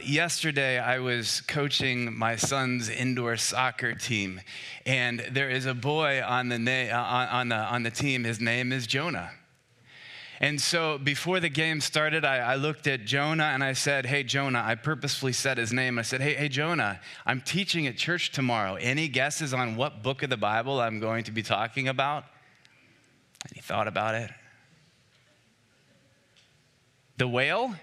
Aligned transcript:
Yesterday, 0.00 0.78
I 0.78 1.00
was 1.00 1.42
coaching 1.42 2.16
my 2.16 2.36
son's 2.36 2.88
indoor 2.88 3.36
soccer 3.36 3.92
team, 3.92 4.40
and 4.86 5.20
there 5.32 5.50
is 5.50 5.66
a 5.66 5.74
boy 5.74 6.22
on 6.26 6.48
the, 6.48 6.58
na- 6.58 6.88
uh, 6.90 7.04
on, 7.06 7.28
on, 7.28 7.48
the, 7.50 7.56
on 7.56 7.82
the 7.82 7.90
team. 7.90 8.24
His 8.24 8.40
name 8.40 8.72
is 8.72 8.86
Jonah. 8.86 9.32
And 10.40 10.58
so 10.58 10.96
before 10.96 11.40
the 11.40 11.50
game 11.50 11.82
started, 11.82 12.24
I, 12.24 12.38
I, 12.38 12.54
looked 12.54 12.86
at 12.86 13.04
Jonah 13.04 13.44
and 13.44 13.62
I 13.62 13.74
said, 13.74 14.06
Hey, 14.06 14.22
Jonah, 14.22 14.62
I 14.64 14.76
purposefully 14.76 15.34
said 15.34 15.58
his 15.58 15.74
name. 15.74 15.98
I 15.98 16.02
said, 16.02 16.22
Hey, 16.22 16.36
hey, 16.36 16.48
Jonah, 16.48 16.98
I'm 17.26 17.42
teaching 17.42 17.86
at 17.86 17.98
church 17.98 18.32
tomorrow. 18.32 18.76
Any 18.76 19.08
guesses 19.08 19.52
on 19.52 19.76
what 19.76 20.02
book 20.02 20.22
of 20.22 20.30
the 20.30 20.38
Bible 20.38 20.80
I'm 20.80 21.00
going 21.00 21.24
to 21.24 21.32
be 21.32 21.42
talking 21.42 21.86
about? 21.86 22.24
And 23.44 23.54
he 23.54 23.60
thought 23.60 23.88
about 23.88 24.14
it. 24.14 24.30
The 27.18 27.28
whale? 27.28 27.74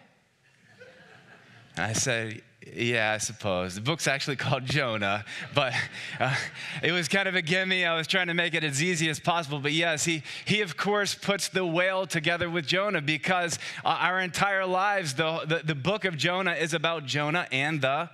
I 1.80 1.93
said, 1.93 2.41
yeah, 2.75 3.14
I 3.14 3.18
suppose. 3.18 3.75
The 3.75 3.82
book's 3.82 4.07
actually 4.07 4.35
called 4.35 4.66
Jonah, 4.66 5.26
but 5.54 5.73
uh, 6.20 6.35
it 6.84 6.91
was 6.91 7.08
kind 7.08 7.27
of 7.27 7.35
a 7.35 7.41
gimme. 7.41 7.85
I 7.85 7.95
was 7.95 8.08
trying 8.08 8.27
to 8.27 8.34
make 8.34 8.54
it 8.54 8.63
as 8.63 8.84
easy 8.84 9.09
as 9.09 9.20
possible. 9.20 9.59
But 9.59 9.73
yes, 9.73 10.05
he, 10.05 10.23
he 10.45 10.62
of 10.62 10.77
course 10.77 11.16
puts 11.16 11.49
the 11.49 11.66
whale 11.66 12.05
together 12.05 12.49
with 12.49 12.66
Jonah 12.66 13.02
because 13.02 13.57
uh, 13.84 13.90
our 13.90 14.20
entire 14.20 14.66
lives, 14.66 15.13
the, 15.13 15.45
the, 15.45 15.62
the 15.63 15.76
book 15.76 16.05
of 16.05 16.18
Jonah 16.18 16.54
is 16.54 16.73
about 16.73 17.05
Jonah 17.05 17.48
and 17.52 17.82
the 17.82 18.09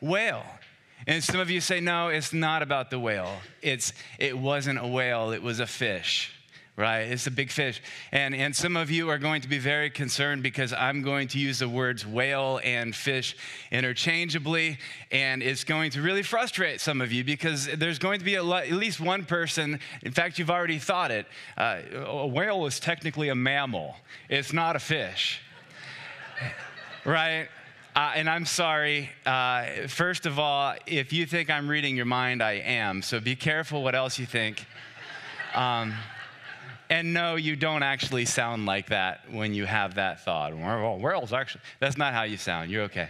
whale. 0.00 0.44
And 1.06 1.22
some 1.22 1.40
of 1.40 1.50
you 1.50 1.60
say, 1.60 1.80
no, 1.80 2.08
it's 2.08 2.32
not 2.32 2.62
about 2.62 2.90
the 2.90 2.98
whale. 2.98 3.36
It's, 3.62 3.92
it 4.18 4.36
wasn't 4.36 4.78
a 4.78 4.86
whale, 4.86 5.30
it 5.30 5.42
was 5.42 5.60
a 5.60 5.66
fish 5.66 6.32
right? 6.78 7.00
It's 7.00 7.26
a 7.26 7.30
big 7.32 7.50
fish. 7.50 7.82
And, 8.12 8.34
and 8.34 8.54
some 8.54 8.76
of 8.76 8.88
you 8.88 9.10
are 9.10 9.18
going 9.18 9.42
to 9.42 9.48
be 9.48 9.58
very 9.58 9.90
concerned 9.90 10.44
because 10.44 10.72
I'm 10.72 11.02
going 11.02 11.26
to 11.28 11.38
use 11.38 11.58
the 11.58 11.68
words 11.68 12.06
whale 12.06 12.60
and 12.62 12.94
fish 12.94 13.36
interchangeably. 13.72 14.78
And 15.10 15.42
it's 15.42 15.64
going 15.64 15.90
to 15.90 16.02
really 16.02 16.22
frustrate 16.22 16.80
some 16.80 17.00
of 17.00 17.10
you 17.10 17.24
because 17.24 17.66
there's 17.76 17.98
going 17.98 18.20
to 18.20 18.24
be 18.24 18.36
at 18.36 18.44
least 18.44 19.00
one 19.00 19.24
person, 19.24 19.80
in 20.02 20.12
fact, 20.12 20.38
you've 20.38 20.50
already 20.50 20.78
thought 20.78 21.10
it. 21.10 21.26
Uh, 21.56 21.80
a 21.96 22.26
whale 22.26 22.64
is 22.66 22.78
technically 22.78 23.28
a 23.28 23.34
mammal, 23.34 23.96
it's 24.28 24.52
not 24.52 24.76
a 24.76 24.78
fish, 24.78 25.40
right? 27.04 27.48
Uh, 27.96 28.12
and 28.14 28.30
I'm 28.30 28.46
sorry. 28.46 29.10
Uh, 29.26 29.88
first 29.88 30.26
of 30.26 30.38
all, 30.38 30.76
if 30.86 31.12
you 31.12 31.26
think 31.26 31.50
I'm 31.50 31.66
reading 31.66 31.96
your 31.96 32.06
mind, 32.06 32.40
I 32.40 32.52
am. 32.52 33.02
So 33.02 33.18
be 33.18 33.34
careful 33.34 33.82
what 33.82 33.96
else 33.96 34.20
you 34.20 34.26
think. 34.26 34.64
Um, 35.52 35.94
and 36.90 37.12
no, 37.12 37.36
you 37.36 37.56
don't 37.56 37.82
actually 37.82 38.24
sound 38.24 38.66
like 38.66 38.88
that 38.88 39.20
when 39.30 39.54
you 39.54 39.66
have 39.66 39.94
that 39.96 40.24
thought. 40.24 40.56
Well, 40.56 40.98
whales 40.98 41.32
actually, 41.32 41.62
that's 41.80 41.96
not 41.96 42.14
how 42.14 42.22
you 42.22 42.36
sound. 42.36 42.70
You're 42.70 42.84
okay. 42.84 43.08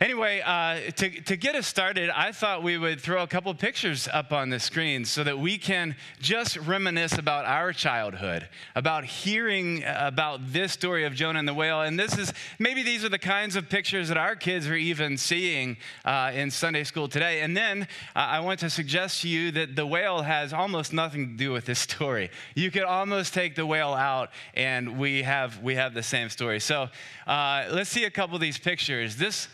Anyway, 0.00 0.40
uh, 0.40 0.90
to, 0.92 1.10
to 1.10 1.36
get 1.36 1.54
us 1.54 1.66
started, 1.66 2.08
I 2.08 2.32
thought 2.32 2.62
we 2.62 2.78
would 2.78 3.02
throw 3.02 3.22
a 3.22 3.26
couple 3.26 3.52
pictures 3.54 4.08
up 4.10 4.32
on 4.32 4.48
the 4.48 4.58
screen 4.58 5.04
so 5.04 5.22
that 5.24 5.38
we 5.38 5.58
can 5.58 5.94
just 6.18 6.56
reminisce 6.56 7.18
about 7.18 7.44
our 7.44 7.74
childhood, 7.74 8.48
about 8.74 9.04
hearing 9.04 9.84
about 9.84 10.54
this 10.54 10.72
story 10.72 11.04
of 11.04 11.12
Jonah 11.12 11.38
and 11.38 11.46
the 11.46 11.52
whale. 11.52 11.82
And 11.82 12.00
this 12.00 12.16
is 12.16 12.32
maybe 12.58 12.82
these 12.82 13.04
are 13.04 13.10
the 13.10 13.18
kinds 13.18 13.56
of 13.56 13.68
pictures 13.68 14.08
that 14.08 14.16
our 14.16 14.34
kids 14.34 14.66
are 14.68 14.74
even 14.74 15.18
seeing 15.18 15.76
uh, 16.06 16.32
in 16.34 16.50
Sunday 16.50 16.84
school 16.84 17.06
today. 17.06 17.42
And 17.42 17.54
then 17.54 17.82
uh, 18.16 18.20
I 18.20 18.40
want 18.40 18.60
to 18.60 18.70
suggest 18.70 19.20
to 19.20 19.28
you 19.28 19.50
that 19.50 19.76
the 19.76 19.86
whale 19.86 20.22
has 20.22 20.54
almost 20.54 20.94
nothing 20.94 21.26
to 21.26 21.34
do 21.34 21.52
with 21.52 21.66
this 21.66 21.78
story. 21.78 22.30
You 22.54 22.70
could 22.70 22.84
almost 22.84 23.34
take 23.34 23.54
the 23.54 23.66
whale 23.66 23.92
out, 23.92 24.30
and 24.54 24.98
we 24.98 25.24
have 25.24 25.62
we 25.62 25.74
have 25.74 25.92
the 25.92 26.02
same 26.02 26.30
story. 26.30 26.58
So 26.58 26.88
uh, 27.26 27.66
let's 27.70 27.90
see 27.90 28.04
a 28.04 28.10
couple 28.10 28.34
of 28.34 28.40
these 28.40 28.56
pictures. 28.56 29.16
This 29.16 29.48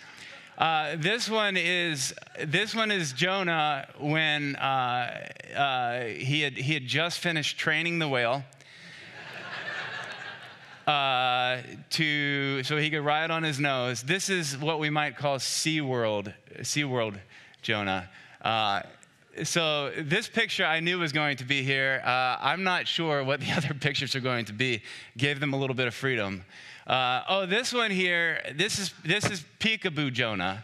uh, 0.59 0.97
this 0.97 1.29
one 1.29 1.57
is 1.57 2.15
this 2.43 2.75
one 2.75 2.91
is 2.91 3.12
Jonah 3.12 3.87
when 3.99 4.57
uh, 4.57 5.29
uh, 5.55 6.05
he 6.05 6.41
had 6.41 6.55
he 6.55 6.73
had 6.73 6.87
just 6.87 7.19
finished 7.19 7.59
training 7.59 7.98
the 7.98 8.08
whale. 8.08 8.45
Uh, 10.86 11.63
to 11.91 12.63
so 12.63 12.77
he 12.77 12.91
could 12.91 13.01
ride 13.01 13.33
on 13.33 13.42
his 13.42 13.58
nose. 13.58 14.05
This 14.05 14.30
is 14.30 14.57
what 14.57 14.79
we 14.79 14.89
might 14.89 15.17
call 15.17 15.39
SeaWorld, 15.39 16.33
SeaWorld 16.61 17.19
Jonah. 17.61 18.09
Uh, 18.41 18.83
so 19.42 19.91
this 19.98 20.29
picture 20.29 20.64
I 20.64 20.79
knew 20.79 21.01
was 21.01 21.11
going 21.11 21.39
to 21.39 21.45
be 21.45 21.64
here. 21.64 22.01
I'm 22.05 22.63
not 22.63 22.86
sure 22.86 23.25
what 23.25 23.41
the 23.41 23.51
other 23.57 23.75
pictures 23.75 24.14
are 24.14 24.20
going 24.20 24.45
to 24.45 24.53
be. 24.53 24.80
Gave 25.17 25.41
them 25.41 25.55
a 25.55 25.57
little 25.57 25.75
bit 25.75 25.89
of 25.89 25.95
freedom. 25.95 26.45
Uh, 26.86 27.23
oh, 27.29 27.47
this 27.47 27.73
one 27.73 27.91
here, 27.91 28.41
this 28.55 28.79
is, 28.79 28.95
this 29.05 29.29
is 29.29 29.45
Peekaboo 29.58 30.13
Jonah. 30.13 30.63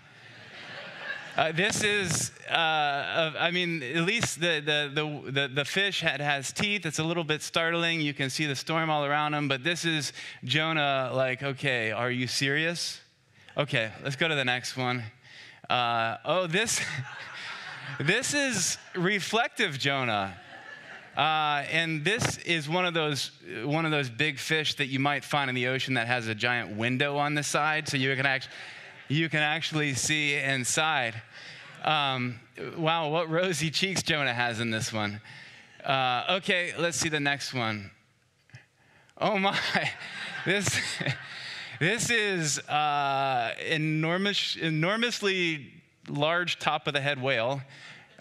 Uh, 1.37 1.51
this 1.51 1.83
is, 1.83 2.31
uh, 2.49 3.33
I 3.39 3.51
mean, 3.51 3.83
at 3.83 4.03
least 4.03 4.41
the, 4.41 4.61
the, 4.65 5.31
the, 5.33 5.49
the, 5.49 5.65
fish 5.65 6.01
had, 6.01 6.21
has 6.21 6.53
teeth. 6.53 6.87
It's 6.87 7.01
a 7.01 7.03
little 7.03 7.25
bit 7.25 7.43
startling. 7.43 8.01
You 8.01 8.15
can 8.15 8.31
see 8.31 8.47
the 8.47 8.55
storm 8.55 8.89
all 8.89 9.05
around 9.05 9.35
him. 9.35 9.49
But 9.49 9.65
this 9.65 9.85
is 9.85 10.13
Jonah, 10.45 11.11
like, 11.13 11.43
okay, 11.43 11.91
are 11.91 12.11
you 12.11 12.29
serious? 12.29 13.01
Okay, 13.57 13.91
let's 14.05 14.15
go 14.15 14.29
to 14.29 14.35
the 14.37 14.45
next 14.45 14.77
one. 14.77 15.03
Uh, 15.69 16.19
oh, 16.25 16.47
this, 16.47 16.81
this 17.99 18.33
is 18.33 18.79
reflective 18.95 19.77
Jonah. 19.77 20.37
Uh, 21.17 21.65
and 21.71 22.05
this 22.05 22.39
is 22.39 22.69
one 22.69 22.87
of 22.87 22.95
those 22.95 23.33
one 23.65 23.85
of 23.85 23.91
those 23.91 24.09
big 24.09 24.39
fish 24.39 24.75
that 24.77 24.87
you 24.87 24.99
might 24.99 25.25
find 25.25 25.51
in 25.51 25.55
the 25.55 25.67
ocean 25.67 25.95
that 25.95 26.07
has 26.07 26.27
a 26.27 26.35
giant 26.35 26.75
window 26.77 27.19
on 27.19 27.35
the 27.35 27.43
side, 27.43 27.87
so 27.87 27.99
you 27.99 28.15
can 28.17 28.25
actually 28.25 28.53
you 29.09 29.29
can 29.29 29.41
actually 29.41 29.93
see 29.93 30.37
inside. 30.37 31.21
Um, 31.85 32.41
wow, 32.79 33.09
what 33.09 33.29
rosy 33.29 33.71
cheeks 33.71 34.03
Jonah 34.03 34.33
has 34.33 34.61
in 34.61 34.71
this 34.71 34.93
one. 34.93 35.21
Uh, 35.85 36.37
okay, 36.39 36.73
let's 36.79 36.97
see 36.97 37.09
the 37.11 37.21
next 37.21 37.53
one. 37.53 37.91
Oh 39.19 39.37
my, 39.37 39.59
this 40.47 40.81
this 41.79 42.09
is 42.09 42.59
uh, 42.69 43.55
enormous, 43.69 44.57
enormously 44.57 45.73
large 46.09 46.59
top 46.59 46.87
of 46.87 46.95
the 46.95 47.01
head 47.01 47.21
whale. 47.21 47.61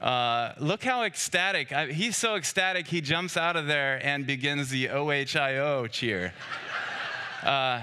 Uh, 0.01 0.53
look 0.59 0.83
how 0.83 1.03
ecstatic. 1.03 1.71
I, 1.71 1.87
he's 1.87 2.17
so 2.17 2.35
ecstatic, 2.35 2.87
he 2.87 3.01
jumps 3.01 3.37
out 3.37 3.55
of 3.55 3.67
there 3.67 3.99
and 4.03 4.25
begins 4.25 4.69
the 4.69 4.89
OHIO 4.89 5.87
cheer. 5.87 6.33
Uh, 7.41 7.81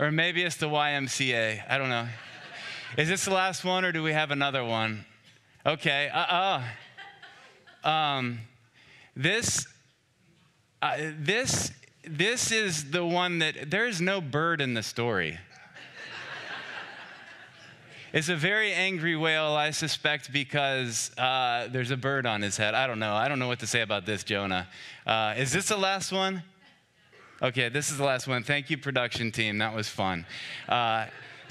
or 0.00 0.10
maybe 0.10 0.42
it's 0.42 0.56
the 0.56 0.68
YMCA. 0.68 1.62
I 1.70 1.78
don't 1.78 1.88
know. 1.88 2.08
Is 2.98 3.08
this 3.08 3.26
the 3.26 3.32
last 3.32 3.64
one 3.64 3.84
or 3.84 3.92
do 3.92 4.02
we 4.02 4.12
have 4.12 4.32
another 4.32 4.64
one? 4.64 5.04
Okay. 5.64 6.10
Uh 6.12 6.18
uh 6.18 6.62
um, 7.84 8.40
this, 9.14 9.66
uh, 10.80 10.96
this, 11.18 11.70
this 12.02 12.50
is 12.50 12.90
the 12.90 13.04
one 13.04 13.38
that 13.40 13.70
there 13.70 13.86
is 13.86 14.00
no 14.00 14.20
bird 14.20 14.60
in 14.60 14.74
the 14.74 14.82
story. 14.82 15.38
It's 18.14 18.28
a 18.28 18.36
very 18.36 18.72
angry 18.72 19.16
whale, 19.16 19.56
I 19.56 19.72
suspect, 19.72 20.32
because 20.32 21.10
uh, 21.18 21.66
there's 21.72 21.90
a 21.90 21.96
bird 21.96 22.26
on 22.26 22.42
his 22.42 22.56
head. 22.56 22.72
I 22.72 22.86
don't 22.86 23.00
know. 23.00 23.12
I 23.12 23.26
don't 23.26 23.40
know 23.40 23.48
what 23.48 23.58
to 23.58 23.66
say 23.66 23.80
about 23.80 24.06
this, 24.06 24.22
Jonah. 24.22 24.68
Uh, 25.04 25.34
is 25.36 25.50
this 25.50 25.66
the 25.66 25.76
last 25.76 26.12
one? 26.12 26.44
Okay, 27.42 27.68
this 27.70 27.90
is 27.90 27.98
the 27.98 28.04
last 28.04 28.28
one. 28.28 28.44
Thank 28.44 28.70
you, 28.70 28.78
production 28.78 29.32
team. 29.32 29.58
That 29.58 29.74
was 29.74 29.88
fun. 29.88 30.26
Uh, 30.68 31.06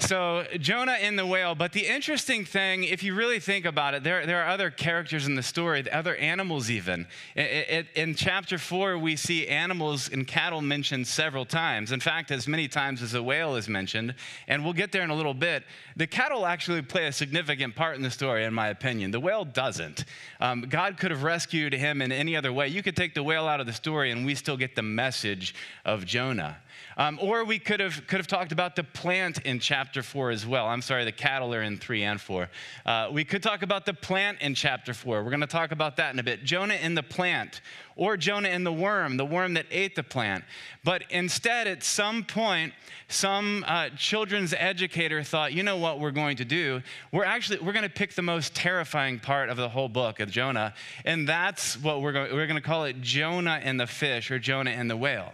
so 0.06 0.44
Jonah 0.58 0.98
in 1.00 1.16
the 1.16 1.26
whale, 1.26 1.54
but 1.54 1.72
the 1.72 1.86
interesting 1.86 2.44
thing, 2.44 2.84
if 2.84 3.02
you 3.02 3.14
really 3.14 3.40
think 3.40 3.64
about 3.64 3.94
it, 3.94 4.04
there, 4.04 4.26
there 4.26 4.42
are 4.42 4.48
other 4.48 4.70
characters 4.70 5.26
in 5.26 5.34
the 5.34 5.42
story, 5.42 5.90
other 5.90 6.14
animals 6.16 6.70
even. 6.70 7.06
In, 7.34 7.86
in 7.94 8.14
chapter 8.14 8.58
four, 8.58 8.98
we 8.98 9.16
see 9.16 9.48
animals 9.48 10.10
and 10.10 10.26
cattle 10.26 10.60
mentioned 10.60 11.06
several 11.06 11.44
times. 11.44 11.92
In 11.92 12.00
fact, 12.00 12.30
as 12.30 12.46
many 12.46 12.68
times 12.68 13.02
as 13.02 13.14
a 13.14 13.22
whale 13.22 13.56
is 13.56 13.68
mentioned, 13.68 14.14
and 14.46 14.62
we'll 14.62 14.74
get 14.74 14.92
there 14.92 15.02
in 15.02 15.10
a 15.10 15.14
little 15.14 15.34
bit. 15.34 15.64
The 15.96 16.06
cattle 16.06 16.46
actually 16.46 16.82
play 16.82 17.06
a 17.06 17.12
significant 17.12 17.74
part 17.74 17.96
in 17.96 18.02
the 18.02 18.10
story, 18.10 18.44
in 18.44 18.52
my 18.52 18.68
opinion. 18.68 19.10
The 19.10 19.20
whale 19.20 19.44
doesn't. 19.44 20.04
Um, 20.40 20.62
God 20.62 20.98
could 20.98 21.10
have 21.10 21.22
rescued 21.22 21.72
him 21.72 22.02
in 22.02 22.12
any 22.12 22.36
other 22.36 22.52
way. 22.52 22.68
You 22.68 22.82
could 22.82 22.96
take 22.96 23.14
the 23.14 23.22
whale 23.22 23.46
out 23.46 23.60
of 23.60 23.66
the 23.66 23.72
story, 23.72 24.10
and 24.10 24.26
we 24.26 24.34
still 24.34 24.56
get 24.56 24.76
the 24.76 24.82
message 24.82 25.54
of 25.84 26.04
Jonah. 26.04 26.58
Um, 26.96 27.18
or 27.20 27.44
we 27.44 27.58
could 27.58 27.80
have, 27.80 28.06
could 28.06 28.18
have 28.18 28.26
talked 28.26 28.52
about 28.52 28.76
the 28.76 28.84
plant 28.84 29.40
in 29.40 29.58
chapter 29.58 30.02
four 30.02 30.30
as 30.30 30.46
well. 30.46 30.66
I'm 30.66 30.82
sorry, 30.82 31.04
the 31.04 31.12
cattle 31.12 31.54
are 31.54 31.62
in 31.62 31.76
three 31.76 32.04
and 32.04 32.20
four. 32.20 32.48
Uh, 32.86 33.08
we 33.12 33.24
could 33.24 33.42
talk 33.42 33.62
about 33.62 33.84
the 33.86 33.94
plant 33.94 34.40
in 34.40 34.54
chapter 34.54 34.94
four. 34.94 35.22
We're 35.22 35.30
going 35.30 35.40
to 35.40 35.46
talk 35.46 35.72
about 35.72 35.96
that 35.96 36.12
in 36.12 36.18
a 36.18 36.22
bit. 36.22 36.44
Jonah 36.44 36.74
in 36.74 36.94
the 36.94 37.02
plant, 37.02 37.60
or 37.96 38.16
Jonah 38.16 38.48
in 38.48 38.64
the 38.64 38.72
worm, 38.72 39.16
the 39.16 39.24
worm 39.24 39.54
that 39.54 39.66
ate 39.70 39.96
the 39.96 40.02
plant. 40.02 40.44
But 40.84 41.02
instead, 41.10 41.66
at 41.66 41.82
some 41.82 42.24
point, 42.24 42.72
some 43.08 43.64
uh, 43.66 43.90
children's 43.96 44.54
educator 44.54 45.22
thought, 45.22 45.52
you 45.52 45.62
know 45.62 45.76
what 45.76 46.00
we're 46.00 46.10
going 46.10 46.36
to 46.38 46.44
do? 46.44 46.82
We're 47.12 47.24
actually 47.24 47.58
we're 47.58 47.72
going 47.72 47.84
to 47.84 47.88
pick 47.88 48.14
the 48.14 48.22
most 48.22 48.54
terrifying 48.54 49.18
part 49.18 49.48
of 49.50 49.56
the 49.56 49.68
whole 49.68 49.88
book 49.88 50.20
of 50.20 50.30
Jonah, 50.30 50.74
and 51.04 51.28
that's 51.28 51.76
what 51.76 52.02
we're 52.02 52.12
going. 52.12 52.32
We're 52.32 52.46
going 52.46 52.60
to 52.60 52.66
call 52.66 52.84
it 52.84 53.00
Jonah 53.00 53.60
and 53.62 53.80
the 53.80 53.86
fish, 53.86 54.30
or 54.30 54.38
Jonah 54.38 54.70
and 54.70 54.88
the 54.88 54.96
whale. 54.96 55.32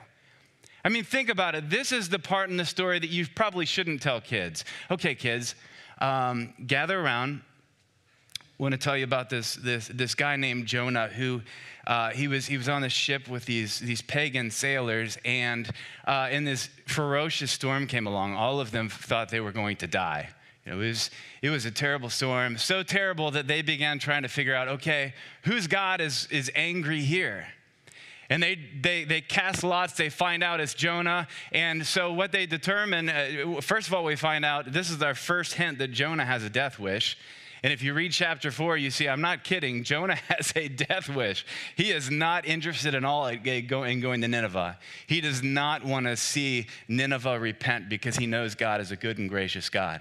I 0.85 0.89
mean, 0.89 1.05
think 1.05 1.29
about 1.29 1.55
it. 1.55 1.69
This 1.69 1.93
is 1.93 2.09
the 2.09 2.19
part 2.19 2.51
in 2.51 2.57
the 2.57 2.65
story 2.65 2.99
that 2.99 3.11
you 3.11 3.27
probably 3.35 3.67
shouldn't 3.67 4.01
tell 4.01 4.21
kids. 4.21 4.65
Okay, 4.91 5.15
kids, 5.15 5.55
um, 6.01 6.55
gather 6.67 6.99
around. 6.99 7.43
I 8.39 8.63
want 8.63 8.73
to 8.73 8.79
tell 8.79 8.97
you 8.97 9.05
about 9.05 9.31
this, 9.31 9.55
this, 9.57 9.89
this 9.89 10.15
guy 10.15 10.37
named 10.37 10.67
Jonah 10.67 11.09
who 11.09 11.43
uh, 11.87 12.11
he, 12.11 12.29
was, 12.29 12.47
he 12.47 12.57
was 12.57 12.69
on 12.69 12.83
the 12.83 12.89
ship 12.89 13.29
with 13.29 13.47
these, 13.47 13.81
these 13.81 14.03
pagan 14.03 14.51
sailors, 14.51 15.19
and 15.25 15.71
uh, 16.07 16.29
in 16.31 16.45
this 16.45 16.69
ferocious 16.87 17.51
storm 17.51 17.87
came 17.87 18.07
along. 18.07 18.35
All 18.35 18.61
of 18.61 18.71
them 18.71 18.89
thought 18.89 19.31
they 19.31 19.41
were 19.41 19.53
going 19.53 19.77
to 19.79 19.87
die. 19.87 20.29
It, 20.67 20.75
was, 20.75 21.11
it 21.43 21.51
was 21.51 21.65
a 21.65 21.71
terrible 21.71 22.11
storm, 22.11 22.59
so 22.59 22.83
terrible 22.83 23.31
that 23.31 23.47
they 23.47 23.63
began 23.63 23.99
trying 23.99 24.23
to 24.23 24.29
figure 24.29 24.55
out 24.55 24.69
okay, 24.69 25.15
whose 25.45 25.67
God 25.67 26.01
is, 26.01 26.29
is 26.31 26.51
angry 26.55 27.01
here? 27.01 27.47
And 28.31 28.41
they, 28.41 28.57
they, 28.81 29.05
they 29.05 29.21
cast 29.21 29.65
lots. 29.65 29.95
They 29.95 30.09
find 30.09 30.43
out 30.43 30.61
it's 30.61 30.73
Jonah. 30.73 31.27
And 31.51 31.85
so, 31.85 32.13
what 32.13 32.31
they 32.31 32.47
determine 32.47 33.09
uh, 33.09 33.61
first 33.61 33.89
of 33.89 33.95
all, 33.95 34.05
we 34.05 34.17
find 34.17 34.45
out 34.45 34.73
this 34.73 34.89
is 34.89 35.03
our 35.03 35.17
first 35.17 35.55
hint 35.55 35.79
that 35.79 35.89
Jonah 35.89 36.25
has 36.25 36.45
a 36.45 36.49
death 36.49 36.79
wish. 36.79 37.19
And 37.63 37.73
if 37.73 37.83
you 37.83 37.93
read 37.93 38.13
chapter 38.13 38.51
four, 38.51 38.77
you 38.77 38.91
see, 38.91 39.09
I'm 39.09 39.21
not 39.21 39.45
kidding, 39.45 39.85
Jonah 39.91 40.15
has 40.15 40.53
a 40.57 40.69
death 40.69 41.09
wish. 41.09 41.45
He 41.77 41.91
is 41.91 42.11
not 42.11 42.47
interested 42.47 42.95
at 42.95 43.05
all 43.05 43.27
in 43.27 44.01
going 44.01 44.21
to 44.21 44.29
Nineveh. 44.29 44.79
He 45.07 45.21
does 45.21 45.43
not 45.43 45.85
want 45.85 46.07
to 46.07 46.17
see 46.17 46.69
Nineveh 46.89 47.39
repent 47.39 47.89
because 47.89 48.17
he 48.17 48.27
knows 48.27 48.55
God 48.55 48.81
is 48.81 48.93
a 48.93 48.97
good 48.97 49.19
and 49.19 49.29
gracious 49.29 49.69
God. 49.69 50.01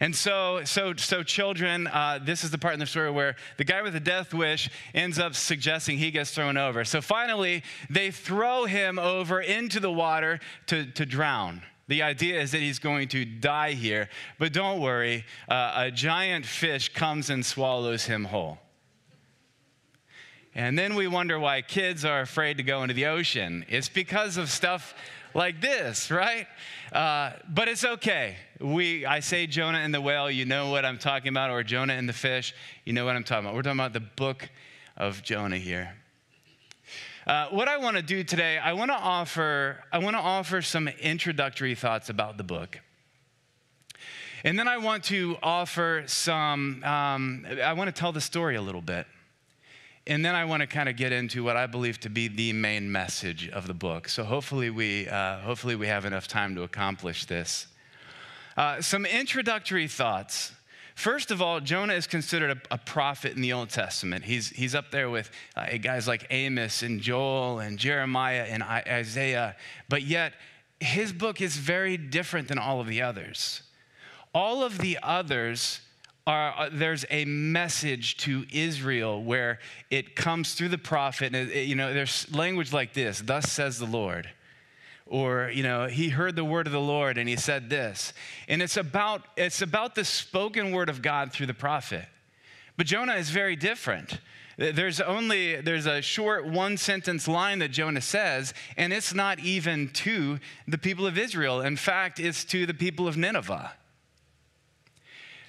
And 0.00 0.14
so, 0.14 0.62
so, 0.64 0.94
so 0.96 1.22
children, 1.22 1.86
uh, 1.86 2.18
this 2.22 2.44
is 2.44 2.50
the 2.50 2.58
part 2.58 2.74
in 2.74 2.80
the 2.80 2.86
story 2.86 3.10
where 3.10 3.36
the 3.56 3.64
guy 3.64 3.82
with 3.82 3.94
the 3.94 4.00
death 4.00 4.34
wish 4.34 4.68
ends 4.94 5.18
up 5.18 5.34
suggesting 5.34 5.98
he 5.98 6.10
gets 6.10 6.32
thrown 6.32 6.56
over. 6.56 6.84
So 6.84 7.00
finally, 7.00 7.62
they 7.88 8.10
throw 8.10 8.66
him 8.66 8.98
over 8.98 9.40
into 9.40 9.80
the 9.80 9.90
water 9.90 10.40
to, 10.66 10.86
to 10.92 11.06
drown. 11.06 11.62
The 11.88 12.02
idea 12.02 12.40
is 12.40 12.50
that 12.50 12.60
he's 12.60 12.78
going 12.78 13.08
to 13.08 13.24
die 13.24 13.72
here, 13.72 14.08
but 14.38 14.52
don't 14.52 14.80
worry, 14.80 15.24
uh, 15.48 15.72
a 15.76 15.90
giant 15.90 16.44
fish 16.44 16.92
comes 16.92 17.30
and 17.30 17.46
swallows 17.46 18.04
him 18.04 18.24
whole. 18.24 18.58
And 20.54 20.78
then 20.78 20.94
we 20.94 21.06
wonder 21.06 21.38
why 21.38 21.62
kids 21.62 22.04
are 22.04 22.22
afraid 22.22 22.56
to 22.56 22.62
go 22.62 22.82
into 22.82 22.94
the 22.94 23.06
ocean. 23.06 23.64
It's 23.68 23.88
because 23.88 24.36
of 24.36 24.50
stuff 24.50 24.94
like 25.34 25.60
this, 25.60 26.10
right? 26.10 26.46
Uh, 26.92 27.32
but 27.48 27.68
it's 27.68 27.84
okay. 27.84 28.36
We, 28.58 29.04
I 29.04 29.20
say 29.20 29.46
Jonah 29.46 29.78
and 29.78 29.92
the 29.92 30.00
whale, 30.00 30.30
you 30.30 30.46
know 30.46 30.70
what 30.70 30.86
I'm 30.86 30.96
talking 30.96 31.28
about, 31.28 31.50
or 31.50 31.62
Jonah 31.62 31.92
and 31.92 32.08
the 32.08 32.14
fish, 32.14 32.54
you 32.86 32.94
know 32.94 33.04
what 33.04 33.14
I'm 33.14 33.22
talking 33.22 33.44
about. 33.44 33.54
We're 33.54 33.62
talking 33.62 33.78
about 33.78 33.92
the 33.92 34.00
book 34.00 34.48
of 34.96 35.22
Jonah 35.22 35.58
here. 35.58 35.94
Uh, 37.26 37.48
what 37.48 37.68
I 37.68 37.76
want 37.76 37.96
to 37.96 38.02
do 38.02 38.24
today, 38.24 38.56
I 38.56 38.72
want 38.72 38.90
to 38.90 38.96
offer, 38.96 39.84
I 39.92 39.98
want 39.98 40.16
to 40.16 40.22
offer 40.22 40.62
some 40.62 40.88
introductory 40.88 41.74
thoughts 41.74 42.08
about 42.08 42.38
the 42.38 42.44
book. 42.44 42.80
And 44.42 44.58
then 44.58 44.68
I 44.68 44.78
want 44.78 45.04
to 45.04 45.36
offer 45.42 46.04
some, 46.06 46.82
um, 46.82 47.44
I 47.62 47.74
want 47.74 47.94
to 47.94 48.00
tell 48.00 48.12
the 48.12 48.22
story 48.22 48.56
a 48.56 48.62
little 48.62 48.80
bit. 48.80 49.06
And 50.06 50.24
then 50.24 50.34
I 50.34 50.46
want 50.46 50.62
to 50.62 50.66
kind 50.66 50.88
of 50.88 50.96
get 50.96 51.12
into 51.12 51.44
what 51.44 51.58
I 51.58 51.66
believe 51.66 52.00
to 52.00 52.08
be 52.08 52.28
the 52.28 52.54
main 52.54 52.90
message 52.90 53.50
of 53.50 53.66
the 53.66 53.74
book. 53.74 54.08
So 54.08 54.24
hopefully 54.24 54.70
we, 54.70 55.08
uh, 55.08 55.40
hopefully 55.40 55.76
we 55.76 55.88
have 55.88 56.06
enough 56.06 56.26
time 56.26 56.54
to 56.54 56.62
accomplish 56.62 57.26
this. 57.26 57.66
Uh, 58.56 58.80
some 58.80 59.04
introductory 59.04 59.88
thoughts 59.88 60.52
First 60.96 61.30
of 61.30 61.42
all, 61.42 61.60
Jonah 61.60 61.92
is 61.92 62.06
considered 62.06 62.56
a, 62.70 62.74
a 62.74 62.78
prophet 62.78 63.36
in 63.36 63.42
the 63.42 63.52
Old 63.52 63.68
Testament. 63.68 64.24
He's, 64.24 64.48
he's 64.48 64.74
up 64.74 64.90
there 64.90 65.10
with 65.10 65.30
uh, 65.54 65.76
guys 65.76 66.08
like 66.08 66.26
Amos 66.30 66.82
and 66.82 67.02
Joel 67.02 67.58
and 67.58 67.78
Jeremiah 67.78 68.46
and 68.48 68.62
Isaiah, 68.62 69.56
but 69.90 70.02
yet 70.02 70.32
his 70.80 71.12
book 71.12 71.42
is 71.42 71.54
very 71.58 71.98
different 71.98 72.48
than 72.48 72.58
all 72.58 72.80
of 72.80 72.86
the 72.86 73.02
others. 73.02 73.60
All 74.34 74.64
of 74.64 74.78
the 74.78 74.98
others 75.02 75.82
are, 76.26 76.54
uh, 76.56 76.70
there's 76.72 77.04
a 77.10 77.26
message 77.26 78.16
to 78.18 78.46
Israel 78.50 79.22
where 79.22 79.58
it 79.90 80.16
comes 80.16 80.54
through 80.54 80.70
the 80.70 80.78
prophet. 80.78 81.34
And 81.34 81.50
it, 81.50 81.66
you 81.66 81.74
know, 81.74 81.92
there's 81.92 82.26
language 82.34 82.72
like 82.72 82.94
this 82.94 83.20
Thus 83.20 83.52
says 83.52 83.78
the 83.78 83.84
Lord 83.84 84.30
or 85.06 85.50
you 85.54 85.62
know 85.62 85.86
he 85.86 86.08
heard 86.08 86.36
the 86.36 86.44
word 86.44 86.66
of 86.66 86.72
the 86.72 86.80
lord 86.80 87.18
and 87.18 87.28
he 87.28 87.36
said 87.36 87.70
this. 87.70 88.12
And 88.48 88.60
it's 88.60 88.76
about 88.76 89.22
it's 89.36 89.62
about 89.62 89.94
the 89.94 90.04
spoken 90.04 90.72
word 90.72 90.88
of 90.88 91.02
god 91.02 91.32
through 91.32 91.46
the 91.46 91.54
prophet. 91.54 92.06
But 92.76 92.86
jonah 92.86 93.14
is 93.14 93.30
very 93.30 93.56
different. 93.56 94.20
There's 94.58 95.00
only 95.00 95.60
there's 95.60 95.86
a 95.86 96.02
short 96.02 96.46
one 96.46 96.76
sentence 96.76 97.28
line 97.28 97.60
that 97.60 97.70
jonah 97.70 98.00
says 98.00 98.54
and 98.76 98.92
it's 98.92 99.14
not 99.14 99.38
even 99.38 99.90
to 99.90 100.38
the 100.66 100.78
people 100.78 101.06
of 101.06 101.16
israel. 101.18 101.60
In 101.60 101.76
fact 101.76 102.18
it's 102.18 102.44
to 102.46 102.66
the 102.66 102.74
people 102.74 103.06
of 103.06 103.16
nineveh 103.16 103.72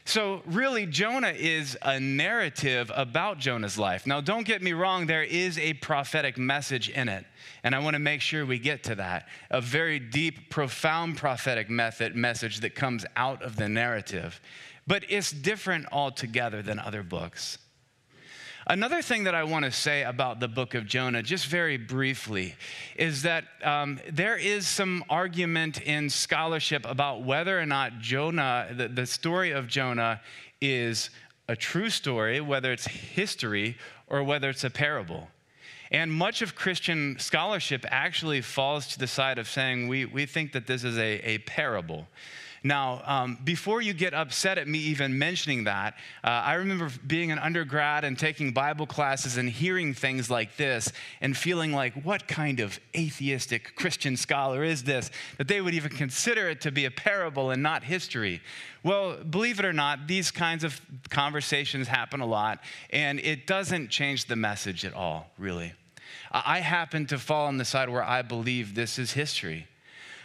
so, 0.07 0.42
really, 0.45 0.86
Jonah 0.86 1.33
is 1.36 1.77
a 1.81 2.00
narrative 2.00 2.89
about 2.95 3.39
Jonah's 3.39 3.77
life. 3.77 4.07
Now, 4.07 4.21
don't 4.21 4.45
get 4.45 4.62
me 4.62 4.71
wrong, 4.71 5.06
there 5.06 5.24
is 5.24 5.59
a 5.59 5.74
prophetic 5.74 6.38
message 6.38 6.88
in 6.88 7.09
it. 7.09 7.25
And 7.63 7.75
I 7.75 7.80
want 7.80 7.95
to 7.95 8.00
make 8.00 8.21
sure 8.21 8.45
we 8.45 8.57
get 8.57 8.83
to 8.83 8.95
that. 8.95 9.27
A 9.51 9.59
very 9.59 10.00
deep, 10.00 10.50
profound 10.50 11.18
prophetic 11.18 11.69
method, 11.69 12.15
message 12.15 12.62
that 12.62 12.74
comes 12.74 13.06
out 13.18 13.44
of 13.44 13.57
the 13.57 13.68
narrative. 13.68 14.39
But 14.88 15.04
it's 15.09 15.31
different 15.31 15.88
altogether 15.92 16.62
than 16.62 16.80
other 16.80 17.04
books. 17.04 17.57
Another 18.69 19.02
thing 19.02 19.24
that 19.24 19.34
I 19.34 19.46
want 19.46 19.64
to 19.64 19.72
say 19.72 20.04
about 20.04 20.42
the 20.42 20.50
book 20.50 20.74
of 20.74 20.86
Jonah, 20.86 21.24
just 21.24 21.46
very 21.48 21.78
briefly, 21.78 22.54
is 22.98 23.22
that 23.22 23.46
um, 23.64 23.98
there 24.12 24.36
is 24.36 24.68
some 24.68 25.06
argument 25.10 25.80
in 25.81 26.10
scholarship 26.10 26.86
about 26.86 27.24
whether 27.24 27.58
or 27.58 27.66
not 27.66 28.00
Jonah, 28.00 28.68
the, 28.75 28.90
the 28.90 29.06
story 29.06 29.52
of 29.52 29.68
Jonah, 29.68 30.19
is 30.60 31.12
a 31.48 31.56
true 31.56 31.90
story, 31.90 32.42
whether 32.42 32.74
it's 32.74 32.88
history 32.88 33.78
or 34.08 34.22
whether 34.22 34.50
it's 34.50 34.66
a 34.66 34.69
parable. 34.69 35.30
And 35.90 36.12
much 36.12 36.42
of 36.42 36.54
Christian 36.54 37.18
scholarship 37.19 37.86
actually 37.88 38.42
falls 38.42 38.88
to 38.88 39.00
the 39.00 39.08
side 39.08 39.38
of 39.38 39.48
saying 39.48 39.88
we, 39.88 40.04
we 40.04 40.25
think 40.25 40.52
that 40.52 40.68
this 40.68 40.84
is 40.84 40.98
a, 40.98 41.22
a 41.24 41.38
parable. 41.38 42.06
Now, 42.68 43.02
um, 43.06 43.38
before 43.46 43.81
you 43.81 43.94
get 43.94 44.14
upset 44.14 44.58
at 44.58 44.68
me 44.68 44.80
even 44.80 45.18
mentioning 45.18 45.64
that, 45.64 45.96
uh, 46.22 46.28
I 46.28 46.56
remember 46.56 46.92
being 47.08 47.31
an 47.31 47.40
undergrad 47.40 48.04
and 48.04 48.19
taking 48.19 48.52
Bible 48.52 48.86
classes 48.86 49.38
and 49.38 49.50
hearing 49.50 49.94
things 49.94 50.30
like 50.30 50.58
this 50.58 50.92
and 51.22 51.36
feeling 51.36 51.72
like, 51.72 51.94
what 52.04 52.28
kind 52.28 52.60
of 52.60 52.78
atheistic 52.94 53.74
Christian 53.78 54.18
scholar 54.18 54.66
is 54.66 54.84
this? 54.84 55.10
That 55.38 55.48
they 55.48 55.62
would 55.62 55.75
even 55.75 55.92
consider 55.92 56.50
it 56.50 56.60
to 56.62 56.72
be 56.72 56.84
a 56.84 56.92
parable 56.92 57.52
and 57.52 57.64
not 57.64 57.86
history. 57.86 58.42
Well, 58.84 59.16
believe 59.24 59.60
it 59.60 59.66
or 59.66 59.72
not, 59.72 60.06
these 60.06 60.30
kinds 60.30 60.66
of 60.66 60.81
conversations 61.09 61.88
happen 61.88 62.19
a 62.19 62.26
lot, 62.26 62.59
and 62.90 63.21
it 63.21 63.47
doesn't 63.47 63.92
change 63.92 64.26
the 64.26 64.36
message 64.36 64.83
at 64.83 64.94
all, 64.94 65.31
really. 65.38 65.71
I 66.31 66.59
happen 66.59 67.06
to 67.07 67.18
fall 67.18 67.47
on 67.47 67.59
the 67.59 67.66
side 67.66 67.88
where 67.88 68.04
I 68.04 68.24
believe 68.24 68.76
this 68.76 69.00
is 69.00 69.14
history. 69.14 69.68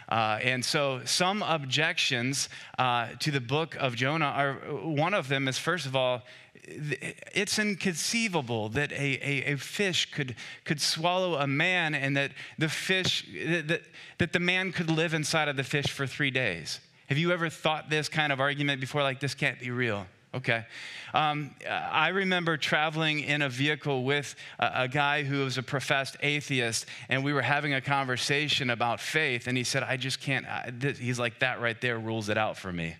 Uh, 0.09 0.39
and 0.41 0.63
so, 0.63 1.01
some 1.05 1.41
objections 1.43 2.49
uh, 2.77 3.07
to 3.19 3.31
the 3.31 3.41
book 3.41 3.75
of 3.79 3.95
Jonah 3.95 4.25
are 4.25 4.53
one 4.83 5.13
of 5.13 5.27
them 5.27 5.47
is 5.47 5.57
first 5.57 5.85
of 5.85 5.95
all, 5.95 6.21
it's 6.65 7.59
inconceivable 7.59 8.69
that 8.69 8.91
a, 8.93 8.95
a, 8.95 9.53
a, 9.53 9.57
fish 9.57 10.09
could, 10.11 10.35
could 10.63 10.79
swallow 10.79 11.35
a 11.35 11.47
man 11.47 11.93
and 11.93 12.15
that 12.15 12.31
the 12.57 12.69
fish, 12.69 13.27
that, 13.45 13.81
that 14.17 14.33
the 14.33 14.39
man 14.39 14.71
could 14.71 14.89
live 14.89 15.13
inside 15.13 15.47
of 15.47 15.57
the 15.57 15.63
fish 15.63 15.87
for 15.87 16.07
three 16.07 16.31
days. 16.31 16.79
Have 17.07 17.17
you 17.17 17.31
ever 17.31 17.49
thought 17.49 17.89
this 17.89 18.07
kind 18.07 18.31
of 18.31 18.39
argument 18.39 18.79
before? 18.79 19.03
Like, 19.03 19.19
this 19.19 19.35
can't 19.35 19.59
be 19.59 19.71
real. 19.71 20.07
Okay. 20.35 20.65
Um, 21.13 21.53
I 21.69 22.07
remember 22.07 22.57
traveling 22.57 23.19
in 23.19 23.43
a 23.43 23.49
vehicle 23.49 24.03
with 24.03 24.35
a, 24.57 24.71
a, 24.75 24.87
guy 24.87 25.21
who 25.21 25.43
was 25.43 25.59
a 25.59 25.63
professed 25.63 26.17
atheist, 26.21 26.87
and 27.07 27.23
we 27.23 27.33
were 27.33 27.43
having 27.43 27.75
a 27.75 27.81
conversation 27.81 28.71
about 28.71 28.99
faith, 28.99 29.45
and 29.45 29.55
he 29.55 29.63
said, 29.63 29.83
I 29.83 29.95
just 29.95 30.19
can't, 30.19 30.47
I, 30.47 30.71
he's 30.97 31.19
like, 31.19 31.39
that 31.39 31.61
right 31.61 31.79
there 31.79 31.99
rules 31.99 32.29
it 32.29 32.37
out 32.37 32.57
for 32.57 32.73
me. 32.73 32.95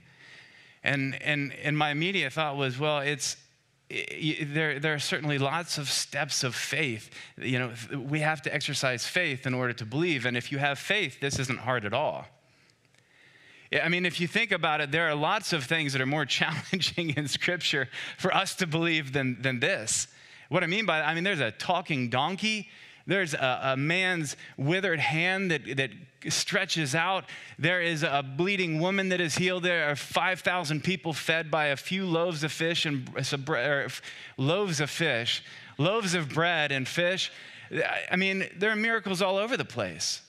And, 0.83 1.19
and, 1.23 1.53
and 1.63 1.75
my 1.75 1.89
immediate 1.89 2.33
thought 2.33 2.55
was, 2.55 2.77
well, 2.77 2.99
it's, 2.99 3.35
there, 3.89 4.79
there 4.79 4.93
are 4.93 4.99
certainly 4.99 5.39
lots 5.39 5.79
of 5.79 5.89
steps 5.89 6.43
of 6.43 6.53
faith. 6.53 7.09
You 7.37 7.59
know, 7.59 7.73
we 7.97 8.19
have 8.19 8.43
to 8.43 8.53
exercise 8.53 9.07
faith 9.07 9.47
in 9.47 9.55
order 9.55 9.73
to 9.73 9.85
believe, 9.85 10.27
and 10.27 10.37
if 10.37 10.51
you 10.51 10.59
have 10.59 10.77
faith, 10.77 11.19
this 11.19 11.39
isn't 11.39 11.59
hard 11.59 11.83
at 11.83 11.93
all. 11.93 12.27
I 13.81 13.89
mean, 13.89 14.05
if 14.05 14.19
you 14.19 14.27
think 14.27 14.51
about 14.51 14.81
it, 14.81 14.91
there 14.91 15.09
are 15.09 15.15
lots 15.15 15.53
of 15.53 15.63
things 15.63 15.93
that 15.93 16.01
are 16.01 16.05
more 16.05 16.25
challenging 16.39 17.11
in 17.11 17.27
Scripture 17.27 17.89
for 18.17 18.33
us 18.33 18.55
to 18.55 18.67
believe 18.67 19.13
than, 19.13 19.41
than 19.41 19.59
this. 19.59 20.07
What 20.49 20.63
I 20.63 20.67
mean 20.67 20.85
by 20.85 20.99
that, 20.99 21.07
I 21.07 21.13
mean, 21.13 21.23
there's 21.23 21.39
a 21.39 21.51
talking 21.51 22.09
donkey, 22.09 22.69
there's 23.07 23.33
a, 23.33 23.59
a 23.63 23.77
man's 23.77 24.35
withered 24.57 24.99
hand 24.99 25.51
that, 25.51 25.77
that 25.77 25.91
stretches 26.29 26.95
out, 26.95 27.25
there 27.57 27.81
is 27.81 28.03
a 28.03 28.23
bleeding 28.23 28.79
woman 28.79 29.09
that 29.09 29.19
is 29.19 29.35
healed, 29.35 29.63
there 29.63 29.89
are 29.89 29.95
5,000 29.95 30.83
people 30.83 31.13
fed 31.13 31.49
by 31.49 31.67
a 31.67 31.75
few 31.75 32.05
loaves 32.05 32.43
of 32.43 32.51
fish 32.51 32.85
and 32.85 33.09
loaves 34.37 34.79
of 34.79 34.89
fish, 34.89 35.43
loaves 35.77 36.13
of 36.13 36.29
bread 36.29 36.71
and 36.71 36.87
fish. 36.87 37.31
I 38.11 38.15
mean, 38.15 38.47
there 38.55 38.71
are 38.71 38.75
miracles 38.75 39.21
all 39.21 39.37
over 39.37 39.57
the 39.57 39.65
place. 39.65 40.21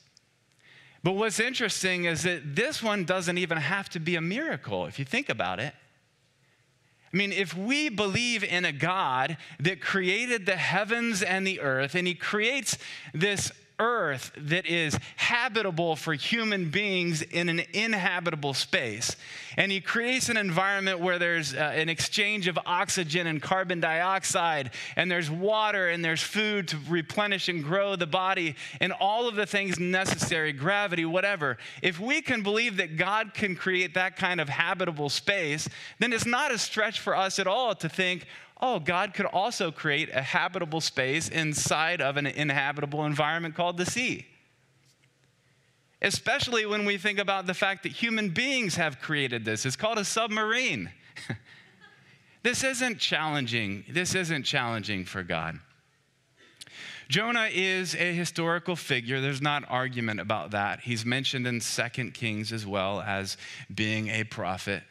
But 1.04 1.12
what's 1.12 1.38
interesting 1.38 2.06
is 2.06 2.22
that 2.22 2.56
this 2.56 2.82
one 2.82 3.04
doesn't 3.04 3.36
even 3.36 3.58
have 3.58 3.90
to 3.90 4.00
be 4.00 4.16
a 4.16 4.22
miracle 4.22 4.86
if 4.86 4.98
you 4.98 5.04
think 5.04 5.28
about 5.28 5.60
it. 5.60 5.74
I 7.12 7.16
mean, 7.16 7.30
if 7.30 7.54
we 7.54 7.90
believe 7.90 8.42
in 8.42 8.64
a 8.64 8.72
God 8.72 9.36
that 9.60 9.82
created 9.82 10.46
the 10.46 10.56
heavens 10.56 11.22
and 11.22 11.46
the 11.46 11.60
earth, 11.60 11.94
and 11.94 12.08
He 12.08 12.14
creates 12.14 12.78
this 13.12 13.52
earth 13.78 14.32
that 14.36 14.66
is 14.66 14.98
habitable 15.16 15.96
for 15.96 16.14
human 16.14 16.70
beings 16.70 17.22
in 17.22 17.48
an 17.48 17.62
inhabitable 17.72 18.54
space. 18.54 19.16
And 19.56 19.70
he 19.70 19.80
creates 19.80 20.28
an 20.28 20.36
environment 20.36 21.00
where 21.00 21.18
there's 21.18 21.54
uh, 21.54 21.72
an 21.74 21.88
exchange 21.88 22.46
of 22.48 22.58
oxygen 22.66 23.26
and 23.26 23.42
carbon 23.42 23.80
dioxide, 23.80 24.70
and 24.96 25.10
there's 25.10 25.30
water, 25.30 25.88
and 25.88 26.04
there's 26.04 26.22
food 26.22 26.68
to 26.68 26.78
replenish 26.88 27.48
and 27.48 27.62
grow 27.62 27.96
the 27.96 28.06
body, 28.06 28.56
and 28.80 28.92
all 28.92 29.28
of 29.28 29.34
the 29.34 29.46
things 29.46 29.78
necessary 29.78 30.52
gravity, 30.52 31.04
whatever. 31.04 31.58
If 31.82 32.00
we 32.00 32.22
can 32.22 32.42
believe 32.42 32.76
that 32.78 32.96
God 32.96 33.34
can 33.34 33.56
create 33.56 33.94
that 33.94 34.16
kind 34.16 34.40
of 34.40 34.48
habitable 34.48 35.08
space, 35.08 35.68
then 35.98 36.12
it's 36.12 36.26
not 36.26 36.52
a 36.52 36.58
stretch 36.58 37.00
for 37.00 37.16
us 37.16 37.38
at 37.38 37.46
all 37.46 37.74
to 37.76 37.88
think, 37.88 38.26
oh, 38.60 38.78
God 38.80 39.14
could 39.14 39.26
also 39.26 39.70
create 39.70 40.10
a 40.12 40.22
habitable 40.22 40.80
space 40.80 41.28
inside 41.28 42.00
of 42.00 42.16
an 42.16 42.26
inhabitable 42.26 43.04
environment 43.04 43.54
called 43.54 43.76
the 43.76 43.86
sea. 43.86 44.26
Especially 46.00 46.66
when 46.66 46.84
we 46.84 46.98
think 46.98 47.18
about 47.18 47.46
the 47.46 47.54
fact 47.54 47.82
that 47.82 47.92
human 47.92 48.30
beings 48.30 48.76
have 48.76 49.00
created 49.00 49.44
this. 49.44 49.64
It's 49.64 49.76
called 49.76 49.98
a 49.98 50.04
submarine. 50.04 50.90
this 52.42 52.62
isn't 52.62 52.98
challenging. 52.98 53.84
This 53.88 54.14
isn't 54.14 54.44
challenging 54.44 55.04
for 55.04 55.22
God. 55.22 55.60
Jonah 57.08 57.48
is 57.52 57.94
a 57.94 58.14
historical 58.14 58.76
figure. 58.76 59.20
There's 59.20 59.42
not 59.42 59.64
argument 59.68 60.20
about 60.20 60.52
that. 60.52 60.80
He's 60.80 61.04
mentioned 61.04 61.46
in 61.46 61.60
Second 61.60 62.14
Kings 62.14 62.52
as 62.52 62.66
well 62.66 63.00
as 63.00 63.36
being 63.74 64.08
a 64.08 64.24
prophet. 64.24 64.82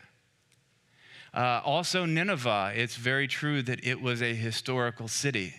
Uh, 1.33 1.61
also, 1.65 2.05
Nineveh, 2.05 2.73
it's 2.75 2.95
very 2.95 3.27
true 3.27 3.61
that 3.63 3.85
it 3.85 4.01
was 4.01 4.21
a 4.21 4.35
historical 4.35 5.07
city. 5.07 5.55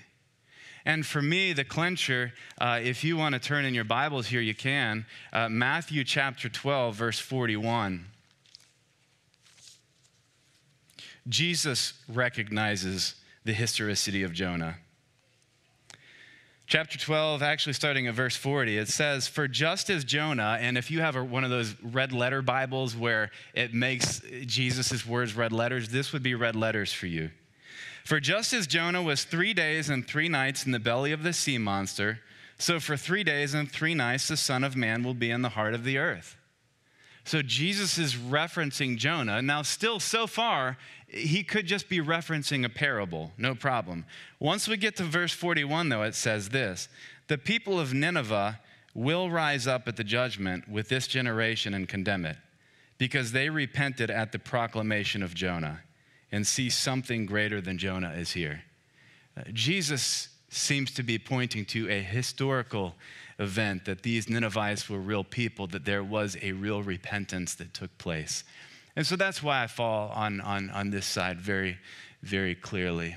And 0.84 1.04
for 1.04 1.22
me, 1.22 1.52
the 1.52 1.64
clincher, 1.64 2.32
uh, 2.60 2.78
if 2.82 3.02
you 3.02 3.16
want 3.16 3.34
to 3.34 3.38
turn 3.38 3.64
in 3.64 3.74
your 3.74 3.84
Bibles 3.84 4.26
here, 4.26 4.40
you 4.40 4.54
can. 4.54 5.06
Uh, 5.32 5.48
Matthew 5.48 6.04
chapter 6.04 6.48
12, 6.48 6.94
verse 6.94 7.18
41. 7.18 8.06
Jesus 11.26 11.94
recognizes 12.06 13.14
the 13.44 13.54
historicity 13.54 14.22
of 14.22 14.32
Jonah. 14.32 14.76
Chapter 16.66 16.98
12, 16.98 17.42
actually 17.42 17.74
starting 17.74 18.06
at 18.06 18.14
verse 18.14 18.36
40, 18.36 18.78
it 18.78 18.88
says, 18.88 19.28
For 19.28 19.46
just 19.46 19.90
as 19.90 20.02
Jonah, 20.02 20.56
and 20.58 20.78
if 20.78 20.90
you 20.90 21.02
have 21.02 21.14
a, 21.14 21.22
one 21.22 21.44
of 21.44 21.50
those 21.50 21.74
red 21.82 22.10
letter 22.10 22.40
Bibles 22.40 22.96
where 22.96 23.30
it 23.52 23.74
makes 23.74 24.22
Jesus' 24.46 25.06
words 25.06 25.36
red 25.36 25.52
letters, 25.52 25.90
this 25.90 26.14
would 26.14 26.22
be 26.22 26.34
red 26.34 26.56
letters 26.56 26.90
for 26.90 27.06
you. 27.06 27.30
For 28.06 28.18
just 28.18 28.54
as 28.54 28.66
Jonah 28.66 29.02
was 29.02 29.24
three 29.24 29.52
days 29.52 29.90
and 29.90 30.06
three 30.06 30.28
nights 30.28 30.64
in 30.64 30.72
the 30.72 30.78
belly 30.78 31.12
of 31.12 31.22
the 31.22 31.34
sea 31.34 31.58
monster, 31.58 32.20
so 32.58 32.80
for 32.80 32.96
three 32.96 33.24
days 33.24 33.52
and 33.52 33.70
three 33.70 33.94
nights 33.94 34.28
the 34.28 34.36
Son 34.36 34.64
of 34.64 34.74
Man 34.74 35.02
will 35.02 35.14
be 35.14 35.30
in 35.30 35.42
the 35.42 35.50
heart 35.50 35.74
of 35.74 35.84
the 35.84 35.98
earth. 35.98 36.36
So 37.24 37.40
Jesus 37.40 37.98
is 37.98 38.14
referencing 38.14 38.98
Jonah. 38.98 39.40
Now, 39.40 39.62
still, 39.62 39.98
so 39.98 40.26
far, 40.26 40.76
he 41.14 41.44
could 41.44 41.66
just 41.66 41.88
be 41.88 41.98
referencing 41.98 42.64
a 42.64 42.68
parable, 42.68 43.32
no 43.38 43.54
problem. 43.54 44.04
Once 44.40 44.66
we 44.66 44.76
get 44.76 44.96
to 44.96 45.04
verse 45.04 45.32
41, 45.32 45.88
though, 45.88 46.02
it 46.02 46.14
says 46.14 46.48
this 46.48 46.88
The 47.28 47.38
people 47.38 47.78
of 47.78 47.94
Nineveh 47.94 48.60
will 48.94 49.30
rise 49.30 49.66
up 49.66 49.88
at 49.88 49.96
the 49.96 50.04
judgment 50.04 50.68
with 50.68 50.88
this 50.88 51.06
generation 51.06 51.74
and 51.74 51.88
condemn 51.88 52.24
it, 52.24 52.36
because 52.98 53.32
they 53.32 53.48
repented 53.48 54.10
at 54.10 54.32
the 54.32 54.38
proclamation 54.38 55.22
of 55.22 55.34
Jonah 55.34 55.80
and 56.32 56.46
see 56.46 56.68
something 56.68 57.26
greater 57.26 57.60
than 57.60 57.78
Jonah 57.78 58.12
is 58.12 58.32
here. 58.32 58.62
Uh, 59.36 59.42
Jesus 59.52 60.28
seems 60.48 60.90
to 60.92 61.02
be 61.02 61.18
pointing 61.18 61.64
to 61.64 61.88
a 61.90 62.00
historical 62.00 62.94
event 63.38 63.84
that 63.84 64.02
these 64.02 64.28
Ninevites 64.28 64.88
were 64.88 65.00
real 65.00 65.24
people, 65.24 65.66
that 65.68 65.84
there 65.84 66.04
was 66.04 66.36
a 66.42 66.52
real 66.52 66.82
repentance 66.82 67.54
that 67.56 67.74
took 67.74 67.96
place. 67.98 68.44
And 68.96 69.06
so 69.06 69.16
that's 69.16 69.42
why 69.42 69.62
I 69.62 69.66
fall 69.66 70.10
on, 70.10 70.40
on, 70.40 70.70
on 70.70 70.90
this 70.90 71.06
side 71.06 71.40
very, 71.40 71.78
very 72.22 72.54
clearly. 72.54 73.16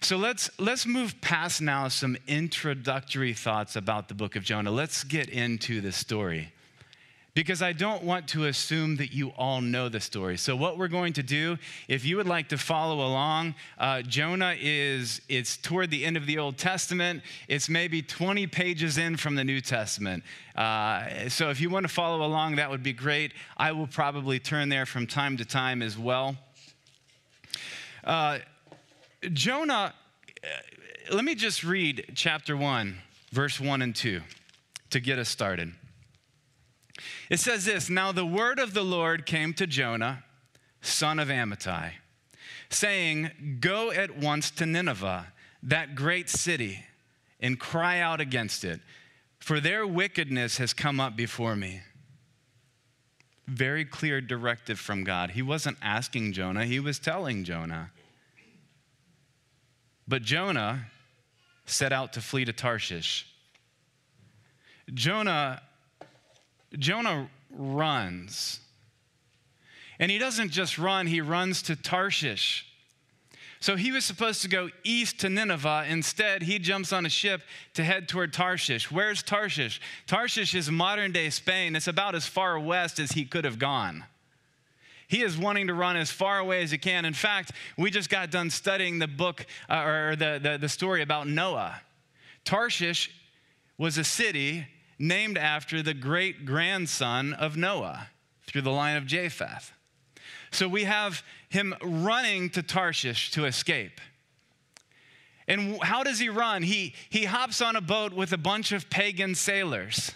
So 0.00 0.16
let's, 0.16 0.50
let's 0.58 0.86
move 0.86 1.20
past 1.20 1.60
now 1.60 1.88
some 1.88 2.16
introductory 2.26 3.32
thoughts 3.32 3.76
about 3.76 4.08
the 4.08 4.14
book 4.14 4.36
of 4.36 4.44
Jonah. 4.44 4.70
Let's 4.70 5.04
get 5.04 5.28
into 5.28 5.80
the 5.80 5.92
story 5.92 6.52
because 7.38 7.62
I 7.62 7.72
don't 7.72 8.02
want 8.02 8.26
to 8.30 8.46
assume 8.46 8.96
that 8.96 9.12
you 9.12 9.28
all 9.38 9.60
know 9.60 9.88
the 9.88 10.00
story. 10.00 10.36
So, 10.36 10.56
what 10.56 10.76
we're 10.76 10.88
going 10.88 11.12
to 11.12 11.22
do, 11.22 11.56
if 11.86 12.04
you 12.04 12.16
would 12.16 12.26
like 12.26 12.48
to 12.48 12.58
follow 12.58 12.96
along, 12.96 13.54
uh, 13.78 14.02
Jonah 14.02 14.56
is 14.60 15.20
it's 15.28 15.56
toward 15.56 15.92
the 15.92 16.04
end 16.04 16.16
of 16.16 16.26
the 16.26 16.36
Old 16.38 16.58
Testament. 16.58 17.22
It's 17.46 17.68
maybe 17.68 18.02
20 18.02 18.48
pages 18.48 18.98
in 18.98 19.16
from 19.16 19.36
the 19.36 19.44
New 19.44 19.60
Testament. 19.60 20.24
Uh, 20.56 21.28
so, 21.28 21.48
if 21.50 21.60
you 21.60 21.70
want 21.70 21.84
to 21.84 21.88
follow 21.88 22.26
along, 22.26 22.56
that 22.56 22.68
would 22.68 22.82
be 22.82 22.92
great. 22.92 23.34
I 23.56 23.70
will 23.70 23.86
probably 23.86 24.40
turn 24.40 24.68
there 24.68 24.84
from 24.84 25.06
time 25.06 25.36
to 25.36 25.44
time 25.44 25.80
as 25.80 25.96
well. 25.96 26.36
Uh, 28.02 28.40
Jonah, 29.32 29.94
uh, 30.42 31.14
let 31.14 31.24
me 31.24 31.36
just 31.36 31.62
read 31.62 32.10
chapter 32.16 32.56
1, 32.56 32.96
verse 33.30 33.60
1 33.60 33.80
and 33.80 33.94
2 33.94 34.22
to 34.90 34.98
get 34.98 35.20
us 35.20 35.28
started. 35.28 35.72
It 37.30 37.40
says 37.40 37.64
this 37.64 37.88
Now 37.88 38.12
the 38.12 38.26
word 38.26 38.58
of 38.58 38.74
the 38.74 38.82
Lord 38.82 39.26
came 39.26 39.52
to 39.54 39.66
Jonah, 39.66 40.24
son 40.80 41.18
of 41.18 41.28
Amittai, 41.28 41.92
saying, 42.68 43.58
Go 43.60 43.90
at 43.90 44.16
once 44.16 44.50
to 44.52 44.66
Nineveh, 44.66 45.32
that 45.62 45.94
great 45.94 46.28
city, 46.28 46.84
and 47.40 47.58
cry 47.58 48.00
out 48.00 48.20
against 48.20 48.64
it, 48.64 48.80
for 49.38 49.60
their 49.60 49.86
wickedness 49.86 50.58
has 50.58 50.72
come 50.72 51.00
up 51.00 51.16
before 51.16 51.56
me. 51.56 51.82
Very 53.46 53.84
clear 53.84 54.20
directive 54.20 54.78
from 54.78 55.04
God. 55.04 55.30
He 55.30 55.42
wasn't 55.42 55.78
asking 55.80 56.32
Jonah, 56.32 56.66
he 56.66 56.80
was 56.80 56.98
telling 56.98 57.44
Jonah. 57.44 57.90
But 60.06 60.22
Jonah 60.22 60.86
set 61.66 61.92
out 61.92 62.14
to 62.14 62.20
flee 62.20 62.44
to 62.46 62.52
Tarshish. 62.52 63.26
Jonah 64.94 65.60
Jonah 66.76 67.30
runs. 67.50 68.60
And 69.98 70.10
he 70.10 70.18
doesn't 70.18 70.50
just 70.50 70.78
run, 70.78 71.06
he 71.06 71.20
runs 71.20 71.62
to 71.62 71.76
Tarshish. 71.76 72.64
So 73.60 73.74
he 73.74 73.90
was 73.90 74.04
supposed 74.04 74.42
to 74.42 74.48
go 74.48 74.70
east 74.84 75.18
to 75.20 75.28
Nineveh. 75.28 75.86
Instead, 75.88 76.42
he 76.42 76.60
jumps 76.60 76.92
on 76.92 77.04
a 77.04 77.08
ship 77.08 77.42
to 77.74 77.82
head 77.82 78.08
toward 78.08 78.32
Tarshish. 78.32 78.90
Where's 78.90 79.22
Tarshish? 79.22 79.80
Tarshish 80.06 80.54
is 80.54 80.70
modern 80.70 81.10
day 81.10 81.28
Spain. 81.30 81.74
It's 81.74 81.88
about 81.88 82.14
as 82.14 82.26
far 82.26 82.58
west 82.60 83.00
as 83.00 83.12
he 83.12 83.24
could 83.24 83.44
have 83.44 83.58
gone. 83.58 84.04
He 85.08 85.22
is 85.22 85.36
wanting 85.36 85.66
to 85.68 85.74
run 85.74 85.96
as 85.96 86.10
far 86.10 86.38
away 86.38 86.62
as 86.62 86.70
he 86.70 86.78
can. 86.78 87.04
In 87.04 87.14
fact, 87.14 87.52
we 87.76 87.90
just 87.90 88.10
got 88.10 88.30
done 88.30 88.50
studying 88.50 88.98
the 88.98 89.08
book 89.08 89.44
uh, 89.68 89.82
or 89.82 90.16
the, 90.16 90.38
the, 90.40 90.58
the 90.58 90.68
story 90.68 91.02
about 91.02 91.26
Noah. 91.26 91.80
Tarshish 92.44 93.10
was 93.76 93.98
a 93.98 94.04
city 94.04 94.66
named 94.98 95.38
after 95.38 95.82
the 95.82 95.94
great 95.94 96.44
grandson 96.44 97.32
of 97.32 97.56
Noah 97.56 98.08
through 98.46 98.62
the 98.62 98.70
line 98.70 98.96
of 98.96 99.06
Japheth. 99.06 99.72
So 100.50 100.68
we 100.68 100.84
have 100.84 101.22
him 101.48 101.74
running 101.82 102.50
to 102.50 102.62
Tarshish 102.62 103.30
to 103.32 103.44
escape. 103.44 104.00
And 105.46 105.82
how 105.82 106.02
does 106.02 106.18
he 106.18 106.28
run? 106.28 106.62
He, 106.62 106.94
he 107.08 107.24
hops 107.24 107.62
on 107.62 107.76
a 107.76 107.80
boat 107.80 108.12
with 108.12 108.32
a 108.32 108.38
bunch 108.38 108.72
of 108.72 108.90
pagan 108.90 109.34
sailors. 109.34 110.12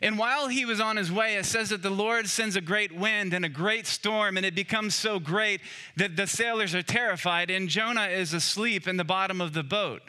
And 0.00 0.16
while 0.16 0.46
he 0.46 0.64
was 0.64 0.80
on 0.80 0.96
his 0.96 1.10
way, 1.10 1.36
it 1.36 1.44
says 1.44 1.70
that 1.70 1.82
the 1.82 1.90
Lord 1.90 2.28
sends 2.28 2.54
a 2.54 2.60
great 2.60 2.96
wind 2.96 3.34
and 3.34 3.44
a 3.44 3.48
great 3.48 3.84
storm, 3.86 4.36
and 4.36 4.46
it 4.46 4.54
becomes 4.54 4.94
so 4.94 5.18
great 5.18 5.60
that 5.96 6.14
the 6.14 6.28
sailors 6.28 6.72
are 6.72 6.82
terrified, 6.82 7.50
and 7.50 7.68
Jonah 7.68 8.06
is 8.06 8.32
asleep 8.32 8.86
in 8.86 8.96
the 8.96 9.04
bottom 9.04 9.40
of 9.40 9.54
the 9.54 9.64
boat. 9.64 10.02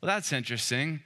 Well, 0.00 0.06
that's 0.06 0.32
interesting. 0.32 1.00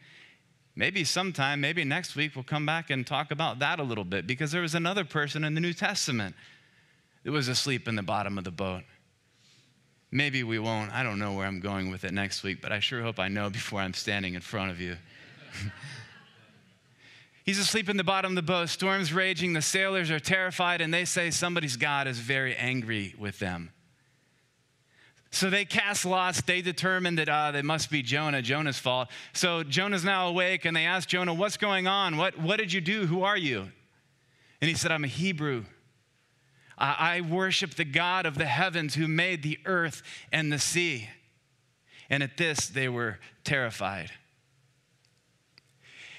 Maybe 0.81 1.05
sometime, 1.05 1.61
maybe 1.61 1.85
next 1.85 2.17
week, 2.17 2.35
we'll 2.35 2.43
come 2.43 2.65
back 2.65 2.89
and 2.89 3.07
talk 3.07 3.33
about 3.33 3.59
that 3.59 3.81
a 3.81 3.83
little 3.83 4.03
bit 4.03 4.27
because 4.27 4.51
there 4.51 4.63
was 4.63 4.75
another 4.75 5.05
person 5.05 5.45
in 5.45 5.53
the 5.53 5.61
New 5.61 5.75
Testament 5.75 6.35
that 7.23 7.33
was 7.33 7.49
asleep 7.49 7.87
in 7.87 7.97
the 7.97 8.03
bottom 8.03 8.39
of 8.39 8.45
the 8.45 8.51
boat. 8.51 8.85
Maybe 10.11 10.43
we 10.43 10.59
won't. 10.59 10.91
I 10.91 11.03
don't 11.03 11.19
know 11.19 11.35
where 11.35 11.45
I'm 11.45 11.61
going 11.61 11.91
with 11.91 12.05
it 12.05 12.15
next 12.15 12.43
week, 12.43 12.63
but 12.63 12.73
I 12.73 12.81
sure 12.81 13.03
hope 13.03 13.19
I 13.19 13.29
know 13.29 13.51
before 13.61 13.81
I'm 13.81 13.93
standing 13.93 14.33
in 14.33 14.41
front 14.41 14.71
of 14.71 14.81
you. 14.81 14.97
He's 17.45 17.59
asleep 17.59 17.91
in 17.91 17.99
the 17.99 18.03
bottom 18.03 18.33
of 18.33 18.37
the 18.37 18.41
boat, 18.41 18.71
storms 18.71 19.13
raging, 19.13 19.53
the 19.53 19.61
sailors 19.61 20.11
are 20.11 20.19
terrified, 20.19 20.81
and 20.81 20.95
they 20.95 21.05
say 21.05 21.31
somebody's 21.31 21.77
God 21.77 22.09
is 22.09 22.19
very 22.19 22.57
angry 22.57 23.15
with 23.19 23.39
them. 23.39 23.71
So 25.31 25.49
they 25.49 25.65
cast 25.65 26.05
lots. 26.05 26.43
They 26.43 26.61
determined 26.61 27.19
that 27.19 27.29
uh, 27.29 27.53
it 27.55 27.65
must 27.65 27.91
be 27.91 28.03
Jonah, 28.03 28.43
Jonah's 28.43 28.79
fault. 28.79 29.09
So 29.33 29.63
Jonah's 29.63 30.05
now 30.05 30.29
awake, 30.29 30.65
and 30.65 30.77
they 30.77 30.87
ask 30.87 31.09
Jonah, 31.09 31.33
What's 31.33 31.57
going 31.57 31.87
on? 31.87 32.17
What, 32.17 32.39
what 32.39 32.59
did 32.59 32.73
you 32.73 32.81
do? 32.81 33.07
Who 33.07 33.23
are 33.23 33.37
you? 33.37 33.69
And 34.61 34.69
he 34.69 34.75
said, 34.75 34.91
I'm 34.91 35.05
a 35.05 35.09
Hebrew. 35.09 35.65
I, 36.77 37.17
I 37.17 37.21
worship 37.21 37.75
the 37.75 37.85
God 37.85 38.27
of 38.27 38.37
the 38.37 38.47
heavens 38.47 38.95
who 38.95 39.07
made 39.07 39.43
the 39.43 39.59
earth 39.65 40.03
and 40.33 40.53
the 40.53 40.59
sea. 40.59 41.09
And 42.09 42.25
at 42.25 42.37
this, 42.37 42.67
they 42.67 42.89
were 42.89 43.21
terrified. 43.45 44.11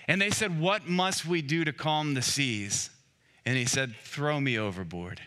And 0.07 0.21
they 0.21 0.29
said, 0.29 0.59
What 0.59 0.87
must 0.87 1.25
we 1.25 1.41
do 1.41 1.65
to 1.65 1.73
calm 1.73 2.13
the 2.13 2.21
seas? 2.21 2.89
And 3.45 3.57
he 3.57 3.65
said, 3.65 3.93
Throw 4.03 4.39
me 4.39 4.57
overboard. 4.57 5.19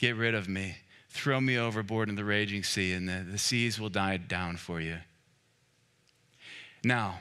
Get 0.00 0.16
rid 0.16 0.34
of 0.34 0.48
me 0.48 0.78
throw 1.12 1.40
me 1.40 1.58
overboard 1.58 2.08
in 2.08 2.14
the 2.14 2.24
raging 2.24 2.62
sea, 2.62 2.92
and 2.92 3.08
the, 3.08 3.24
the 3.32 3.38
seas 3.38 3.78
will 3.78 3.90
die 3.90 4.16
down 4.16 4.56
for 4.56 4.80
you. 4.80 4.96
Now, 6.82 7.20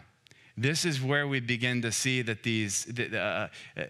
this 0.57 0.85
is 0.85 1.01
where 1.01 1.27
we 1.27 1.39
begin 1.39 1.81
to 1.81 1.91
see 1.91 2.21
that 2.21 2.43
these 2.43 2.87
uh, 2.99 3.49
uh, 3.77 3.83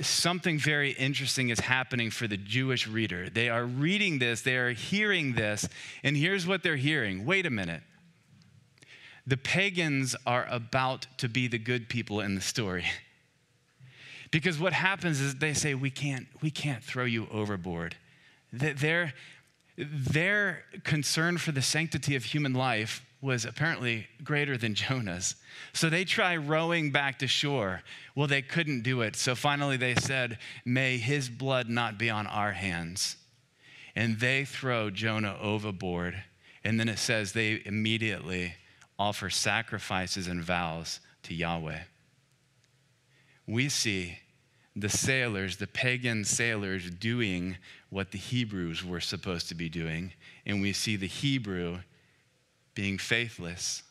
something 0.00 0.58
very 0.58 0.92
interesting 0.92 1.50
is 1.50 1.60
happening 1.60 2.10
for 2.10 2.26
the 2.26 2.38
Jewish 2.38 2.88
reader. 2.88 3.28
They 3.28 3.50
are 3.50 3.64
reading 3.64 4.18
this, 4.18 4.40
they 4.40 4.56
are 4.56 4.72
hearing 4.72 5.34
this, 5.34 5.68
and 6.02 6.16
here's 6.16 6.46
what 6.46 6.62
they're 6.62 6.76
hearing. 6.76 7.26
Wait 7.26 7.44
a 7.44 7.50
minute. 7.50 7.82
The 9.26 9.36
pagans 9.36 10.16
are 10.26 10.46
about 10.50 11.06
to 11.18 11.28
be 11.28 11.46
the 11.46 11.58
good 11.58 11.88
people 11.88 12.20
in 12.20 12.34
the 12.34 12.40
story. 12.40 12.86
Because 14.30 14.58
what 14.58 14.72
happens 14.72 15.20
is 15.20 15.34
they 15.34 15.52
say, 15.52 15.74
We 15.74 15.90
can't, 15.90 16.26
we 16.40 16.50
can't 16.50 16.82
throw 16.82 17.04
you 17.04 17.28
overboard. 17.30 17.96
They're, 18.50 19.14
their 19.76 20.64
concern 20.84 21.38
for 21.38 21.52
the 21.52 21.62
sanctity 21.62 22.16
of 22.16 22.24
human 22.24 22.52
life 22.52 23.04
was 23.22 23.44
apparently 23.44 24.08
greater 24.24 24.56
than 24.58 24.74
Jonah's. 24.74 25.36
So 25.72 25.88
they 25.88 26.04
try 26.04 26.36
rowing 26.36 26.90
back 26.90 27.20
to 27.20 27.28
shore. 27.28 27.82
Well, 28.16 28.26
they 28.26 28.42
couldn't 28.42 28.82
do 28.82 29.02
it. 29.02 29.14
So 29.14 29.34
finally 29.34 29.76
they 29.76 29.94
said, 29.94 30.38
May 30.64 30.98
his 30.98 31.28
blood 31.28 31.68
not 31.68 31.98
be 31.98 32.10
on 32.10 32.26
our 32.26 32.52
hands. 32.52 33.16
And 33.94 34.18
they 34.18 34.44
throw 34.44 34.90
Jonah 34.90 35.38
overboard. 35.40 36.22
And 36.64 36.80
then 36.80 36.88
it 36.88 36.98
says 36.98 37.32
they 37.32 37.62
immediately 37.64 38.54
offer 38.98 39.30
sacrifices 39.30 40.26
and 40.26 40.42
vows 40.42 41.00
to 41.24 41.34
Yahweh. 41.34 41.80
We 43.46 43.68
see 43.68 44.18
the 44.74 44.88
sailors, 44.88 45.56
the 45.58 45.66
pagan 45.66 46.24
sailors, 46.24 46.90
doing 46.90 47.56
what 47.90 48.10
the 48.10 48.18
Hebrews 48.18 48.84
were 48.84 49.00
supposed 49.00 49.48
to 49.48 49.54
be 49.54 49.68
doing, 49.68 50.12
and 50.46 50.62
we 50.62 50.72
see 50.72 50.96
the 50.96 51.06
Hebrew 51.06 51.78
being 52.74 52.96
faithless. 52.98 53.82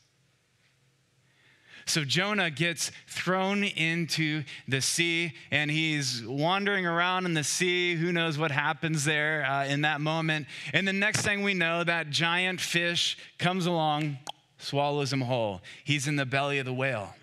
So 1.86 2.04
Jonah 2.06 2.52
gets 2.52 2.92
thrown 3.08 3.64
into 3.64 4.44
the 4.68 4.82
sea 4.82 5.34
and 5.50 5.70
he's 5.70 6.24
wandering 6.26 6.86
around 6.86 7.26
in 7.26 7.34
the 7.34 7.44
sea. 7.44 7.96
Who 7.96 8.12
knows 8.12 8.38
what 8.38 8.52
happens 8.52 9.04
there 9.04 9.44
uh, 9.46 9.66
in 9.66 9.82
that 9.82 10.00
moment? 10.00 10.48
And 10.74 10.88
the 10.88 10.94
next 10.94 11.24
thing 11.24 11.42
we 11.42 11.54
know, 11.54 11.84
that 11.84 12.10
giant 12.10 12.62
fish 12.62 13.18
comes 13.40 13.66
along, 13.66 14.20
swallows 14.58 15.12
him 15.12 15.22
whole. 15.22 15.62
He's 15.84 16.08
in 16.08 16.16
the 16.16 16.26
belly 16.26 16.60
of 16.60 16.66
the 16.66 16.74
whale. 16.74 17.16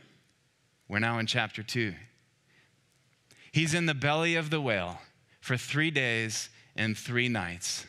We're 0.88 0.98
now 0.98 1.18
in 1.18 1.26
chapter 1.26 1.62
two. 1.62 1.94
He's 3.52 3.74
in 3.74 3.86
the 3.86 3.94
belly 3.94 4.34
of 4.34 4.50
the 4.50 4.60
whale 4.60 5.00
for 5.40 5.56
three 5.56 5.90
days 5.90 6.50
and 6.76 6.96
three 6.96 7.28
nights. 7.28 7.86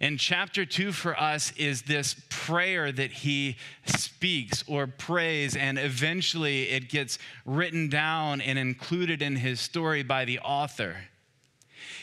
And 0.00 0.18
chapter 0.18 0.66
two 0.66 0.92
for 0.92 1.18
us 1.18 1.52
is 1.56 1.82
this 1.82 2.16
prayer 2.28 2.92
that 2.92 3.10
he 3.10 3.56
speaks 3.86 4.64
or 4.66 4.86
prays, 4.86 5.56
and 5.56 5.78
eventually 5.78 6.68
it 6.68 6.90
gets 6.90 7.18
written 7.46 7.88
down 7.88 8.40
and 8.40 8.58
included 8.58 9.22
in 9.22 9.36
his 9.36 9.60
story 9.60 10.02
by 10.02 10.24
the 10.24 10.40
author. 10.40 10.96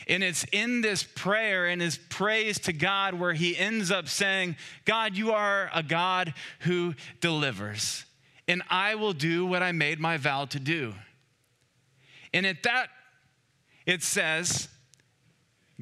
And 0.08 0.24
it's 0.24 0.44
in 0.50 0.80
this 0.80 1.04
prayer 1.04 1.66
and 1.66 1.80
his 1.80 1.96
praise 1.96 2.58
to 2.60 2.72
God 2.72 3.14
where 3.14 3.34
he 3.34 3.56
ends 3.56 3.90
up 3.90 4.08
saying, 4.08 4.56
God, 4.84 5.16
you 5.16 5.32
are 5.32 5.70
a 5.72 5.82
God 5.82 6.34
who 6.60 6.94
delivers, 7.20 8.04
and 8.48 8.62
I 8.68 8.96
will 8.96 9.12
do 9.12 9.46
what 9.46 9.62
I 9.62 9.70
made 9.70 10.00
my 10.00 10.16
vow 10.16 10.46
to 10.46 10.58
do. 10.58 10.94
And 12.34 12.46
at 12.46 12.62
that, 12.62 12.88
it 13.86 14.02
says, 14.02 14.68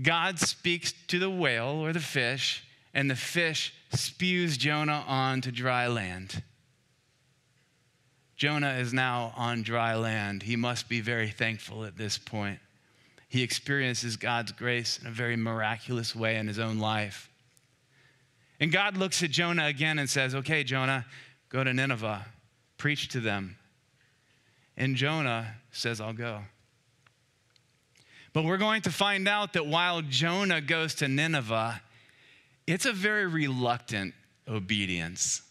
God 0.01 0.39
speaks 0.39 0.93
to 1.09 1.19
the 1.19 1.31
whale 1.31 1.69
or 1.69 1.93
the 1.93 2.01
fish, 2.01 2.65
and 2.95 3.11
the 3.11 3.17
fish 3.17 3.75
spews 3.93 4.57
Jonah 4.57 5.05
onto 5.07 5.51
dry 5.51 5.87
land. 5.87 6.43
Jonah 8.37 8.73
is 8.73 8.95
now 8.95 9.35
on 9.37 9.63
dry 9.63 9.95
land. 9.95 10.43
He 10.43 10.57
must 10.57 10.89
be 10.89 11.03
very 11.03 11.29
thankful 11.29 11.85
at 11.85 11.99
this 11.99 12.17
point. 12.17 12.59
He 13.29 13.43
experiences 13.43 14.17
God's 14.17 14.51
grace 14.53 14.99
in 14.99 15.07
a 15.07 15.11
very 15.11 15.37
miraculous 15.37 16.17
way 16.17 16.37
in 16.37 16.49
his 16.49 16.59
own 16.59 16.79
life. 16.79 17.29
And 18.59 18.73
God 18.73 18.97
looks 18.97 19.23
at 19.23 19.31
Jonah 19.31 19.67
again 19.67 19.99
and 19.99 20.09
says, 20.09 20.35
Okay, 20.35 20.65
Jonah, 20.65 21.05
go 21.51 21.63
to 21.63 21.73
Nineveh, 21.73 22.25
preach 22.79 23.09
to 23.09 23.21
them. 23.21 23.57
And 24.81 24.97
Jonah 24.97 25.57
says, 25.73 26.01
I'll 26.01 26.15
go. 26.15 26.41
But 28.33 28.45
we're 28.45 28.57
going 28.57 28.81
to 28.83 28.91
find 28.91 29.29
out 29.29 29.53
that 29.53 29.67
while 29.67 30.01
Jonah 30.01 30.63
goes 30.63 30.95
to 30.97 31.07
Nineveh, 31.07 31.83
it's 32.67 32.87
a 32.87 32.93
very 32.93 33.27
reluctant 33.27 34.15
obedience. 34.49 35.43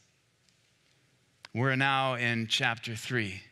We're 1.53 1.75
now 1.75 2.15
in 2.15 2.47
chapter 2.47 2.95
3. 2.95 3.43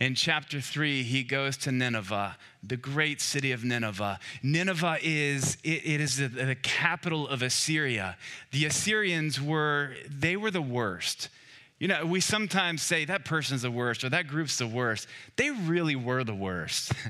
In 0.00 0.14
chapter 0.14 0.62
3, 0.62 1.02
he 1.02 1.24
goes 1.24 1.58
to 1.58 1.72
Nineveh, 1.72 2.38
the 2.62 2.78
great 2.78 3.20
city 3.20 3.52
of 3.52 3.64
Nineveh. 3.64 4.18
Nineveh 4.42 4.96
is 5.02 5.58
it, 5.62 5.84
it 5.84 6.00
is 6.00 6.16
the, 6.16 6.28
the 6.28 6.54
capital 6.54 7.28
of 7.28 7.42
Assyria. 7.42 8.16
The 8.52 8.64
Assyrians 8.64 9.42
were 9.42 9.92
they 10.08 10.36
were 10.36 10.50
the 10.50 10.62
worst. 10.62 11.28
You 11.78 11.88
know, 11.88 12.04
we 12.04 12.20
sometimes 12.20 12.82
say 12.82 13.04
that 13.04 13.24
person's 13.24 13.62
the 13.62 13.70
worst 13.70 14.02
or 14.02 14.08
that 14.08 14.26
group's 14.26 14.58
the 14.58 14.66
worst. 14.66 15.06
They 15.36 15.50
really 15.50 15.96
were 15.96 16.24
the 16.24 16.34
worst. 16.34 16.92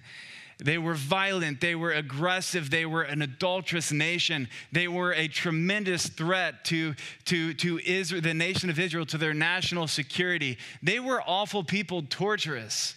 They 0.61 0.77
were 0.77 0.95
violent, 0.95 1.61
they 1.61 1.77
were 1.77 1.93
aggressive, 1.93 2.69
they 2.69 2.85
were 2.85 3.05
an 3.05 3.23
adulterous 3.23 3.93
nation. 3.93 4.49
They 4.73 4.89
were 4.89 5.13
a 5.13 5.29
tremendous 5.29 6.09
threat 6.09 6.65
to, 6.65 6.95
to, 7.27 7.55
to 7.55 7.79
Israel, 7.79 8.23
the 8.23 8.35
nation 8.35 8.69
of 8.69 8.79
Israel, 8.79 9.07
to 9.07 9.19
their 9.19 9.35
national 9.35 9.87
security. 9.87 10.59
They 10.83 10.99
were 10.99 11.23
awful 11.25 11.63
people, 11.63 12.03
torturous, 12.03 12.97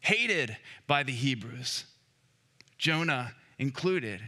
hated 0.00 0.56
by 0.86 1.02
the 1.02 1.12
Hebrews, 1.12 1.84
Jonah 2.78 3.34
included. 3.58 4.22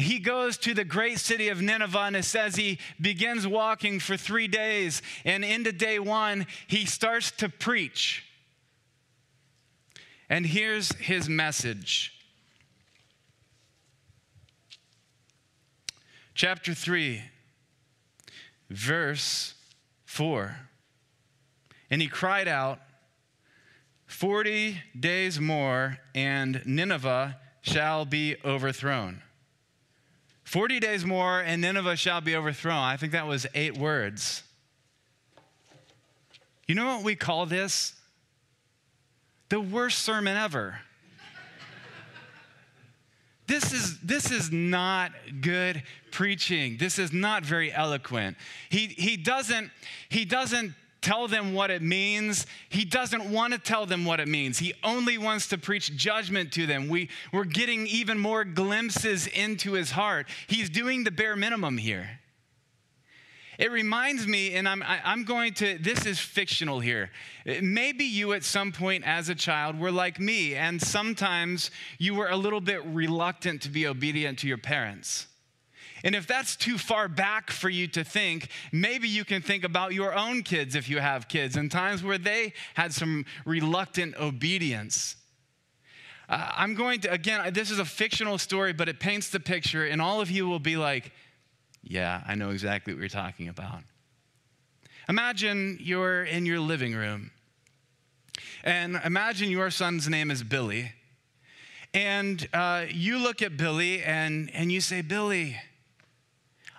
He 0.00 0.18
goes 0.18 0.56
to 0.58 0.74
the 0.74 0.84
great 0.84 1.18
city 1.18 1.48
of 1.48 1.60
Nineveh 1.60 1.98
and 1.98 2.16
it 2.16 2.24
says 2.24 2.56
he 2.56 2.78
begins 3.00 3.46
walking 3.46 4.00
for 4.00 4.16
three 4.16 4.48
days. 4.48 5.02
And 5.24 5.44
into 5.44 5.72
day 5.72 5.98
one, 5.98 6.46
he 6.66 6.86
starts 6.86 7.30
to 7.32 7.48
preach. 7.48 8.24
And 10.28 10.46
here's 10.46 10.92
his 10.96 11.28
message. 11.28 12.14
Chapter 16.34 16.72
3, 16.72 17.22
verse 18.70 19.54
4. 20.06 20.56
And 21.90 22.00
he 22.00 22.08
cried 22.08 22.48
out, 22.48 22.78
40 24.06 24.80
days 24.98 25.38
more, 25.38 25.98
and 26.14 26.62
Nineveh 26.64 27.36
shall 27.62 28.04
be 28.04 28.36
overthrown. 28.44 29.22
40 30.50 30.80
days 30.80 31.04
more, 31.04 31.40
and 31.40 31.62
Nineveh 31.62 31.96
shall 31.96 32.20
be 32.20 32.36
overthrown. 32.36 32.78
I 32.78 32.96
think 32.96 33.12
that 33.12 33.26
was 33.26 33.46
eight 33.54 33.78
words. 33.78 34.42
You 36.66 36.74
know 36.74 36.86
what 36.86 37.04
we 37.04 37.16
call 37.16 37.46
this? 37.46 37.94
the 39.50 39.60
worst 39.60 39.98
sermon 39.98 40.36
ever. 40.36 40.78
this 43.46 43.72
is, 43.72 44.00
this 44.00 44.30
is 44.30 44.50
not 44.50 45.12
good 45.40 45.82
preaching. 46.12 46.78
This 46.78 46.98
is 46.98 47.12
not 47.12 47.44
very 47.44 47.72
eloquent. 47.72 48.36
He, 48.70 48.86
he, 48.86 49.16
doesn't, 49.16 49.70
he 50.08 50.24
doesn't 50.24 50.72
tell 51.02 51.28
them 51.28 51.54
what 51.54 51.70
it 51.70 51.82
means. 51.82 52.46
He 52.68 52.84
doesn't 52.84 53.30
want 53.30 53.52
to 53.52 53.58
tell 53.58 53.86
them 53.86 54.04
what 54.04 54.20
it 54.20 54.28
means. 54.28 54.58
He 54.58 54.74
only 54.82 55.18
wants 55.18 55.48
to 55.48 55.58
preach 55.58 55.96
judgment 55.96 56.52
to 56.52 56.66
them. 56.66 56.88
We, 56.88 57.08
we're 57.32 57.44
getting 57.44 57.86
even 57.86 58.18
more 58.18 58.44
glimpses 58.44 59.26
into 59.26 59.72
his 59.72 59.90
heart. 59.90 60.28
He's 60.46 60.70
doing 60.70 61.04
the 61.04 61.10
bare 61.10 61.36
minimum 61.36 61.78
here. 61.78 62.20
It 63.60 63.70
reminds 63.70 64.26
me, 64.26 64.54
and 64.54 64.66
I'm, 64.66 64.82
I, 64.82 64.96
am 64.96 65.02
i 65.04 65.12
am 65.12 65.24
going 65.24 65.52
to, 65.54 65.76
this 65.76 66.06
is 66.06 66.18
fictional 66.18 66.80
here. 66.80 67.10
Maybe 67.60 68.04
you 68.04 68.32
at 68.32 68.42
some 68.42 68.72
point 68.72 69.04
as 69.06 69.28
a 69.28 69.34
child 69.34 69.78
were 69.78 69.92
like 69.92 70.18
me, 70.18 70.54
and 70.54 70.80
sometimes 70.80 71.70
you 71.98 72.14
were 72.14 72.28
a 72.28 72.36
little 72.36 72.62
bit 72.62 72.82
reluctant 72.86 73.60
to 73.62 73.68
be 73.68 73.86
obedient 73.86 74.38
to 74.38 74.48
your 74.48 74.56
parents. 74.56 75.26
And 76.02 76.14
if 76.14 76.26
that's 76.26 76.56
too 76.56 76.78
far 76.78 77.08
back 77.08 77.50
for 77.50 77.68
you 77.68 77.86
to 77.88 78.04
think, 78.04 78.48
maybe 78.72 79.08
you 79.08 79.24
can 79.24 79.42
think 79.42 79.64
about 79.64 79.92
your 79.92 80.14
own 80.14 80.42
kids 80.42 80.74
if 80.74 80.88
you 80.88 80.98
have 80.98 81.28
kids 81.28 81.56
and 81.56 81.70
times 81.70 82.02
where 82.02 82.18
they 82.18 82.54
had 82.74 82.94
some 82.94 83.26
reluctant 83.44 84.16
obedience. 84.16 85.16
Uh, 86.28 86.50
I'm 86.56 86.74
going 86.74 87.00
to, 87.00 87.12
again, 87.12 87.52
this 87.52 87.70
is 87.70 87.78
a 87.78 87.84
fictional 87.84 88.38
story, 88.38 88.72
but 88.72 88.88
it 88.88 89.00
paints 89.00 89.30
the 89.30 89.40
picture, 89.40 89.84
and 89.84 90.00
all 90.00 90.20
of 90.20 90.30
you 90.30 90.46
will 90.48 90.60
be 90.60 90.76
like, 90.76 91.12
yeah, 91.82 92.22
I 92.26 92.34
know 92.34 92.50
exactly 92.50 92.94
what 92.94 93.00
you're 93.00 93.08
talking 93.08 93.48
about. 93.48 93.80
Imagine 95.08 95.78
you're 95.80 96.22
in 96.22 96.46
your 96.46 96.60
living 96.60 96.94
room, 96.94 97.32
and 98.62 99.00
imagine 99.04 99.50
your 99.50 99.70
son's 99.70 100.08
name 100.08 100.30
is 100.30 100.42
Billy. 100.44 100.92
And 101.92 102.48
uh, 102.52 102.84
you 102.88 103.18
look 103.18 103.42
at 103.42 103.56
Billy 103.56 104.00
and, 104.00 104.48
and 104.54 104.70
you 104.70 104.80
say, 104.80 105.02
Billy, 105.02 105.56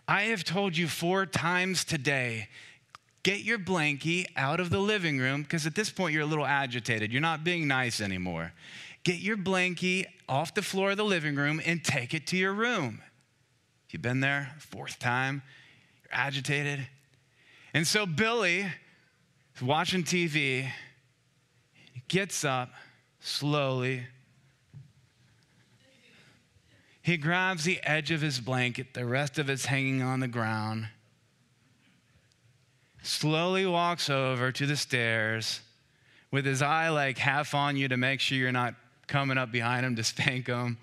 I 0.08 0.24
have 0.24 0.44
told 0.44 0.76
you 0.76 0.88
four 0.88 1.26
times 1.26 1.86
today 1.86 2.50
get 3.24 3.42
your 3.42 3.60
blankie 3.60 4.26
out 4.36 4.60
of 4.60 4.70
the 4.70 4.80
living 4.80 5.20
room 5.20 5.44
because 5.44 5.68
at 5.68 5.76
this 5.76 5.90
point 5.92 6.14
you're 6.14 6.24
a 6.24 6.28
little 6.28 6.46
agitated. 6.46 7.12
You're 7.12 7.22
not 7.22 7.44
being 7.44 7.68
nice 7.68 8.02
anymore. 8.02 8.52
Get 9.04 9.20
your 9.20 9.38
blankie 9.38 10.06
off 10.28 10.54
the 10.54 10.62
floor 10.62 10.92
of 10.92 10.98
the 10.98 11.06
living 11.06 11.36
room 11.36 11.62
and 11.66 11.84
take 11.84 12.14
it 12.14 12.28
to 12.28 12.38
your 12.38 12.54
room. 12.54 13.02
You've 13.90 14.02
been 14.02 14.22
there, 14.22 14.56
fourth 14.60 15.00
time, 15.00 15.44
you're 16.04 16.20
agitated. 16.20 16.88
And 17.74 17.86
so 17.86 18.06
Billy 18.06 18.66
is 19.56 19.62
watching 19.62 20.04
TV, 20.04 20.70
he 21.94 22.02
gets 22.08 22.46
up 22.46 22.70
slowly 23.20 24.04
he 27.02 27.18
grabs 27.18 27.64
the 27.64 27.80
edge 27.84 28.12
of 28.12 28.22
his 28.22 28.40
blanket, 28.40 28.94
the 28.94 29.06
rest 29.06 29.40
of 29.40 29.50
it's 29.50 29.66
hanging 29.66 30.02
on 30.02 30.20
the 30.20 30.28
ground, 30.28 30.88
slowly 33.02 33.66
walks 33.66 34.10
over 34.10 34.52
to 34.52 34.66
the 34.68 34.78
stairs 34.78 35.62
with 36.30 36.46
his 36.46 36.62
eye 36.62 36.90
like 36.90 37.18
half 37.18 37.56
on 37.56 37.76
you 37.76 37.88
to 37.88 37.98
make 37.98 38.20
sure 38.20 38.38
you're 38.38 38.52
not 38.52 38.76
coming 39.08 39.38
up 39.38 39.52
behind 39.52 39.86
him 39.86 39.96
to 39.96 40.04
spank 40.04 40.48
him. 40.48 40.78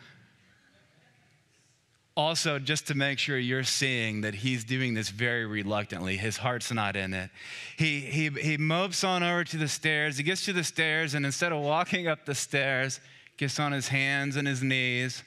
Also, 2.17 2.59
just 2.59 2.89
to 2.89 2.97
make 2.97 3.17
sure 3.21 3.39
you're 3.39 3.63
seeing 3.63 4.23
that 4.23 4.35
he's 4.35 4.65
doing 4.65 4.93
this 4.93 5.09
very 5.09 5.47
reluctantly. 5.47 6.17
His 6.17 6.37
heart's 6.37 6.73
not 6.73 6.97
in 6.97 7.15
it. 7.15 7.31
He, 7.77 8.01
he, 8.01 8.29
he 8.29 8.57
mopes 8.57 9.05
on 9.05 9.23
over 9.23 9.45
to 9.45 9.57
the 9.57 9.69
stairs. 9.69 10.17
He 10.17 10.25
gets 10.25 10.45
to 10.47 10.53
the 10.53 10.65
stairs, 10.65 11.15
and 11.15 11.25
instead 11.25 11.53
of 11.53 11.63
walking 11.63 12.09
up 12.09 12.27
the 12.27 12.35
stairs, 12.35 12.99
gets 13.37 13.61
on 13.61 13.71
his 13.71 13.87
hands 13.87 14.35
and 14.35 14.49
his 14.49 14.65
knees 14.65 15.23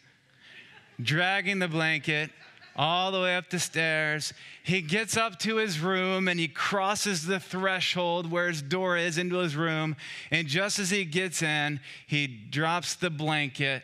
dragging 1.04 1.60
the 1.60 1.68
blanket 1.68 2.32
all 2.76 3.12
the 3.12 3.20
way 3.20 3.36
up 3.36 3.50
the 3.50 3.60
stairs. 3.60 4.34
He 4.64 4.82
gets 4.82 5.18
up 5.18 5.40
to 5.40 5.58
his 5.58 5.80
room 5.80 6.28
and 6.28 6.40
he 6.40 6.48
crosses 6.48 7.26
the 7.26 7.40
threshold 7.40 8.32
where 8.32 8.48
his 8.48 8.62
door 8.62 8.98
is 8.98 9.18
into 9.18 9.38
his 9.38 9.56
room. 9.56 9.96
And 10.30 10.48
just 10.48 10.80
as 10.80 10.90
he 10.90 11.06
gets 11.06 11.42
in, 11.42 11.80
he 12.08 12.28
drops 12.28 12.96
the 12.96 13.10
blanket 13.10 13.84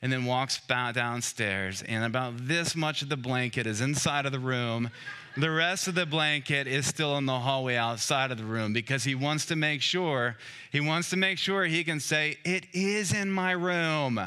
and 0.00 0.12
then 0.12 0.24
walks 0.24 0.60
downstairs. 0.66 1.82
And 1.82 2.04
about 2.04 2.46
this 2.46 2.76
much 2.76 3.02
of 3.02 3.08
the 3.08 3.16
blanket 3.16 3.66
is 3.66 3.80
inside 3.80 4.26
of 4.26 4.32
the 4.32 4.38
room. 4.38 4.90
The 5.36 5.50
rest 5.50 5.88
of 5.88 5.94
the 5.94 6.06
blanket 6.06 6.66
is 6.66 6.86
still 6.86 7.16
in 7.18 7.26
the 7.26 7.38
hallway 7.38 7.76
outside 7.76 8.30
of 8.30 8.38
the 8.38 8.44
room 8.44 8.72
because 8.72 9.04
he 9.04 9.14
wants 9.14 9.46
to 9.46 9.56
make 9.56 9.82
sure, 9.82 10.36
he 10.72 10.80
wants 10.80 11.10
to 11.10 11.16
make 11.16 11.38
sure 11.38 11.64
he 11.64 11.84
can 11.84 12.00
say, 12.00 12.38
It 12.44 12.66
is 12.72 13.12
in 13.12 13.30
my 13.30 13.52
room. 13.52 14.20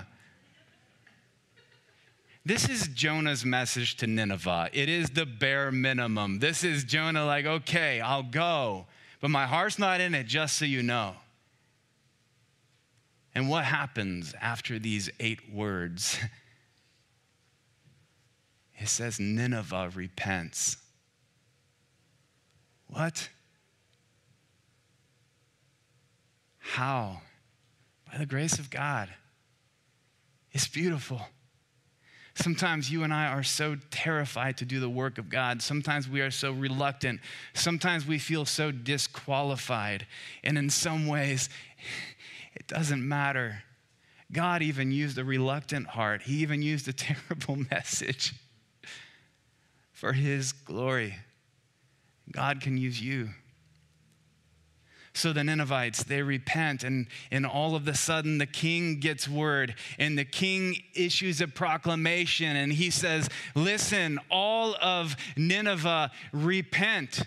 This 2.43 2.67
is 2.67 2.87
Jonah's 2.87 3.45
message 3.45 3.97
to 3.97 4.07
Nineveh. 4.07 4.69
It 4.73 4.89
is 4.89 5.11
the 5.11 5.27
bare 5.27 5.71
minimum. 5.71 6.39
This 6.39 6.63
is 6.63 6.83
Jonah, 6.83 7.25
like, 7.25 7.45
okay, 7.45 8.01
I'll 8.01 8.23
go, 8.23 8.87
but 9.19 9.29
my 9.29 9.45
heart's 9.45 9.77
not 9.77 10.01
in 10.01 10.15
it, 10.15 10.25
just 10.25 10.57
so 10.57 10.65
you 10.65 10.81
know. 10.81 11.13
And 13.35 13.47
what 13.47 13.63
happens 13.65 14.33
after 14.41 14.79
these 14.79 15.09
eight 15.19 15.53
words? 15.53 16.17
It 18.81 18.87
says, 18.87 19.19
Nineveh 19.19 19.91
repents. 19.93 20.77
What? 22.87 23.29
How? 26.57 27.21
By 28.11 28.17
the 28.17 28.25
grace 28.25 28.57
of 28.57 28.71
God. 28.71 29.07
It's 30.51 30.67
beautiful. 30.67 31.21
Sometimes 32.35 32.89
you 32.89 33.03
and 33.03 33.13
I 33.13 33.27
are 33.27 33.43
so 33.43 33.75
terrified 33.89 34.57
to 34.57 34.65
do 34.65 34.79
the 34.79 34.89
work 34.89 35.17
of 35.17 35.29
God. 35.29 35.61
Sometimes 35.61 36.07
we 36.07 36.21
are 36.21 36.31
so 36.31 36.51
reluctant. 36.51 37.19
Sometimes 37.53 38.05
we 38.05 38.19
feel 38.19 38.45
so 38.45 38.71
disqualified. 38.71 40.07
And 40.43 40.57
in 40.57 40.69
some 40.69 41.07
ways, 41.07 41.49
it 42.55 42.67
doesn't 42.67 43.05
matter. 43.05 43.63
God 44.31 44.61
even 44.61 44.91
used 44.91 45.17
a 45.17 45.25
reluctant 45.25 45.87
heart, 45.87 46.23
He 46.23 46.35
even 46.35 46.61
used 46.61 46.87
a 46.87 46.93
terrible 46.93 47.57
message 47.69 48.33
for 49.91 50.13
His 50.13 50.53
glory. 50.53 51.15
God 52.31 52.61
can 52.61 52.77
use 52.77 53.01
you. 53.01 53.29
So 55.13 55.33
the 55.33 55.43
Ninevites, 55.43 56.03
they 56.03 56.21
repent, 56.21 56.83
and, 56.83 57.07
and 57.31 57.45
all 57.45 57.75
of 57.75 57.87
a 57.87 57.95
sudden 57.95 58.37
the 58.37 58.45
king 58.45 58.99
gets 58.99 59.27
word, 59.27 59.75
and 59.99 60.17
the 60.17 60.25
king 60.25 60.77
issues 60.93 61.41
a 61.41 61.47
proclamation, 61.47 62.55
and 62.55 62.71
he 62.71 62.89
says, 62.89 63.27
Listen, 63.53 64.19
all 64.29 64.75
of 64.81 65.15
Nineveh, 65.35 66.11
repent. 66.31 67.23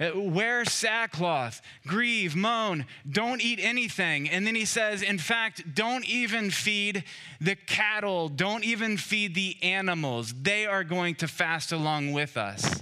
Uh, 0.00 0.12
wear 0.14 0.64
sackcloth, 0.64 1.60
grieve, 1.86 2.34
moan, 2.34 2.86
don't 3.10 3.42
eat 3.42 3.58
anything. 3.60 4.30
And 4.30 4.46
then 4.46 4.54
he 4.54 4.64
says, 4.64 5.02
in 5.02 5.18
fact, 5.18 5.74
don't 5.74 6.08
even 6.08 6.50
feed 6.50 7.04
the 7.38 7.54
cattle, 7.54 8.30
don't 8.30 8.64
even 8.64 8.96
feed 8.96 9.34
the 9.34 9.58
animals. 9.62 10.32
They 10.40 10.64
are 10.64 10.84
going 10.84 11.16
to 11.16 11.28
fast 11.28 11.70
along 11.70 12.12
with 12.12 12.38
us. 12.38 12.80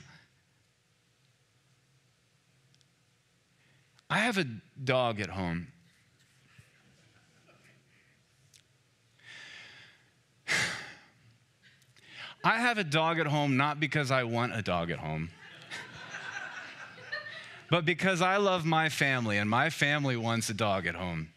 I 4.10 4.18
have 4.20 4.38
a 4.38 4.46
dog 4.82 5.20
at 5.20 5.28
home. 5.28 5.68
I 12.44 12.58
have 12.58 12.78
a 12.78 12.84
dog 12.84 13.18
at 13.18 13.26
home 13.26 13.58
not 13.58 13.80
because 13.80 14.10
I 14.10 14.24
want 14.24 14.54
a 14.54 14.62
dog 14.62 14.90
at 14.90 14.98
home, 14.98 15.28
but 17.70 17.84
because 17.84 18.22
I 18.22 18.38
love 18.38 18.64
my 18.64 18.88
family 18.88 19.36
and 19.36 19.50
my 19.50 19.68
family 19.68 20.16
wants 20.16 20.48
a 20.48 20.54
dog 20.54 20.86
at 20.86 20.94
home. 20.94 21.28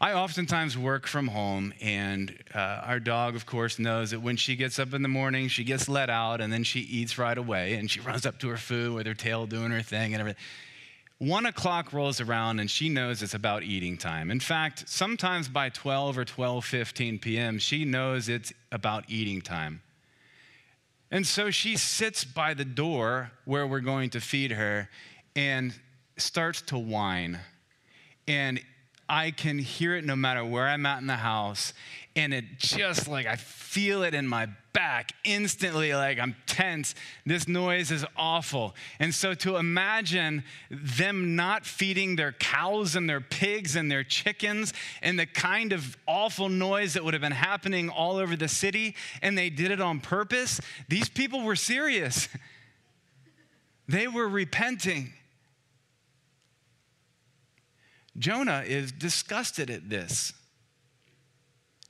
I 0.00 0.12
oftentimes 0.12 0.76
work 0.76 1.06
from 1.06 1.28
home, 1.28 1.72
and 1.80 2.36
uh, 2.54 2.58
our 2.58 3.00
dog, 3.00 3.36
of 3.36 3.46
course, 3.46 3.78
knows 3.78 4.10
that 4.10 4.20
when 4.20 4.36
she 4.36 4.54
gets 4.54 4.78
up 4.78 4.92
in 4.92 5.00
the 5.00 5.08
morning, 5.08 5.48
she 5.48 5.64
gets 5.64 5.88
let 5.88 6.10
out, 6.10 6.42
and 6.42 6.52
then 6.52 6.62
she 6.62 6.80
eats 6.80 7.16
right 7.16 7.38
away, 7.38 7.74
and 7.74 7.90
she 7.90 8.00
runs 8.00 8.26
up 8.26 8.38
to 8.40 8.48
her 8.48 8.58
food 8.58 8.92
with 8.92 9.06
her 9.06 9.14
tail 9.14 9.46
doing 9.46 9.70
her 9.70 9.80
thing 9.80 10.12
and 10.12 10.20
everything. 10.20 10.42
One 11.24 11.46
o'clock 11.46 11.94
rolls 11.94 12.20
around 12.20 12.60
and 12.60 12.70
she 12.70 12.90
knows 12.90 13.22
it's 13.22 13.32
about 13.32 13.62
eating 13.62 13.96
time. 13.96 14.30
In 14.30 14.40
fact, 14.40 14.86
sometimes 14.86 15.48
by 15.48 15.70
12 15.70 16.18
or 16.18 16.24
12:15 16.26 17.18
p.m., 17.18 17.58
she 17.58 17.86
knows 17.86 18.28
it's 18.28 18.52
about 18.70 19.04
eating 19.08 19.40
time. 19.40 19.80
And 21.10 21.26
so 21.26 21.50
she 21.50 21.78
sits 21.78 22.24
by 22.24 22.52
the 22.52 22.64
door 22.66 23.30
where 23.46 23.66
we're 23.66 23.80
going 23.80 24.10
to 24.10 24.20
feed 24.20 24.50
her 24.50 24.90
and 25.34 25.74
starts 26.18 26.60
to 26.62 26.76
whine. 26.76 27.40
And 28.28 28.60
I 29.08 29.30
can 29.30 29.58
hear 29.58 29.96
it 29.96 30.04
no 30.04 30.16
matter 30.16 30.44
where 30.44 30.68
I'm 30.68 30.84
at 30.84 31.00
in 31.00 31.06
the 31.06 31.16
house. 31.16 31.72
And 32.14 32.34
it 32.34 32.58
just 32.58 33.08
like, 33.08 33.26
I 33.26 33.36
feel 33.36 34.02
it 34.02 34.12
in 34.12 34.28
my 34.28 34.48
back 34.74 35.12
instantly, 35.24 35.94
like 35.94 36.18
I'm 36.18 36.36
tense. 36.46 36.94
This 37.24 37.48
noise 37.48 37.90
is 37.90 38.04
awful. 38.14 38.74
And 38.98 39.14
so 39.14 39.32
to 39.32 39.56
imagine 39.56 40.44
them 40.68 41.34
not 41.36 41.64
feeding 41.64 42.16
their 42.16 42.32
cows 42.32 42.94
and 42.94 43.08
their 43.08 43.22
pigs 43.22 43.76
and 43.76 43.90
their 43.90 44.04
chickens 44.04 44.74
and 45.00 45.18
the 45.18 45.24
kind 45.24 45.72
of 45.72 45.96
awful 46.06 46.50
noise 46.50 46.92
that 46.92 47.04
would 47.04 47.14
have 47.14 47.22
been 47.22 47.32
happening 47.32 47.88
all 47.88 48.16
over 48.16 48.36
the 48.36 48.48
city, 48.48 48.94
and 49.22 49.38
they 49.38 49.48
did 49.48 49.70
it 49.70 49.80
on 49.80 50.00
purpose, 50.00 50.60
these 50.88 51.08
people 51.08 51.42
were 51.42 51.56
serious. 51.56 52.28
They 53.86 54.08
were 54.08 54.26
repenting. 54.26 55.12
Jonah 58.16 58.62
is 58.66 58.92
disgusted 58.92 59.70
at 59.70 59.90
this. 59.90 60.32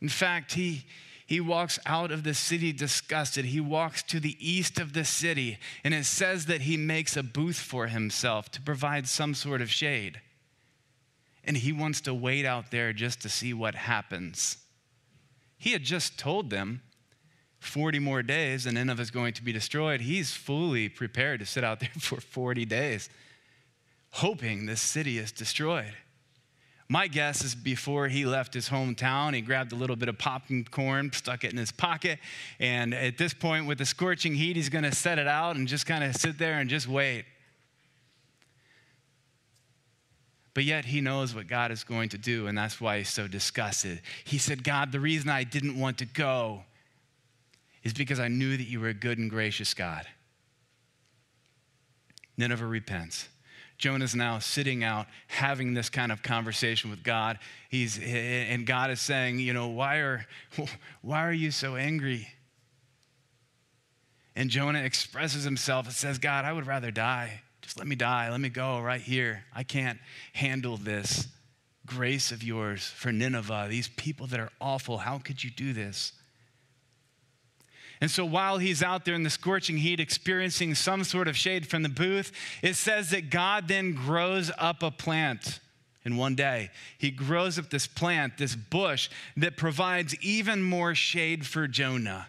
In 0.00 0.08
fact, 0.08 0.54
he, 0.54 0.86
he 1.34 1.40
walks 1.40 1.80
out 1.84 2.12
of 2.12 2.22
the 2.22 2.32
city 2.32 2.72
disgusted. 2.72 3.46
He 3.46 3.58
walks 3.58 4.04
to 4.04 4.20
the 4.20 4.36
east 4.38 4.78
of 4.78 4.92
the 4.92 5.04
city, 5.04 5.58
and 5.82 5.92
it 5.92 6.04
says 6.04 6.46
that 6.46 6.60
he 6.60 6.76
makes 6.76 7.16
a 7.16 7.24
booth 7.24 7.58
for 7.58 7.88
himself 7.88 8.52
to 8.52 8.62
provide 8.62 9.08
some 9.08 9.34
sort 9.34 9.60
of 9.60 9.68
shade. 9.68 10.20
And 11.42 11.56
he 11.56 11.72
wants 11.72 12.00
to 12.02 12.14
wait 12.14 12.46
out 12.46 12.70
there 12.70 12.92
just 12.92 13.20
to 13.22 13.28
see 13.28 13.52
what 13.52 13.74
happens. 13.74 14.58
He 15.58 15.72
had 15.72 15.82
just 15.82 16.20
told 16.20 16.50
them 16.50 16.82
40 17.58 17.98
more 17.98 18.22
days 18.22 18.64
and 18.64 18.76
Nineveh 18.76 19.02
is 19.02 19.10
going 19.10 19.34
to 19.34 19.42
be 19.42 19.52
destroyed, 19.52 20.02
he's 20.02 20.34
fully 20.34 20.88
prepared 20.88 21.40
to 21.40 21.46
sit 21.46 21.64
out 21.64 21.80
there 21.80 21.90
for 21.98 22.20
40 22.20 22.64
days, 22.64 23.10
hoping 24.10 24.66
this 24.66 24.80
city 24.80 25.18
is 25.18 25.32
destroyed. 25.32 25.94
My 26.94 27.08
guess 27.08 27.42
is 27.42 27.56
before 27.56 28.06
he 28.06 28.24
left 28.24 28.54
his 28.54 28.68
hometown, 28.68 29.34
he 29.34 29.40
grabbed 29.40 29.72
a 29.72 29.74
little 29.74 29.96
bit 29.96 30.08
of 30.08 30.16
popcorn, 30.16 31.10
stuck 31.12 31.42
it 31.42 31.50
in 31.50 31.58
his 31.58 31.72
pocket, 31.72 32.20
and 32.60 32.94
at 32.94 33.18
this 33.18 33.34
point, 33.34 33.66
with 33.66 33.78
the 33.78 33.84
scorching 33.84 34.32
heat, 34.32 34.54
he's 34.54 34.68
going 34.68 34.84
to 34.84 34.94
set 34.94 35.18
it 35.18 35.26
out 35.26 35.56
and 35.56 35.66
just 35.66 35.86
kind 35.86 36.04
of 36.04 36.14
sit 36.14 36.38
there 36.38 36.60
and 36.60 36.70
just 36.70 36.86
wait. 36.86 37.24
But 40.54 40.62
yet 40.62 40.84
he 40.84 41.00
knows 41.00 41.34
what 41.34 41.48
God 41.48 41.72
is 41.72 41.82
going 41.82 42.10
to 42.10 42.16
do, 42.16 42.46
and 42.46 42.56
that's 42.56 42.80
why 42.80 42.98
he's 42.98 43.08
so 43.08 43.26
disgusted. 43.26 44.00
He 44.22 44.38
said, 44.38 44.62
God, 44.62 44.92
the 44.92 45.00
reason 45.00 45.28
I 45.28 45.42
didn't 45.42 45.76
want 45.76 45.98
to 45.98 46.06
go 46.06 46.62
is 47.82 47.92
because 47.92 48.20
I 48.20 48.28
knew 48.28 48.56
that 48.56 48.68
you 48.68 48.78
were 48.78 48.90
a 48.90 48.94
good 48.94 49.18
and 49.18 49.28
gracious 49.28 49.74
God. 49.74 50.06
Nineveh 52.36 52.64
repents. 52.64 53.30
Jonah's 53.78 54.14
now 54.14 54.38
sitting 54.38 54.84
out 54.84 55.06
having 55.26 55.74
this 55.74 55.88
kind 55.88 56.12
of 56.12 56.22
conversation 56.22 56.90
with 56.90 57.02
God. 57.02 57.38
He's, 57.68 57.98
and 57.98 58.66
God 58.66 58.90
is 58.90 59.00
saying, 59.00 59.40
you 59.40 59.52
know, 59.52 59.68
why 59.68 59.96
are, 59.96 60.26
why 61.02 61.26
are 61.26 61.32
you 61.32 61.50
so 61.50 61.76
angry? 61.76 62.28
And 64.36 64.50
Jonah 64.50 64.80
expresses 64.80 65.44
himself 65.44 65.86
and 65.86 65.94
says, 65.94 66.18
God, 66.18 66.44
I 66.44 66.52
would 66.52 66.66
rather 66.66 66.90
die. 66.90 67.42
Just 67.62 67.78
let 67.78 67.86
me 67.86 67.96
die. 67.96 68.30
Let 68.30 68.40
me 68.40 68.48
go 68.48 68.80
right 68.80 69.00
here. 69.00 69.44
I 69.54 69.62
can't 69.62 69.98
handle 70.32 70.76
this 70.76 71.28
grace 71.86 72.32
of 72.32 72.42
yours 72.42 72.86
for 72.86 73.12
Nineveh, 73.12 73.66
these 73.68 73.88
people 73.88 74.26
that 74.28 74.40
are 74.40 74.50
awful. 74.60 74.98
How 74.98 75.18
could 75.18 75.42
you 75.42 75.50
do 75.50 75.72
this? 75.72 76.12
And 78.04 78.10
so 78.10 78.26
while 78.26 78.58
he's 78.58 78.82
out 78.82 79.06
there 79.06 79.14
in 79.14 79.22
the 79.22 79.30
scorching 79.30 79.78
heat 79.78 79.98
experiencing 79.98 80.74
some 80.74 81.04
sort 81.04 81.26
of 81.26 81.38
shade 81.38 81.66
from 81.66 81.82
the 81.82 81.88
booth, 81.88 82.32
it 82.60 82.74
says 82.76 83.08
that 83.10 83.30
God 83.30 83.66
then 83.66 83.94
grows 83.94 84.50
up 84.58 84.82
a 84.82 84.90
plant 84.90 85.60
in 86.04 86.18
one 86.18 86.34
day. 86.34 86.68
He 86.98 87.10
grows 87.10 87.58
up 87.58 87.70
this 87.70 87.86
plant, 87.86 88.36
this 88.36 88.54
bush 88.54 89.08
that 89.38 89.56
provides 89.56 90.14
even 90.20 90.62
more 90.62 90.94
shade 90.94 91.46
for 91.46 91.66
Jonah 91.66 92.26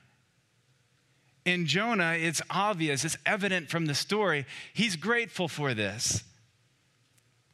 in 1.46 1.68
Jonah, 1.68 2.14
it's 2.14 2.42
obvious, 2.50 3.06
it's 3.06 3.18
evident 3.26 3.70
from 3.70 3.86
the 3.86 3.94
story, 3.94 4.46
he's 4.74 4.96
grateful 4.96 5.48
for 5.48 5.76
this. 5.76 6.24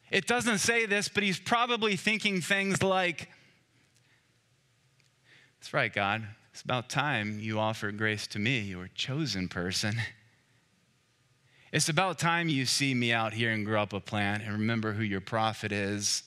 It 0.09 0.27
doesn't 0.27 0.59
say 0.59 0.85
this, 0.85 1.09
but 1.09 1.23
he's 1.23 1.39
probably 1.39 1.97
thinking 1.97 2.41
things 2.41 2.81
like, 2.81 3.29
That's 5.59 5.73
right, 5.73 5.93
God. 5.93 6.25
It's 6.51 6.61
about 6.61 6.89
time 6.89 7.39
you 7.39 7.59
offer 7.59 7.91
grace 7.91 8.27
to 8.27 8.39
me, 8.39 8.59
your 8.59 8.89
chosen 8.93 9.47
person. 9.47 9.95
It's 11.71 11.87
about 11.87 12.19
time 12.19 12.49
you 12.49 12.65
see 12.65 12.93
me 12.93 13.13
out 13.13 13.33
here 13.33 13.51
and 13.51 13.65
grow 13.65 13.81
up 13.81 13.93
a 13.93 14.01
plant 14.01 14.43
and 14.43 14.51
remember 14.51 14.91
who 14.91 15.03
your 15.03 15.21
prophet 15.21 15.71
is. 15.71 16.23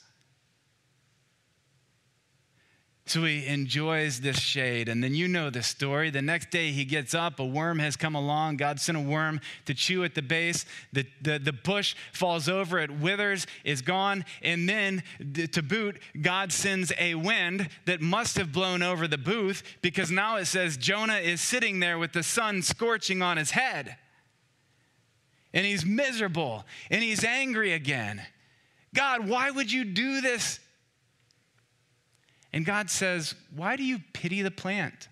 So 3.07 3.25
he 3.25 3.47
enjoys 3.47 4.21
this 4.21 4.39
shade. 4.39 4.89
And 4.89 5.05
then 5.05 5.15
you 5.15 5.29
know 5.29 5.51
the 5.51 5.63
story. 5.63 6.09
The 6.09 6.23
next 6.23 6.51
day 6.51 6.71
he 6.71 6.87
gets 6.87 7.13
up, 7.13 7.39
a 7.39 7.45
worm 7.45 7.79
has 7.79 7.97
come 7.97 8.15
along. 8.15 8.57
God 8.57 8.81
sent 8.81 8.97
a 8.97 9.01
worm 9.01 9.41
to 9.67 9.75
chew 9.75 10.05
at 10.05 10.15
the 10.15 10.23
base. 10.23 10.65
The, 10.95 11.07
the, 11.21 11.39
the 11.39 11.53
bush 11.53 11.95
falls 12.13 12.49
over, 12.49 12.79
it 12.79 12.91
withers, 12.91 13.47
is 13.63 13.83
gone. 13.83 14.25
And 14.41 14.67
then 14.67 15.03
to 15.53 15.63
boot, 15.63 16.01
God 16.23 16.51
sends 16.51 16.93
a 16.99 17.15
wind 17.15 17.69
that 17.85 18.01
must 18.01 18.39
have 18.39 18.53
blown 18.53 18.83
over 18.83 19.07
the 19.07 19.19
booth 19.19 19.63
because 19.83 20.11
now 20.11 20.37
it 20.37 20.47
says 20.47 20.79
Jonah 20.79 21.19
is 21.19 21.43
sitting 21.43 21.81
there 21.81 21.99
with 21.99 22.15
the 22.15 22.23
sun 22.23 22.63
scorching 22.63 23.21
on 23.21 23.37
his 23.37 23.51
head. 23.51 23.97
And 25.53 25.67
he's 25.67 25.85
miserable 25.85 26.65
and 26.91 27.03
he's 27.03 27.23
angry 27.23 27.75
again. 27.75 28.23
God, 28.95 29.29
why 29.29 29.51
would 29.51 29.71
you 29.71 29.85
do 29.85 30.23
this 30.23 30.59
and 32.55 32.65
God 32.65 32.89
says, 32.89 33.35
Why 33.53 33.75
do 33.75 33.83
you 33.83 33.99
pity 34.13 34.41
the 34.41 34.51
plant? 34.51 35.09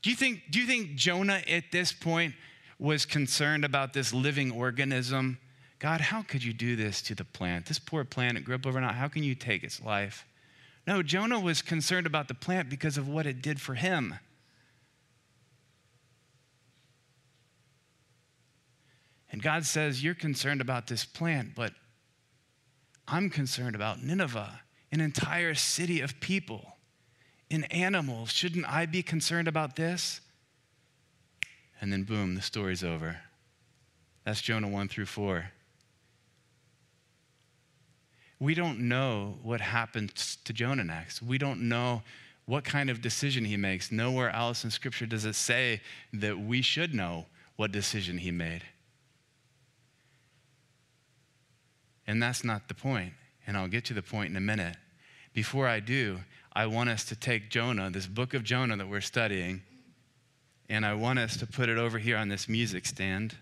Do 0.00 0.10
you 0.10 0.16
think, 0.16 0.42
do 0.48 0.60
you 0.60 0.66
think 0.66 0.94
Jonah 0.94 1.42
at 1.48 1.72
this 1.72 1.92
point 1.92 2.34
was 2.78 3.04
concerned 3.04 3.64
about 3.64 3.94
this 3.94 4.14
living 4.14 4.52
organism? 4.52 5.38
God, 5.80 6.00
how 6.00 6.22
could 6.22 6.44
you 6.44 6.52
do 6.52 6.76
this 6.76 7.02
to 7.02 7.16
the 7.16 7.24
plant? 7.24 7.66
This 7.66 7.80
poor 7.80 8.04
plant, 8.04 8.38
it 8.38 8.44
grew 8.44 8.54
up 8.54 8.64
overnight. 8.64 8.94
How 8.94 9.08
can 9.08 9.24
you 9.24 9.34
take 9.34 9.64
its 9.64 9.82
life? 9.82 10.24
No, 10.86 11.02
Jonah 11.02 11.40
was 11.40 11.60
concerned 11.60 12.06
about 12.06 12.28
the 12.28 12.34
plant 12.34 12.70
because 12.70 12.96
of 12.96 13.08
what 13.08 13.26
it 13.26 13.42
did 13.42 13.60
for 13.60 13.74
him. 13.74 14.14
And 19.32 19.42
God 19.42 19.64
says, 19.64 20.04
You're 20.04 20.14
concerned 20.14 20.60
about 20.60 20.86
this 20.86 21.04
plant, 21.04 21.56
but 21.56 21.72
I'm 23.10 23.30
concerned 23.30 23.74
about 23.74 24.02
Nineveh, 24.02 24.60
an 24.92 25.00
entire 25.00 25.54
city 25.54 26.00
of 26.00 26.20
people, 26.20 26.76
in 27.50 27.64
animals. 27.64 28.30
Shouldn't 28.30 28.70
I 28.70 28.86
be 28.86 29.02
concerned 29.02 29.48
about 29.48 29.76
this? 29.76 30.20
And 31.80 31.92
then, 31.92 32.02
boom, 32.02 32.34
the 32.34 32.42
story's 32.42 32.84
over. 32.84 33.18
That's 34.24 34.42
Jonah 34.42 34.68
1 34.68 34.88
through 34.88 35.06
4. 35.06 35.50
We 38.40 38.54
don't 38.54 38.80
know 38.80 39.38
what 39.42 39.60
happens 39.60 40.36
to 40.44 40.52
Jonah 40.52 40.84
next. 40.84 41.22
We 41.22 41.38
don't 41.38 41.62
know 41.62 42.02
what 42.46 42.64
kind 42.64 42.88
of 42.90 43.00
decision 43.00 43.44
he 43.44 43.56
makes. 43.56 43.90
Nowhere 43.90 44.30
else 44.30 44.64
in 44.64 44.70
Scripture 44.70 45.06
does 45.06 45.24
it 45.24 45.34
say 45.34 45.80
that 46.12 46.38
we 46.38 46.62
should 46.62 46.94
know 46.94 47.26
what 47.56 47.72
decision 47.72 48.18
he 48.18 48.30
made. 48.30 48.62
And 52.08 52.20
that's 52.22 52.42
not 52.42 52.66
the 52.68 52.74
point. 52.74 53.12
And 53.46 53.56
I'll 53.56 53.68
get 53.68 53.84
to 53.84 53.94
the 53.94 54.02
point 54.02 54.30
in 54.30 54.36
a 54.36 54.40
minute. 54.40 54.76
Before 55.34 55.68
I 55.68 55.78
do, 55.78 56.18
I 56.54 56.66
want 56.66 56.88
us 56.88 57.04
to 57.04 57.14
take 57.14 57.50
Jonah, 57.50 57.90
this 57.90 58.06
book 58.06 58.32
of 58.32 58.42
Jonah 58.42 58.78
that 58.78 58.88
we're 58.88 59.02
studying, 59.02 59.62
and 60.70 60.84
I 60.84 60.94
want 60.94 61.18
us 61.18 61.36
to 61.36 61.46
put 61.46 61.68
it 61.68 61.76
over 61.76 61.98
here 61.98 62.16
on 62.16 62.28
this 62.28 62.48
music 62.48 62.86
stand. 62.86 63.36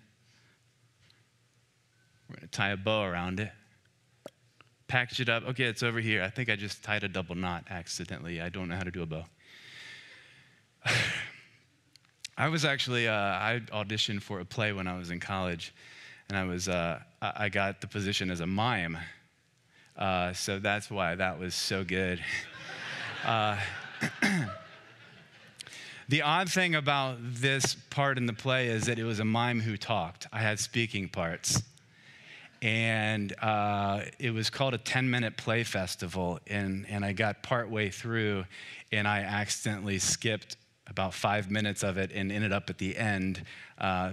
We're 2.28 2.36
going 2.36 2.48
to 2.48 2.56
tie 2.56 2.70
a 2.70 2.76
bow 2.76 3.04
around 3.04 3.38
it, 3.38 3.52
package 4.88 5.20
it 5.20 5.28
up. 5.28 5.44
Okay, 5.44 5.64
it's 5.64 5.84
over 5.84 6.00
here. 6.00 6.22
I 6.22 6.28
think 6.28 6.50
I 6.50 6.56
just 6.56 6.82
tied 6.82 7.04
a 7.04 7.08
double 7.08 7.36
knot 7.36 7.64
accidentally. 7.70 8.40
I 8.40 8.48
don't 8.48 8.68
know 8.68 8.76
how 8.76 8.82
to 8.82 8.90
do 8.90 9.02
a 9.02 9.06
bow. 9.06 9.24
I 12.36 12.48
was 12.48 12.64
actually, 12.64 13.06
uh, 13.06 13.14
I 13.14 13.62
auditioned 13.72 14.22
for 14.22 14.40
a 14.40 14.44
play 14.44 14.72
when 14.72 14.88
I 14.88 14.98
was 14.98 15.10
in 15.10 15.20
college 15.20 15.72
and 16.28 16.36
I 16.36 16.44
was 16.44 16.68
uh, 16.68 17.00
I 17.36 17.48
got 17.48 17.80
the 17.80 17.86
position 17.86 18.30
as 18.30 18.40
a 18.40 18.46
mime. 18.46 18.98
Uh, 19.96 20.32
so 20.32 20.58
that's 20.58 20.90
why 20.90 21.14
that 21.14 21.38
was 21.38 21.54
so 21.54 21.84
good. 21.84 22.20
Uh, 23.24 23.58
the 26.08 26.22
odd 26.22 26.48
thing 26.48 26.76
about 26.76 27.16
this 27.20 27.74
part 27.90 28.18
in 28.18 28.26
the 28.26 28.32
play 28.32 28.68
is 28.68 28.84
that 28.84 29.00
it 29.00 29.04
was 29.04 29.18
a 29.18 29.24
mime 29.24 29.58
who 29.58 29.76
talked. 29.76 30.28
I 30.32 30.38
had 30.38 30.60
speaking 30.60 31.08
parts. 31.08 31.60
And 32.62 33.34
uh, 33.42 34.02
it 34.20 34.30
was 34.30 34.48
called 34.48 34.74
a 34.74 34.78
10 34.78 35.10
minute 35.10 35.36
play 35.36 35.64
festival. 35.64 36.38
And, 36.46 36.86
and 36.88 37.04
I 37.04 37.14
got 37.14 37.42
partway 37.42 37.90
through 37.90 38.44
and 38.92 39.08
I 39.08 39.20
accidentally 39.22 39.98
skipped 39.98 40.56
about 40.86 41.12
five 41.14 41.50
minutes 41.50 41.82
of 41.82 41.98
it 41.98 42.12
and 42.12 42.30
ended 42.30 42.52
up 42.52 42.70
at 42.70 42.78
the 42.78 42.96
end 42.96 43.42
uh, 43.78 44.12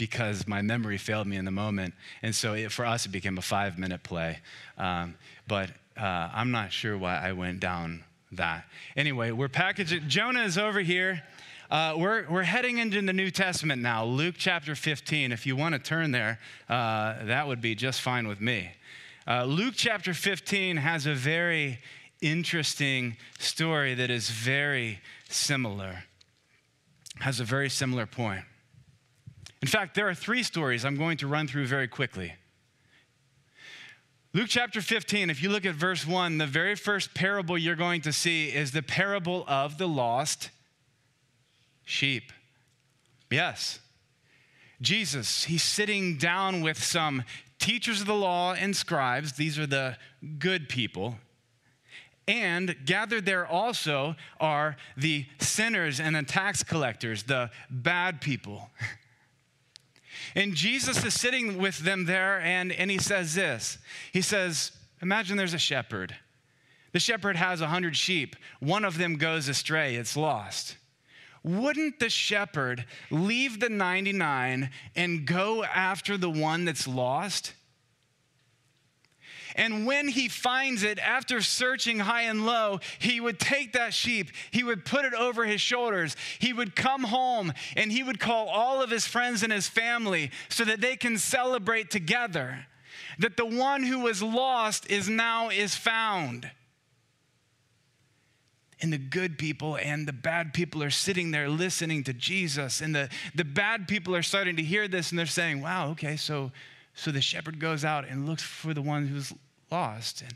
because 0.00 0.48
my 0.48 0.62
memory 0.62 0.96
failed 0.96 1.26
me 1.26 1.36
in 1.36 1.44
the 1.44 1.50
moment. 1.50 1.92
And 2.22 2.34
so 2.34 2.54
it, 2.54 2.72
for 2.72 2.86
us, 2.86 3.04
it 3.04 3.10
became 3.10 3.36
a 3.36 3.42
five 3.42 3.78
minute 3.78 4.02
play. 4.02 4.38
Um, 4.78 5.14
but 5.46 5.68
uh, 5.94 6.30
I'm 6.32 6.50
not 6.50 6.72
sure 6.72 6.96
why 6.96 7.18
I 7.18 7.32
went 7.32 7.60
down 7.60 8.02
that. 8.32 8.64
Anyway, 8.96 9.30
we're 9.30 9.50
packaging. 9.50 10.08
Jonah 10.08 10.42
is 10.44 10.56
over 10.56 10.80
here. 10.80 11.22
Uh, 11.70 11.96
we're, 11.98 12.26
we're 12.30 12.44
heading 12.44 12.78
into 12.78 13.02
the 13.02 13.12
New 13.12 13.30
Testament 13.30 13.82
now, 13.82 14.06
Luke 14.06 14.36
chapter 14.38 14.74
15. 14.74 15.32
If 15.32 15.46
you 15.46 15.54
want 15.54 15.74
to 15.74 15.78
turn 15.78 16.12
there, 16.12 16.40
uh, 16.70 17.22
that 17.26 17.46
would 17.46 17.60
be 17.60 17.74
just 17.74 18.00
fine 18.00 18.26
with 18.26 18.40
me. 18.40 18.70
Uh, 19.28 19.44
Luke 19.44 19.74
chapter 19.76 20.14
15 20.14 20.78
has 20.78 21.04
a 21.04 21.14
very 21.14 21.78
interesting 22.22 23.18
story 23.38 23.92
that 23.94 24.10
is 24.10 24.30
very 24.30 24.98
similar, 25.28 26.04
has 27.18 27.38
a 27.38 27.44
very 27.44 27.68
similar 27.68 28.06
point. 28.06 28.44
In 29.62 29.68
fact, 29.68 29.94
there 29.94 30.08
are 30.08 30.14
three 30.14 30.42
stories 30.42 30.84
I'm 30.84 30.96
going 30.96 31.18
to 31.18 31.26
run 31.26 31.46
through 31.46 31.66
very 31.66 31.88
quickly. 31.88 32.34
Luke 34.32 34.46
chapter 34.48 34.80
15, 34.80 35.28
if 35.28 35.42
you 35.42 35.50
look 35.50 35.66
at 35.66 35.74
verse 35.74 36.06
1, 36.06 36.38
the 36.38 36.46
very 36.46 36.76
first 36.76 37.14
parable 37.14 37.58
you're 37.58 37.74
going 37.74 38.00
to 38.02 38.12
see 38.12 38.46
is 38.48 38.70
the 38.70 38.82
parable 38.82 39.44
of 39.48 39.76
the 39.76 39.88
lost 39.88 40.50
sheep. 41.84 42.32
Yes. 43.28 43.80
Jesus, 44.80 45.44
he's 45.44 45.64
sitting 45.64 46.16
down 46.16 46.62
with 46.62 46.82
some 46.82 47.24
teachers 47.58 48.00
of 48.00 48.06
the 48.06 48.14
law 48.14 48.54
and 48.54 48.74
scribes. 48.74 49.32
These 49.32 49.58
are 49.58 49.66
the 49.66 49.96
good 50.38 50.68
people. 50.68 51.16
And 52.28 52.76
gathered 52.86 53.26
there 53.26 53.46
also 53.46 54.14
are 54.38 54.76
the 54.96 55.26
sinners 55.40 55.98
and 55.98 56.14
the 56.14 56.22
tax 56.22 56.62
collectors, 56.62 57.24
the 57.24 57.50
bad 57.68 58.20
people. 58.20 58.70
And 60.34 60.54
Jesus 60.54 61.04
is 61.04 61.14
sitting 61.14 61.58
with 61.58 61.78
them 61.78 62.04
there, 62.04 62.40
and, 62.40 62.72
and 62.72 62.90
he 62.90 62.98
says 62.98 63.34
this 63.34 63.78
He 64.12 64.22
says, 64.22 64.72
Imagine 65.02 65.36
there's 65.36 65.54
a 65.54 65.58
shepherd. 65.58 66.16
The 66.92 67.00
shepherd 67.00 67.36
has 67.36 67.60
a 67.60 67.68
hundred 67.68 67.96
sheep, 67.96 68.36
one 68.58 68.84
of 68.84 68.98
them 68.98 69.16
goes 69.16 69.48
astray, 69.48 69.94
it's 69.94 70.16
lost. 70.16 70.76
Wouldn't 71.42 72.00
the 72.00 72.10
shepherd 72.10 72.84
leave 73.10 73.60
the 73.60 73.70
99 73.70 74.70
and 74.94 75.26
go 75.26 75.64
after 75.64 76.18
the 76.18 76.28
one 76.28 76.64
that's 76.66 76.86
lost? 76.86 77.54
And 79.56 79.86
when 79.86 80.08
he 80.08 80.28
finds 80.28 80.82
it, 80.82 80.98
after 80.98 81.40
searching 81.40 81.98
high 81.98 82.22
and 82.22 82.46
low, 82.46 82.80
he 82.98 83.20
would 83.20 83.38
take 83.38 83.72
that 83.72 83.94
sheep, 83.94 84.30
he 84.50 84.62
would 84.62 84.84
put 84.84 85.04
it 85.04 85.14
over 85.14 85.44
his 85.44 85.60
shoulders, 85.60 86.16
he 86.38 86.52
would 86.52 86.76
come 86.76 87.04
home, 87.04 87.52
and 87.76 87.90
he 87.90 88.02
would 88.02 88.20
call 88.20 88.48
all 88.48 88.82
of 88.82 88.90
his 88.90 89.06
friends 89.06 89.42
and 89.42 89.52
his 89.52 89.68
family 89.68 90.30
so 90.48 90.64
that 90.64 90.80
they 90.80 90.96
can 90.96 91.18
celebrate 91.18 91.90
together 91.90 92.66
that 93.18 93.36
the 93.36 93.46
one 93.46 93.82
who 93.82 94.00
was 94.00 94.22
lost 94.22 94.90
is 94.90 95.08
now 95.08 95.50
is 95.50 95.74
found. 95.74 96.50
And 98.82 98.92
the 98.92 98.98
good 98.98 99.36
people 99.36 99.76
and 99.76 100.08
the 100.08 100.12
bad 100.12 100.54
people 100.54 100.82
are 100.82 100.90
sitting 100.90 101.30
there 101.30 101.50
listening 101.50 102.02
to 102.04 102.14
Jesus. 102.14 102.80
And 102.80 102.94
the, 102.94 103.10
the 103.34 103.44
bad 103.44 103.88
people 103.88 104.16
are 104.16 104.22
starting 104.22 104.56
to 104.56 104.62
hear 104.62 104.88
this 104.88 105.10
and 105.10 105.18
they're 105.18 105.26
saying, 105.26 105.60
wow, 105.60 105.90
okay, 105.90 106.16
so 106.16 106.50
so 107.00 107.10
the 107.10 107.22
shepherd 107.22 107.58
goes 107.58 107.82
out 107.82 108.06
and 108.06 108.26
looks 108.26 108.42
for 108.42 108.74
the 108.74 108.82
one 108.82 109.06
who's 109.06 109.32
lost. 109.70 110.20
And 110.20 110.34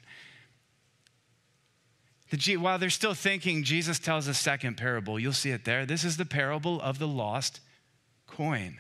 the, 2.31 2.57
while 2.57 2.79
they're 2.79 2.89
still 2.89 3.13
thinking, 3.13 3.65
Jesus 3.65 3.99
tells 3.99 4.27
a 4.29 4.33
second 4.33 4.79
parable. 4.79 5.21
You'll 5.21 5.35
see 5.35 5.51
it 5.51 5.67
there. 5.67 5.85
This 5.85 6.05
is 6.05 6.17
the 6.17 6.25
parable 6.25 6.81
of 6.81 6.99
the 6.99 7.07
lost 7.07 7.61
coin. 8.27 8.79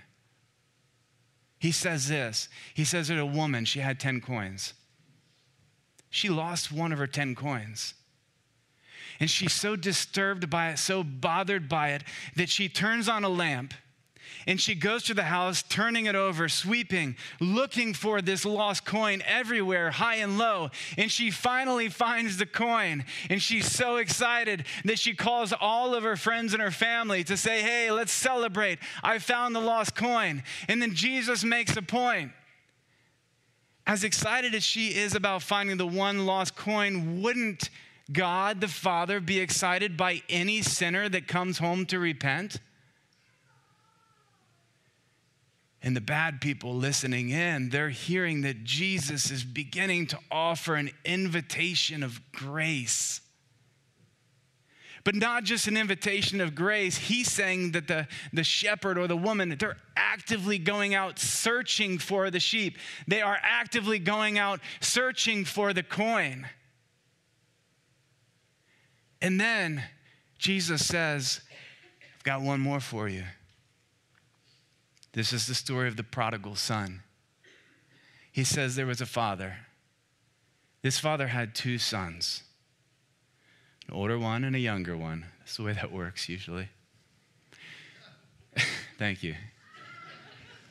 He 1.58 1.72
says 1.72 2.08
this 2.08 2.48
He 2.72 2.84
says 2.86 3.08
that 3.08 3.18
a 3.18 3.26
woman, 3.26 3.66
she 3.66 3.80
had 3.80 4.00
10 4.00 4.22
coins. 4.22 4.72
She 6.08 6.30
lost 6.30 6.72
one 6.72 6.90
of 6.90 6.98
her 6.98 7.06
10 7.06 7.34
coins. 7.34 7.92
And 9.20 9.28
she's 9.28 9.52
so 9.52 9.76
disturbed 9.76 10.48
by 10.48 10.70
it, 10.70 10.78
so 10.78 11.04
bothered 11.04 11.68
by 11.68 11.90
it, 11.90 12.02
that 12.34 12.48
she 12.48 12.70
turns 12.70 13.10
on 13.10 13.24
a 13.24 13.28
lamp 13.28 13.74
and 14.46 14.60
she 14.60 14.74
goes 14.74 15.04
to 15.04 15.14
the 15.14 15.24
house, 15.24 15.62
turning 15.62 16.06
it 16.06 16.14
over, 16.14 16.48
sweeping, 16.48 17.16
looking 17.40 17.94
for 17.94 18.20
this 18.20 18.44
lost 18.44 18.84
coin 18.84 19.22
everywhere, 19.26 19.90
high 19.90 20.16
and 20.16 20.38
low. 20.38 20.70
And 20.98 21.10
she 21.10 21.30
finally 21.30 21.88
finds 21.88 22.36
the 22.36 22.46
coin. 22.46 23.04
And 23.30 23.42
she's 23.42 23.70
so 23.70 23.96
excited 23.96 24.66
that 24.84 24.98
she 24.98 25.14
calls 25.14 25.52
all 25.58 25.94
of 25.94 26.02
her 26.02 26.16
friends 26.16 26.52
and 26.52 26.62
her 26.62 26.70
family 26.70 27.24
to 27.24 27.36
say, 27.36 27.62
Hey, 27.62 27.90
let's 27.90 28.12
celebrate. 28.12 28.78
I 29.02 29.18
found 29.18 29.54
the 29.54 29.60
lost 29.60 29.94
coin. 29.94 30.42
And 30.68 30.80
then 30.80 30.94
Jesus 30.94 31.44
makes 31.44 31.76
a 31.76 31.82
point. 31.82 32.32
As 33.86 34.02
excited 34.02 34.54
as 34.54 34.62
she 34.62 34.88
is 34.88 35.14
about 35.14 35.42
finding 35.42 35.76
the 35.76 35.86
one 35.86 36.24
lost 36.24 36.56
coin, 36.56 37.20
wouldn't 37.20 37.68
God 38.12 38.60
the 38.60 38.68
Father 38.68 39.20
be 39.20 39.40
excited 39.40 39.96
by 39.96 40.22
any 40.28 40.62
sinner 40.62 41.08
that 41.08 41.28
comes 41.28 41.58
home 41.58 41.86
to 41.86 41.98
repent? 41.98 42.60
And 45.84 45.94
the 45.94 46.00
bad 46.00 46.40
people 46.40 46.74
listening 46.74 47.28
in, 47.28 47.68
they're 47.68 47.90
hearing 47.90 48.40
that 48.40 48.64
Jesus 48.64 49.30
is 49.30 49.44
beginning 49.44 50.06
to 50.08 50.18
offer 50.30 50.76
an 50.76 50.90
invitation 51.04 52.02
of 52.02 52.18
grace. 52.32 53.20
But 55.04 55.14
not 55.14 55.44
just 55.44 55.68
an 55.68 55.76
invitation 55.76 56.40
of 56.40 56.54
grace. 56.54 56.96
He's 56.96 57.30
saying 57.30 57.72
that 57.72 57.86
the, 57.86 58.08
the 58.32 58.44
shepherd 58.44 58.96
or 58.96 59.06
the 59.06 59.16
woman, 59.18 59.54
they're 59.58 59.76
actively 59.94 60.56
going 60.56 60.94
out 60.94 61.18
searching 61.18 61.98
for 61.98 62.30
the 62.30 62.40
sheep. 62.40 62.78
They 63.06 63.20
are 63.20 63.38
actively 63.42 63.98
going 63.98 64.38
out 64.38 64.60
searching 64.80 65.44
for 65.44 65.74
the 65.74 65.82
coin. 65.82 66.48
And 69.20 69.38
then 69.38 69.84
Jesus 70.38 70.86
says, 70.86 71.42
I've 72.16 72.24
got 72.24 72.40
one 72.40 72.60
more 72.60 72.80
for 72.80 73.06
you. 73.06 73.24
This 75.14 75.32
is 75.32 75.46
the 75.46 75.54
story 75.54 75.86
of 75.86 75.96
the 75.96 76.02
prodigal 76.02 76.56
son. 76.56 77.02
He 78.32 78.42
says 78.42 78.74
there 78.74 78.84
was 78.84 79.00
a 79.00 79.06
father. 79.06 79.58
This 80.82 80.98
father 80.98 81.28
had 81.28 81.54
two 81.54 81.78
sons 81.78 82.42
an 83.86 83.94
older 83.94 84.18
one 84.18 84.44
and 84.44 84.56
a 84.56 84.58
younger 84.58 84.96
one. 84.96 85.26
That's 85.38 85.56
the 85.56 85.62
way 85.62 85.72
that 85.74 85.92
works 85.92 86.28
usually. 86.28 86.70
Thank 88.98 89.22
you. 89.22 89.34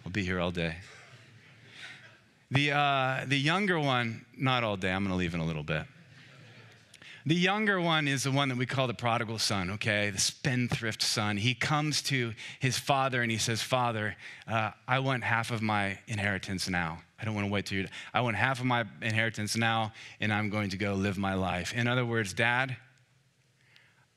I'll 0.03 0.11
be 0.11 0.23
here 0.23 0.39
all 0.39 0.51
day. 0.51 0.77
The, 2.49 2.71
uh, 2.71 3.25
the 3.27 3.37
younger 3.37 3.79
one, 3.79 4.25
not 4.35 4.63
all 4.63 4.77
day, 4.77 4.91
I'm 4.91 5.03
going 5.03 5.11
to 5.11 5.15
leave 5.15 5.35
in 5.35 5.39
a 5.39 5.45
little 5.45 5.63
bit. 5.63 5.85
The 7.25 7.35
younger 7.35 7.79
one 7.79 8.09
is 8.09 8.23
the 8.23 8.31
one 8.31 8.49
that 8.49 8.57
we 8.57 8.65
call 8.65 8.87
the 8.87 8.93
prodigal 8.93 9.39
son, 9.39 9.71
okay? 9.71 10.09
The 10.09 10.19
spendthrift 10.19 11.01
son. 11.01 11.37
He 11.37 11.53
comes 11.53 12.01
to 12.03 12.33
his 12.59 12.77
father 12.77 13.21
and 13.21 13.31
he 13.31 13.37
says, 13.37 13.61
Father, 13.61 14.17
uh, 14.45 14.71
I 14.87 14.99
want 14.99 15.23
half 15.23 15.49
of 15.49 15.61
my 15.61 15.99
inheritance 16.07 16.67
now. 16.67 17.01
I 17.17 17.23
don't 17.23 17.33
want 17.33 17.47
to 17.47 17.51
wait 17.51 17.65
till 17.67 17.77
you. 17.77 17.87
I 18.13 18.19
want 18.19 18.35
half 18.35 18.59
of 18.59 18.65
my 18.65 18.83
inheritance 19.01 19.55
now, 19.55 19.93
and 20.19 20.33
I'm 20.33 20.49
going 20.49 20.71
to 20.71 20.77
go 20.77 20.95
live 20.95 21.17
my 21.17 21.33
life. 21.35 21.73
In 21.73 21.87
other 21.87 22.05
words, 22.05 22.33
Dad, 22.33 22.75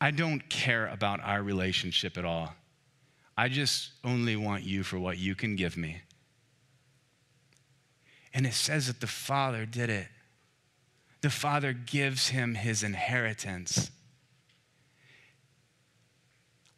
I 0.01 0.11
don't 0.11 0.49
care 0.49 0.88
about 0.88 1.21
our 1.23 1.40
relationship 1.40 2.19
at 2.19 2.25
all. 2.25 2.55
I 3.38 3.49
just 3.49 3.92
only 4.03 4.35
want 4.35 4.64
you 4.64 4.83
for 4.83 4.99
what 4.99 5.19
you 5.19 5.37
can 5.37 5.55
give 5.55 5.77
me. 5.77 6.01
And 8.35 8.47
it 8.47 8.55
says 8.55 8.88
that 8.88 9.01
the 9.01 9.07
father 9.07 9.64
did 9.64 9.90
it 9.90 10.09
the 11.26 11.30
Father 11.30 11.72
gives 11.72 12.28
him 12.28 12.54
his 12.54 12.84
inheritance. 12.84 13.90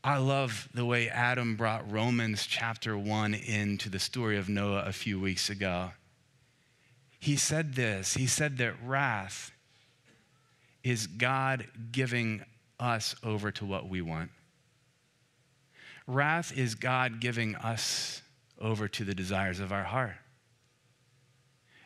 I 0.03 0.17
love 0.17 0.71
the 0.73 0.87
way 0.87 1.11
Adam 1.11 1.55
brought 1.55 1.93
Romans 1.93 2.47
chapter 2.47 2.97
1 2.97 3.35
into 3.35 3.91
the 3.91 3.99
story 3.99 4.39
of 4.39 4.49
Noah 4.49 4.85
a 4.87 4.93
few 4.95 5.21
weeks 5.21 5.51
ago. 5.51 5.91
He 7.21 7.37
said 7.37 7.75
this 7.75 8.15
He 8.15 8.27
said 8.27 8.57
that 8.57 8.73
wrath 8.83 9.53
is 10.83 11.07
God 11.07 11.67
giving 11.93 12.43
us 12.81 13.15
over 13.23 13.51
to 13.51 13.67
what 13.67 13.87
we 13.87 14.01
want. 14.01 14.31
Wrath 16.07 16.57
is 16.57 16.75
God 16.75 17.21
giving 17.21 17.55
us 17.55 18.23
over 18.59 18.89
to 18.89 19.05
the 19.05 19.15
desires 19.15 19.61
of 19.61 19.73
our 19.73 19.85
heart. 19.85 20.17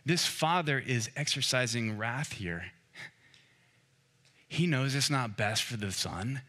This 0.05 0.27
father 0.27 0.79
is 0.79 1.11
exercising 1.17 1.97
wrath 1.97 2.33
here. 2.33 2.73
He 4.49 4.67
knows 4.67 4.95
it's 4.95 5.11
not 5.11 5.37
best 5.37 5.63
for 5.63 5.77
the 5.77 5.93
son, 5.93 6.43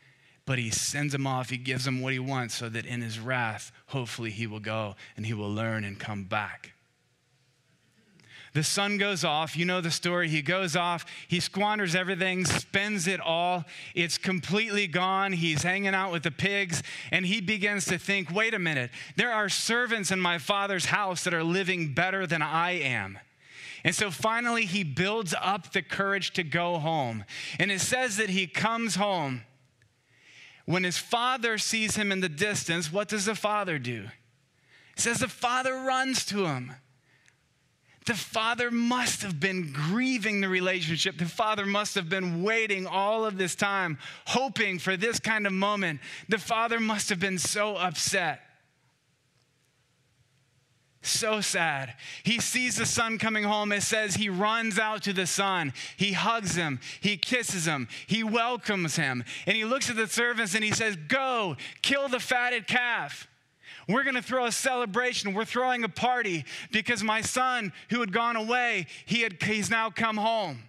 but 0.45 0.59
he 0.59 0.69
sends 0.69 1.13
him 1.13 1.25
off. 1.25 1.49
He 1.49 1.57
gives 1.57 1.87
him 1.87 2.01
what 2.01 2.13
he 2.13 2.19
wants 2.19 2.55
so 2.55 2.67
that 2.69 2.85
in 2.85 3.01
his 3.01 3.19
wrath, 3.19 3.71
hopefully, 3.87 4.31
he 4.31 4.47
will 4.47 4.59
go 4.59 4.95
and 5.15 5.25
he 5.25 5.33
will 5.33 5.51
learn 5.51 5.83
and 5.83 5.99
come 5.99 6.25
back. 6.25 6.73
The 8.53 8.63
son 8.63 8.97
goes 8.97 9.23
off. 9.23 9.57
You 9.57 9.65
know 9.65 9.81
the 9.81 9.89
story. 9.89 10.29
He 10.29 10.41
goes 10.41 10.75
off. 10.75 11.05
He 11.27 11.39
squanders 11.39 11.95
everything, 11.95 12.45
spends 12.45 13.07
it 13.07 13.19
all. 13.19 13.65
It's 13.95 14.17
completely 14.17 14.85
gone. 14.85 15.33
He's 15.33 15.63
hanging 15.63 15.95
out 15.95 16.11
with 16.11 16.23
the 16.23 16.31
pigs, 16.31 16.83
and 17.11 17.25
he 17.25 17.41
begins 17.41 17.85
to 17.85 17.97
think 17.97 18.31
wait 18.31 18.53
a 18.53 18.59
minute, 18.59 18.91
there 19.15 19.31
are 19.31 19.49
servants 19.49 20.11
in 20.11 20.19
my 20.19 20.37
father's 20.37 20.85
house 20.85 21.23
that 21.23 21.33
are 21.33 21.43
living 21.43 21.93
better 21.93 22.27
than 22.27 22.41
I 22.41 22.71
am. 22.71 23.17
And 23.83 23.93
so 23.93 24.11
finally, 24.11 24.65
he 24.65 24.83
builds 24.83 25.35
up 25.41 25.73
the 25.73 25.81
courage 25.81 26.31
to 26.33 26.43
go 26.43 26.77
home. 26.79 27.25
And 27.59 27.71
it 27.71 27.81
says 27.81 28.17
that 28.17 28.29
he 28.29 28.47
comes 28.47 28.95
home. 28.95 29.41
When 30.65 30.83
his 30.83 30.97
father 30.97 31.57
sees 31.57 31.97
him 31.97 32.11
in 32.11 32.21
the 32.21 32.29
distance, 32.29 32.91
what 32.91 33.09
does 33.09 33.25
the 33.25 33.35
father 33.35 33.77
do? 33.77 34.05
It 34.95 34.99
says 34.99 35.19
the 35.19 35.27
father 35.27 35.73
runs 35.73 36.25
to 36.27 36.45
him. 36.45 36.73
The 38.05 38.13
father 38.13 38.69
must 38.69 39.21
have 39.21 39.39
been 39.39 39.71
grieving 39.71 40.41
the 40.41 40.49
relationship. 40.49 41.17
The 41.17 41.25
father 41.25 41.65
must 41.65 41.95
have 41.95 42.09
been 42.09 42.43
waiting 42.43 42.85
all 42.85 43.25
of 43.25 43.37
this 43.37 43.55
time, 43.55 43.97
hoping 44.27 44.77
for 44.77 44.97
this 44.97 45.19
kind 45.19 45.47
of 45.47 45.53
moment. 45.53 46.01
The 46.27 46.37
father 46.37 46.79
must 46.79 47.09
have 47.09 47.19
been 47.19 47.37
so 47.37 47.75
upset. 47.77 48.41
So 51.05 51.41
sad. 51.41 51.95
He 52.23 52.39
sees 52.39 52.77
the 52.77 52.85
son 52.85 53.17
coming 53.17 53.43
home. 53.43 53.73
It 53.73 53.83
says 53.83 54.15
he 54.15 54.29
runs 54.29 54.79
out 54.79 55.03
to 55.03 55.11
the 55.11 55.27
son. 55.27 55.73
He 55.97 56.13
hugs 56.13 56.55
him. 56.55 56.79
He 57.01 57.17
kisses 57.17 57.65
him. 57.65 57.89
He 58.07 58.23
welcomes 58.23 58.95
him. 58.95 59.25
And 59.45 59.57
he 59.57 59.65
looks 59.65 59.89
at 59.89 59.97
the 59.97 60.07
servants 60.07 60.55
and 60.55 60.63
he 60.63 60.71
says, 60.71 60.95
Go, 60.95 61.57
kill 61.81 62.07
the 62.07 62.21
fatted 62.21 62.67
calf. 62.67 63.27
We're 63.89 64.03
going 64.03 64.15
to 64.15 64.21
throw 64.21 64.45
a 64.45 64.51
celebration. 64.51 65.33
We're 65.33 65.43
throwing 65.43 65.83
a 65.83 65.89
party 65.89 66.45
because 66.71 67.03
my 67.03 67.19
son, 67.19 67.73
who 67.89 67.99
had 67.99 68.13
gone 68.13 68.37
away, 68.37 68.87
he 69.05 69.23
had, 69.23 69.43
he's 69.43 69.69
now 69.69 69.89
come 69.89 70.15
home. 70.15 70.63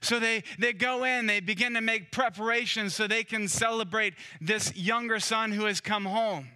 So 0.00 0.18
they, 0.18 0.42
they 0.58 0.72
go 0.72 1.04
in, 1.04 1.26
they 1.26 1.38
begin 1.38 1.74
to 1.74 1.80
make 1.80 2.10
preparations 2.10 2.96
so 2.96 3.06
they 3.06 3.22
can 3.22 3.46
celebrate 3.46 4.14
this 4.40 4.74
younger 4.76 5.20
son 5.20 5.52
who 5.52 5.66
has 5.66 5.80
come 5.80 6.04
home. 6.04 6.48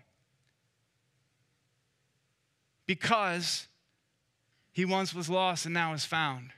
Because 2.88 3.68
he 4.72 4.86
once 4.86 5.14
was 5.14 5.28
lost 5.28 5.66
and 5.66 5.74
now 5.74 5.92
is 5.92 6.06
found. 6.06 6.50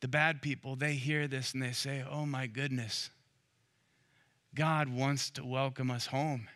The 0.00 0.08
bad 0.08 0.42
people, 0.42 0.76
they 0.76 0.92
hear 0.92 1.26
this 1.26 1.54
and 1.54 1.62
they 1.62 1.72
say, 1.72 2.04
Oh 2.08 2.26
my 2.26 2.46
goodness, 2.46 3.08
God 4.54 4.88
wants 4.88 5.30
to 5.30 5.44
welcome 5.44 5.90
us 5.90 6.06
home. 6.06 6.48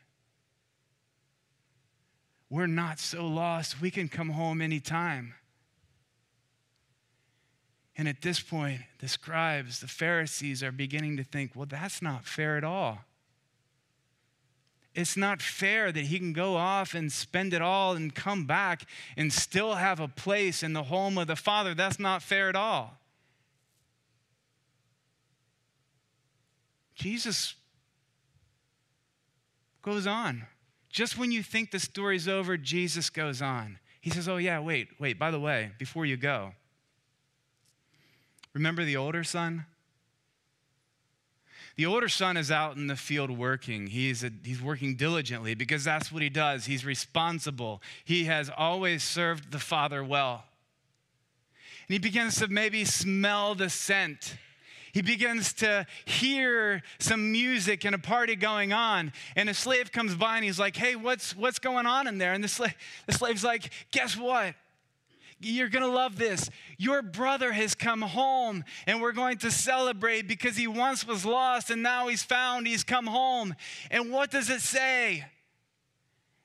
We're 2.51 2.67
not 2.67 3.01
so 3.01 3.27
lost. 3.27 3.81
We 3.81 3.91
can 3.91 4.09
come 4.09 4.31
home 4.31 4.61
anytime. 4.61 5.35
And 7.97 8.07
at 8.07 8.21
this 8.21 8.41
point, 8.41 8.83
the 8.99 9.09
scribes, 9.09 9.81
the 9.81 9.89
Pharisees 9.89 10.62
are 10.62 10.71
beginning 10.71 11.17
to 11.17 11.25
think, 11.25 11.53
well, 11.57 11.67
that's 11.67 12.03
not 12.03 12.27
fair 12.27 12.59
at 12.59 12.64
all. 12.64 12.99
It's 14.97 15.14
not 15.14 15.42
fair 15.42 15.92
that 15.92 16.07
he 16.07 16.18
can 16.18 16.32
go 16.32 16.57
off 16.57 16.94
and 16.94 17.12
spend 17.12 17.53
it 17.53 17.61
all 17.61 17.92
and 17.92 18.14
come 18.14 18.47
back 18.47 18.88
and 19.14 19.30
still 19.30 19.74
have 19.74 20.01
a 20.01 20.09
place 20.09 20.62
in 20.62 20.72
the 20.72 20.84
home 20.84 21.18
of 21.18 21.26
the 21.26 21.36
Father. 21.36 21.74
That's 21.74 22.01
not 22.01 22.22
fair 22.22 22.49
at 22.49 22.57
all. 22.57 22.99
Jesus 26.94 27.55
goes 29.82 30.07
on. 30.07 30.47
Just 30.88 31.18
when 31.18 31.30
you 31.30 31.42
think 31.42 31.72
the 31.72 31.78
story's 31.78 32.26
over, 32.26 32.57
Jesus 32.57 33.11
goes 33.11 33.42
on. 33.42 33.78
He 34.01 34.09
says, 34.09 34.30
Oh, 34.30 34.38
yeah, 34.38 34.61
wait, 34.61 34.88
wait, 34.99 35.18
by 35.18 35.30
the 35.30 35.38
way, 35.38 35.72
before 35.78 36.07
you 36.07 36.16
go, 36.16 36.55
remember 38.55 38.82
the 38.82 38.97
older 38.97 39.24
son? 39.24 39.66
The 41.77 41.87
older 41.87 42.09
son 42.09 42.37
is 42.37 42.51
out 42.51 42.77
in 42.77 42.87
the 42.87 42.97
field 42.97 43.31
working. 43.31 43.89
He's, 43.89 44.24
a, 44.24 44.31
he's 44.43 44.62
working 44.62 44.97
diligently 44.97 45.55
because 45.55 45.85
that's 45.85 46.11
what 46.11 46.22
he 46.22 46.31
does. 46.31 46.64
He's 46.64 46.85
responsible. 46.85 47.83
He 48.05 48.24
has 48.24 48.51
always 48.57 49.03
served 49.03 49.53
the 49.53 49.59
father 49.59 50.03
well. 50.03 50.45
And 51.87 51.93
he 51.93 51.99
begins 51.99 52.37
to 52.37 52.49
maybe 52.49 52.85
smell 52.85 53.55
the 53.55 53.68
scent 53.68 54.37
he 54.97 55.03
begins 55.03 55.53
to 55.53 55.87
hear 56.07 56.83
some 56.99 57.31
music 57.31 57.85
and 57.85 57.95
a 57.95 57.99
party 57.99 58.35
going 58.35 58.72
on. 58.72 59.12
And 59.37 59.51
a 59.51 59.53
slave 59.53 59.93
comes 59.93 60.14
by 60.14 60.37
and 60.37 60.45
he's 60.47 60.59
like, 60.59 60.74
Hey, 60.74 60.97
what's, 60.97 61.37
what's 61.37 61.59
going 61.59 61.85
on 61.85 62.07
in 62.07 62.16
there? 62.16 62.33
And 62.33 62.43
the, 62.43 62.49
slave, 62.49 62.74
the 63.05 63.12
slave's 63.12 63.45
like, 63.45 63.70
Guess 63.91 64.16
what? 64.16 64.55
You're 65.39 65.68
going 65.68 65.84
to 65.84 65.91
love 65.91 66.16
this. 66.16 66.49
Your 66.78 67.03
brother 67.03 67.53
has 67.53 67.74
come 67.74 68.01
home 68.01 68.64
and 68.87 69.03
we're 69.03 69.12
going 69.12 69.39
to 69.39 69.51
celebrate 69.51 70.26
because 70.26 70.57
he 70.57 70.66
once 70.66 71.07
was 71.07 71.26
lost 71.26 71.70
and 71.70 71.82
now 71.82 72.09
he's 72.09 72.22
found. 72.22 72.66
He's 72.66 72.84
come 72.84 73.07
home. 73.07 73.55
And 73.91 74.11
what 74.11 74.30
does 74.30 74.49
it 74.49 74.62
say? 74.62 75.26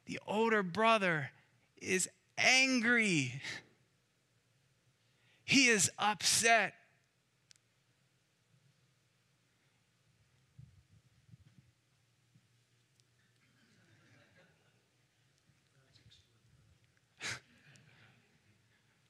The 0.06 0.20
older 0.28 0.62
brother 0.62 1.32
is 1.82 2.10
angry, 2.38 3.42
he 5.46 5.68
is 5.68 5.90
upset. 5.98 6.74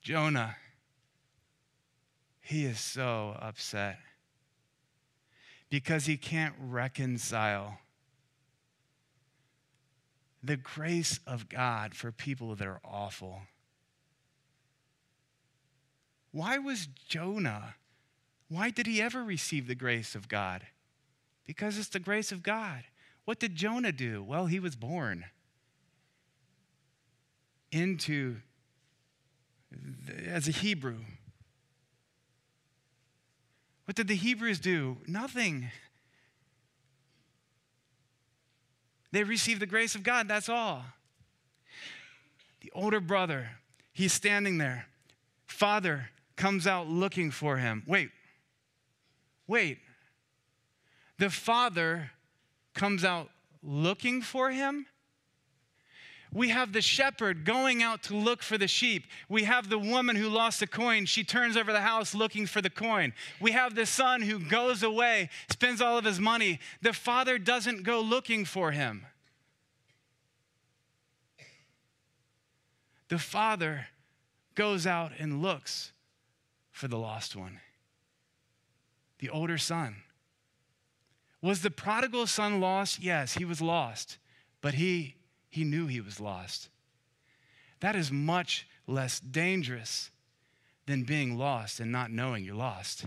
Jonah, 0.02 0.56
he 2.42 2.66
is 2.66 2.80
so 2.80 3.36
upset 3.40 4.00
because 5.70 6.06
he 6.06 6.18
can't 6.18 6.56
reconcile 6.60 7.78
the 10.44 10.58
grace 10.58 11.20
of 11.28 11.48
God 11.50 11.94
for 11.94 12.12
people 12.12 12.56
that 12.56 12.68
are 12.68 12.82
awful. 12.84 13.42
Why 16.32 16.58
was 16.58 16.88
Jonah, 17.08 17.76
why 18.50 18.72
did 18.72 18.88
he 18.88 19.02
ever 19.02 19.24
receive 19.24 19.68
the 19.68 19.76
grace 19.76 20.16
of 20.16 20.28
God? 20.28 20.66
Because 21.46 21.78
it's 21.78 21.90
the 21.90 22.00
grace 22.00 22.32
of 22.32 22.42
God. 22.42 22.84
What 23.26 23.40
did 23.40 23.56
Jonah 23.56 23.92
do? 23.92 24.24
Well, 24.24 24.48
he 24.48 24.60
was 24.60 24.76
born 24.76 25.26
into 27.72 28.38
as 30.28 30.48
a 30.48 30.52
Hebrew. 30.52 30.98
What 33.86 33.96
did 33.96 34.08
the 34.08 34.16
Hebrews 34.16 34.60
do? 34.60 34.98
Nothing. 35.08 35.70
They 39.12 39.24
received 39.24 39.62
the 39.62 39.66
grace 39.66 39.96
of 39.96 40.04
God, 40.04 40.28
that's 40.28 40.50
all. 40.50 40.86
The 42.62 42.72
older 42.74 43.00
brother, 43.00 43.50
he's 43.92 44.14
standing 44.14 44.58
there. 44.58 44.88
Father 45.48 46.10
comes 46.36 46.66
out 46.66 46.88
looking 46.88 47.32
for 47.32 47.58
him. 47.58 47.84
Wait, 47.86 48.10
wait. 49.48 49.80
The 51.18 51.30
father 51.30 52.12
comes 52.74 53.04
out 53.04 53.30
looking 53.62 54.22
for 54.22 54.52
him? 54.52 54.86
We 56.34 56.50
have 56.50 56.72
the 56.72 56.82
shepherd 56.82 57.44
going 57.44 57.84
out 57.84 58.04
to 58.04 58.16
look 58.16 58.42
for 58.42 58.58
the 58.58 58.68
sheep. 58.68 59.06
We 59.28 59.44
have 59.44 59.70
the 59.70 59.78
woman 59.78 60.16
who 60.16 60.30
lost 60.30 60.62
a 60.62 60.68
coin. 60.68 61.06
She 61.06 61.26
turns 61.26 61.58
over 61.58 61.74
the 61.74 61.82
house 61.82 62.16
looking 62.16 62.46
for 62.46 62.62
the 62.62 62.70
coin. 62.70 63.14
We 63.42 63.52
have 63.52 63.76
the 63.76 63.86
son 63.86 64.22
who 64.22 64.40
goes 64.40 64.82
away, 64.82 65.30
spends 65.50 65.82
all 65.82 65.98
of 65.98 66.06
his 66.06 66.20
money. 66.20 66.60
The 66.82 66.94
father 66.94 67.38
doesn't 67.38 67.84
go 67.84 68.00
looking 68.00 68.46
for 68.46 68.72
him. 68.72 69.06
The 73.10 73.20
father 73.20 73.88
goes 74.56 74.88
out 74.88 75.12
and 75.20 75.42
looks 75.42 75.92
for 76.72 76.88
the 76.88 76.98
lost 76.98 77.36
one, 77.36 77.60
the 79.20 79.30
older 79.30 79.58
son. 79.58 79.98
Was 81.42 81.62
the 81.62 81.72
prodigal 81.72 82.26
son 82.28 82.62
lost? 82.62 83.02
Yes, 83.02 83.34
he 83.34 83.44
was 83.44 83.60
lost, 83.62 84.18
but 84.62 84.76
he 84.76 85.16
he 85.52 85.64
knew 85.64 85.86
he 85.86 86.02
was 86.02 86.20
lost. 86.20 86.70
That 87.82 87.96
is 87.96 88.12
much 88.12 88.68
less 88.88 89.20
dangerous 89.20 90.10
than 90.88 91.04
being 91.04 91.38
lost 91.38 91.80
and 91.80 91.92
not 91.92 92.10
knowing 92.10 92.44
you're 92.44 92.56
lost. 92.56 93.06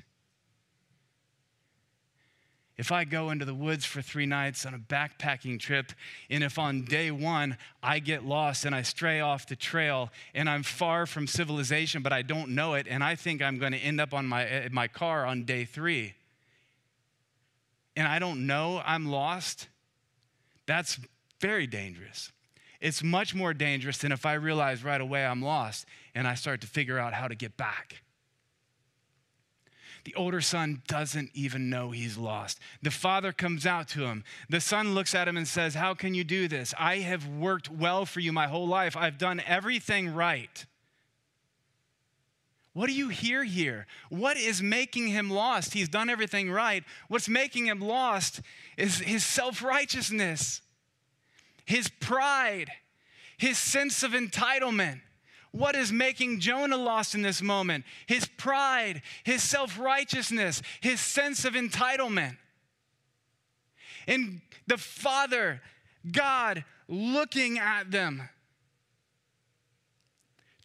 If 2.76 2.90
I 2.90 3.04
go 3.04 3.30
into 3.30 3.44
the 3.44 3.54
woods 3.54 3.84
for 3.84 4.02
three 4.02 4.26
nights 4.26 4.66
on 4.66 4.74
a 4.74 4.78
backpacking 4.78 5.60
trip, 5.60 5.92
and 6.28 6.42
if 6.42 6.58
on 6.58 6.82
day 6.82 7.10
one 7.10 7.56
I 7.82 8.00
get 8.00 8.24
lost 8.24 8.64
and 8.64 8.74
I 8.74 8.82
stray 8.82 9.20
off 9.20 9.46
the 9.46 9.56
trail 9.56 10.10
and 10.34 10.50
I'm 10.50 10.64
far 10.64 11.06
from 11.06 11.26
civilization, 11.28 12.02
but 12.02 12.12
I 12.12 12.22
don't 12.22 12.50
know 12.50 12.74
it, 12.74 12.86
and 12.88 13.02
I 13.02 13.14
think 13.14 13.40
I'm 13.40 13.58
going 13.58 13.72
to 13.72 13.78
end 13.78 14.00
up 14.00 14.12
on 14.12 14.26
my, 14.26 14.44
eh, 14.44 14.68
my 14.72 14.88
car 14.88 15.24
on 15.24 15.44
day 15.44 15.64
three, 15.64 16.14
and 17.96 18.08
I 18.08 18.18
don't 18.18 18.46
know 18.46 18.82
I'm 18.84 19.06
lost, 19.06 19.68
that's 20.66 20.98
very 21.44 21.66
dangerous. 21.66 22.32
It's 22.80 23.02
much 23.02 23.34
more 23.34 23.52
dangerous 23.52 23.98
than 23.98 24.12
if 24.12 24.24
I 24.24 24.32
realize 24.32 24.82
right 24.82 25.00
away 25.00 25.26
I'm 25.26 25.42
lost 25.42 25.84
and 26.14 26.26
I 26.26 26.36
start 26.36 26.62
to 26.62 26.66
figure 26.66 26.98
out 26.98 27.12
how 27.12 27.28
to 27.28 27.34
get 27.34 27.58
back. 27.58 28.00
The 30.04 30.14
older 30.14 30.40
son 30.40 30.80
doesn't 30.88 31.28
even 31.34 31.68
know 31.68 31.90
he's 31.90 32.16
lost. 32.16 32.60
The 32.80 32.90
father 32.90 33.30
comes 33.30 33.66
out 33.66 33.88
to 33.88 34.06
him. 34.06 34.24
The 34.48 34.60
son 34.62 34.94
looks 34.94 35.14
at 35.14 35.28
him 35.28 35.36
and 35.36 35.46
says, 35.46 35.74
How 35.74 35.92
can 35.92 36.14
you 36.14 36.24
do 36.24 36.48
this? 36.48 36.72
I 36.78 37.00
have 37.00 37.28
worked 37.28 37.70
well 37.70 38.06
for 38.06 38.20
you 38.20 38.32
my 38.32 38.46
whole 38.46 38.66
life. 38.66 38.96
I've 38.96 39.18
done 39.18 39.42
everything 39.46 40.14
right. 40.14 40.64
What 42.72 42.86
do 42.86 42.94
you 42.94 43.10
hear 43.10 43.44
here? 43.44 43.86
What 44.08 44.38
is 44.38 44.62
making 44.62 45.08
him 45.08 45.28
lost? 45.28 45.74
He's 45.74 45.90
done 45.90 46.08
everything 46.08 46.50
right. 46.50 46.84
What's 47.08 47.28
making 47.28 47.66
him 47.66 47.82
lost 47.82 48.40
is 48.78 49.00
his 49.00 49.26
self 49.26 49.62
righteousness 49.62 50.62
his 51.64 51.88
pride, 51.88 52.70
his 53.36 53.58
sense 53.58 54.02
of 54.02 54.12
entitlement. 54.12 55.00
What 55.50 55.76
is 55.76 55.92
making 55.92 56.40
Jonah 56.40 56.76
lost 56.76 57.14
in 57.14 57.22
this 57.22 57.40
moment? 57.40 57.84
His 58.06 58.26
pride, 58.26 59.02
his 59.22 59.42
self 59.42 59.78
righteousness, 59.78 60.62
his 60.80 61.00
sense 61.00 61.44
of 61.44 61.54
entitlement. 61.54 62.36
And 64.08 64.40
the 64.66 64.76
Father, 64.76 65.62
God, 66.10 66.64
looking 66.88 67.58
at 67.58 67.90
them, 67.90 68.28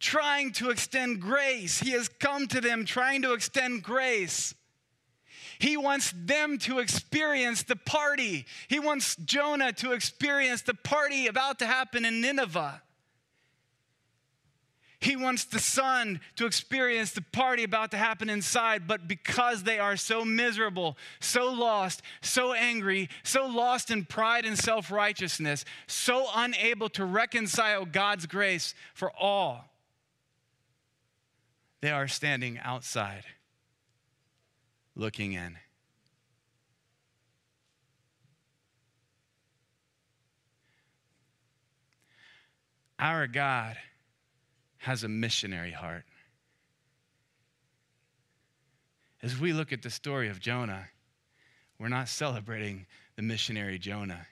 trying 0.00 0.52
to 0.52 0.70
extend 0.70 1.20
grace. 1.20 1.78
He 1.78 1.90
has 1.90 2.08
come 2.08 2.48
to 2.48 2.60
them 2.60 2.84
trying 2.84 3.22
to 3.22 3.32
extend 3.32 3.82
grace. 3.82 4.54
He 5.60 5.76
wants 5.76 6.14
them 6.16 6.56
to 6.60 6.78
experience 6.78 7.64
the 7.64 7.76
party. 7.76 8.46
He 8.68 8.80
wants 8.80 9.14
Jonah 9.16 9.74
to 9.74 9.92
experience 9.92 10.62
the 10.62 10.72
party 10.72 11.26
about 11.26 11.58
to 11.58 11.66
happen 11.66 12.06
in 12.06 12.22
Nineveh. 12.22 12.80
He 15.00 15.16
wants 15.16 15.44
the 15.44 15.58
son 15.58 16.20
to 16.36 16.46
experience 16.46 17.12
the 17.12 17.20
party 17.20 17.64
about 17.64 17.90
to 17.90 17.98
happen 17.98 18.30
inside, 18.30 18.88
but 18.88 19.06
because 19.06 19.62
they 19.62 19.78
are 19.78 19.98
so 19.98 20.24
miserable, 20.24 20.96
so 21.20 21.52
lost, 21.52 22.00
so 22.22 22.54
angry, 22.54 23.10
so 23.22 23.46
lost 23.46 23.90
in 23.90 24.06
pride 24.06 24.46
and 24.46 24.58
self 24.58 24.90
righteousness, 24.90 25.66
so 25.86 26.26
unable 26.34 26.88
to 26.90 27.04
reconcile 27.04 27.84
God's 27.84 28.24
grace 28.24 28.74
for 28.94 29.12
all, 29.12 29.66
they 31.82 31.90
are 31.90 32.08
standing 32.08 32.58
outside 32.58 33.24
looking 35.00 35.32
in. 35.32 35.56
Our 42.98 43.26
God 43.26 43.78
has 44.76 45.02
a 45.02 45.08
missionary 45.08 45.70
heart. 45.70 46.04
As 49.22 49.38
we 49.38 49.54
look 49.54 49.72
at 49.72 49.80
the 49.80 49.88
story 49.88 50.28
of 50.28 50.38
Jonah, 50.38 50.88
we're 51.78 51.88
not 51.88 52.10
celebrating 52.10 52.84
the 53.16 53.22
missionary 53.22 53.78
Jonah, 53.78 54.26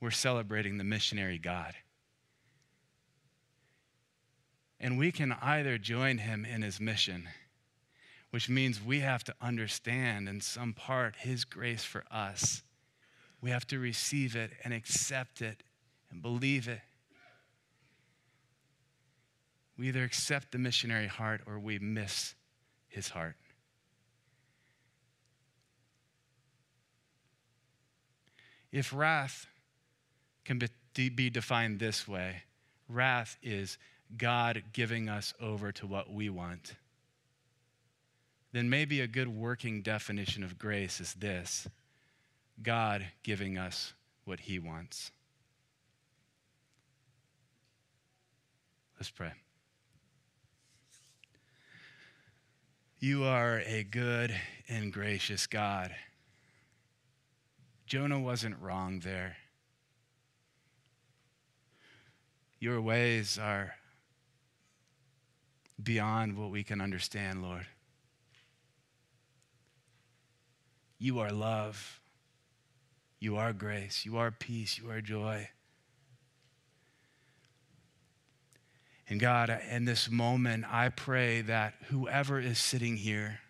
we're 0.00 0.10
celebrating 0.10 0.76
the 0.76 0.84
missionary 0.84 1.38
God. 1.38 1.74
And 4.78 4.98
we 4.98 5.10
can 5.10 5.32
either 5.40 5.78
join 5.78 6.18
him 6.18 6.44
in 6.44 6.60
his 6.60 6.78
mission, 6.78 7.26
which 8.36 8.50
means 8.50 8.84
we 8.84 9.00
have 9.00 9.24
to 9.24 9.34
understand 9.40 10.28
in 10.28 10.42
some 10.42 10.74
part 10.74 11.16
his 11.16 11.46
grace 11.46 11.84
for 11.84 12.04
us. 12.10 12.62
We 13.40 13.48
have 13.48 13.66
to 13.68 13.78
receive 13.78 14.36
it 14.36 14.50
and 14.62 14.74
accept 14.74 15.40
it 15.40 15.62
and 16.10 16.20
believe 16.20 16.68
it 16.68 16.82
we 19.78 19.88
either 19.88 20.04
accept 20.04 20.52
the 20.52 20.58
missionary 20.58 21.06
heart 21.06 21.40
or 21.46 21.58
we 21.58 21.78
miss 21.78 22.34
his 22.88 23.08
heart. 23.08 23.36
If 28.70 28.92
wrath 28.92 29.46
can 30.44 30.60
be 30.94 31.30
defined 31.30 31.78
this 31.78 32.06
way, 32.06 32.42
wrath 32.86 33.38
is 33.42 33.78
God 34.16 34.62
giving 34.74 35.08
us 35.08 35.34
over 35.40 35.72
to 35.72 35.86
what 35.86 36.12
we 36.12 36.28
want, 36.28 36.74
then 38.56 38.70
maybe 38.70 39.02
a 39.02 39.06
good 39.06 39.28
working 39.28 39.82
definition 39.82 40.42
of 40.42 40.58
grace 40.58 40.98
is 40.98 41.12
this 41.12 41.68
God 42.62 43.04
giving 43.22 43.58
us 43.58 43.92
what 44.24 44.40
he 44.40 44.58
wants. 44.58 45.10
Let's 48.98 49.10
pray. 49.10 49.32
You 52.98 53.24
are 53.24 53.62
a 53.66 53.84
good 53.84 54.34
and 54.70 54.90
gracious 54.90 55.46
God. 55.46 55.94
Jonah 57.84 58.18
wasn't 58.18 58.58
wrong 58.58 59.00
there. 59.00 59.36
Your 62.58 62.80
ways 62.80 63.38
are 63.38 63.74
beyond 65.80 66.38
what 66.38 66.50
we 66.50 66.64
can 66.64 66.80
understand, 66.80 67.42
Lord. 67.42 67.66
You 70.98 71.18
are 71.20 71.30
love. 71.30 72.00
You 73.18 73.36
are 73.36 73.52
grace. 73.52 74.04
You 74.04 74.16
are 74.16 74.30
peace. 74.30 74.78
You 74.78 74.90
are 74.90 75.00
joy. 75.00 75.50
And 79.08 79.20
God, 79.20 79.56
in 79.70 79.84
this 79.84 80.10
moment, 80.10 80.64
I 80.68 80.88
pray 80.88 81.40
that 81.42 81.74
whoever 81.90 82.40
is 82.40 82.58
sitting 82.58 82.96
here, 82.96 83.40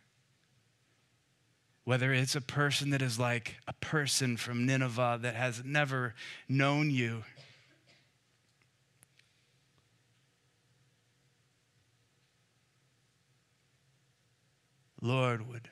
whether 1.84 2.12
it's 2.12 2.34
a 2.34 2.40
person 2.40 2.90
that 2.90 3.00
is 3.00 3.18
like 3.18 3.56
a 3.66 3.72
person 3.74 4.36
from 4.36 4.66
Nineveh 4.66 5.18
that 5.22 5.34
has 5.34 5.64
never 5.64 6.14
known 6.48 6.90
you, 6.90 7.24
Lord, 15.00 15.48
would 15.48 15.70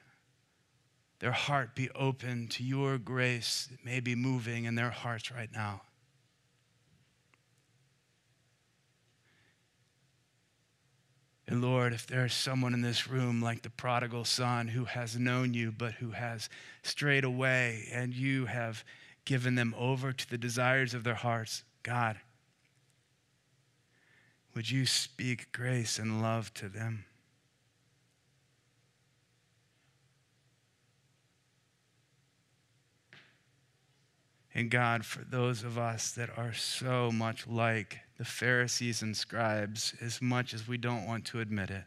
their 1.25 1.33
heart 1.33 1.75
be 1.75 1.89
open 1.95 2.47
to 2.49 2.63
your 2.63 2.99
grace 2.99 3.67
that 3.71 3.83
may 3.83 3.99
be 3.99 4.15
moving 4.15 4.67
in 4.67 4.75
their 4.75 4.91
hearts 4.91 5.33
right 5.33 5.49
now. 5.55 5.81
And 11.49 11.63
Lord, 11.63 11.95
if 11.95 12.07
there's 12.07 12.35
someone 12.35 12.75
in 12.75 12.83
this 12.83 13.09
room 13.09 13.41
like 13.41 13.63
the 13.63 13.71
prodigal 13.71 14.27
son 14.27 14.69
who 14.69 14.85
has 14.85 15.19
known 15.19 15.55
you, 15.55 15.73
but 15.73 15.95
who 15.95 16.11
has 16.11 16.51
strayed 16.83 17.25
away, 17.25 17.89
and 17.91 18.13
you 18.13 18.45
have 18.45 18.85
given 19.25 19.55
them 19.55 19.75
over 19.79 20.13
to 20.13 20.29
the 20.29 20.37
desires 20.37 20.93
of 20.93 21.05
their 21.05 21.15
hearts, 21.15 21.65
God, 21.83 22.19
would 24.55 24.71
you 24.71 24.85
speak 24.85 25.53
grace 25.53 25.99
and 25.99 26.21
love 26.21 26.53
to 26.53 26.69
them? 26.69 27.07
And 34.55 34.71
God, 34.71 35.05
for 35.05 35.25
those 35.25 35.65
of 35.65 35.79
us 35.79 36.13
that 36.13 36.31
are 36.39 36.53
so 36.53 37.11
much 37.11 37.47
like 37.47 37.99
the 38.19 38.25
Pharisees 38.25 39.03
and 39.03 39.17
scribes, 39.17 39.95
as 40.01 40.23
much 40.23 40.55
as 40.55 40.69
we 40.69 40.77
don't 40.77 41.07
want 41.07 41.25
to 41.27 41.41
admit 41.41 41.71
it, 41.71 41.85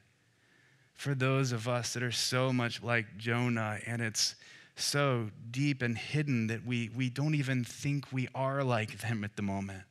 for 0.93 1.15
those 1.15 1.51
of 1.51 1.67
us 1.67 1.93
that 1.93 2.03
are 2.03 2.11
so 2.11 2.51
much 2.51 2.83
like 2.83 3.17
Jonah 3.17 3.79
and 3.85 4.01
it's 4.01 4.35
so 4.75 5.29
deep 5.49 5.81
and 5.81 5.97
hidden 5.97 6.47
that 6.47 6.65
we, 6.65 6.89
we 6.95 7.09
don't 7.09 7.35
even 7.35 7.63
think 7.63 8.11
we 8.11 8.27
are 8.35 8.63
like 8.63 8.99
them 8.99 9.23
at 9.23 9.35
the 9.35 9.41
moment. 9.41 9.83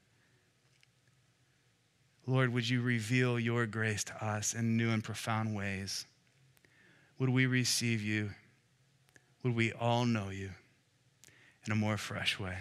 Lord, 2.26 2.52
would 2.52 2.68
you 2.68 2.82
reveal 2.82 3.38
your 3.38 3.66
grace 3.66 4.04
to 4.04 4.24
us 4.24 4.52
in 4.52 4.76
new 4.76 4.90
and 4.90 5.02
profound 5.02 5.54
ways? 5.54 6.06
Would 7.18 7.30
we 7.30 7.46
receive 7.46 8.02
you? 8.02 8.30
Would 9.42 9.54
we 9.54 9.72
all 9.72 10.04
know 10.04 10.30
you? 10.30 10.50
In 11.66 11.72
a 11.72 11.76
more 11.76 11.96
fresh 11.96 12.38
way, 12.38 12.58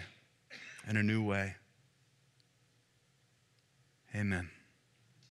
in 0.88 0.96
a 0.96 1.02
new 1.02 1.22
way. 1.22 1.54
Amen. 4.14 4.50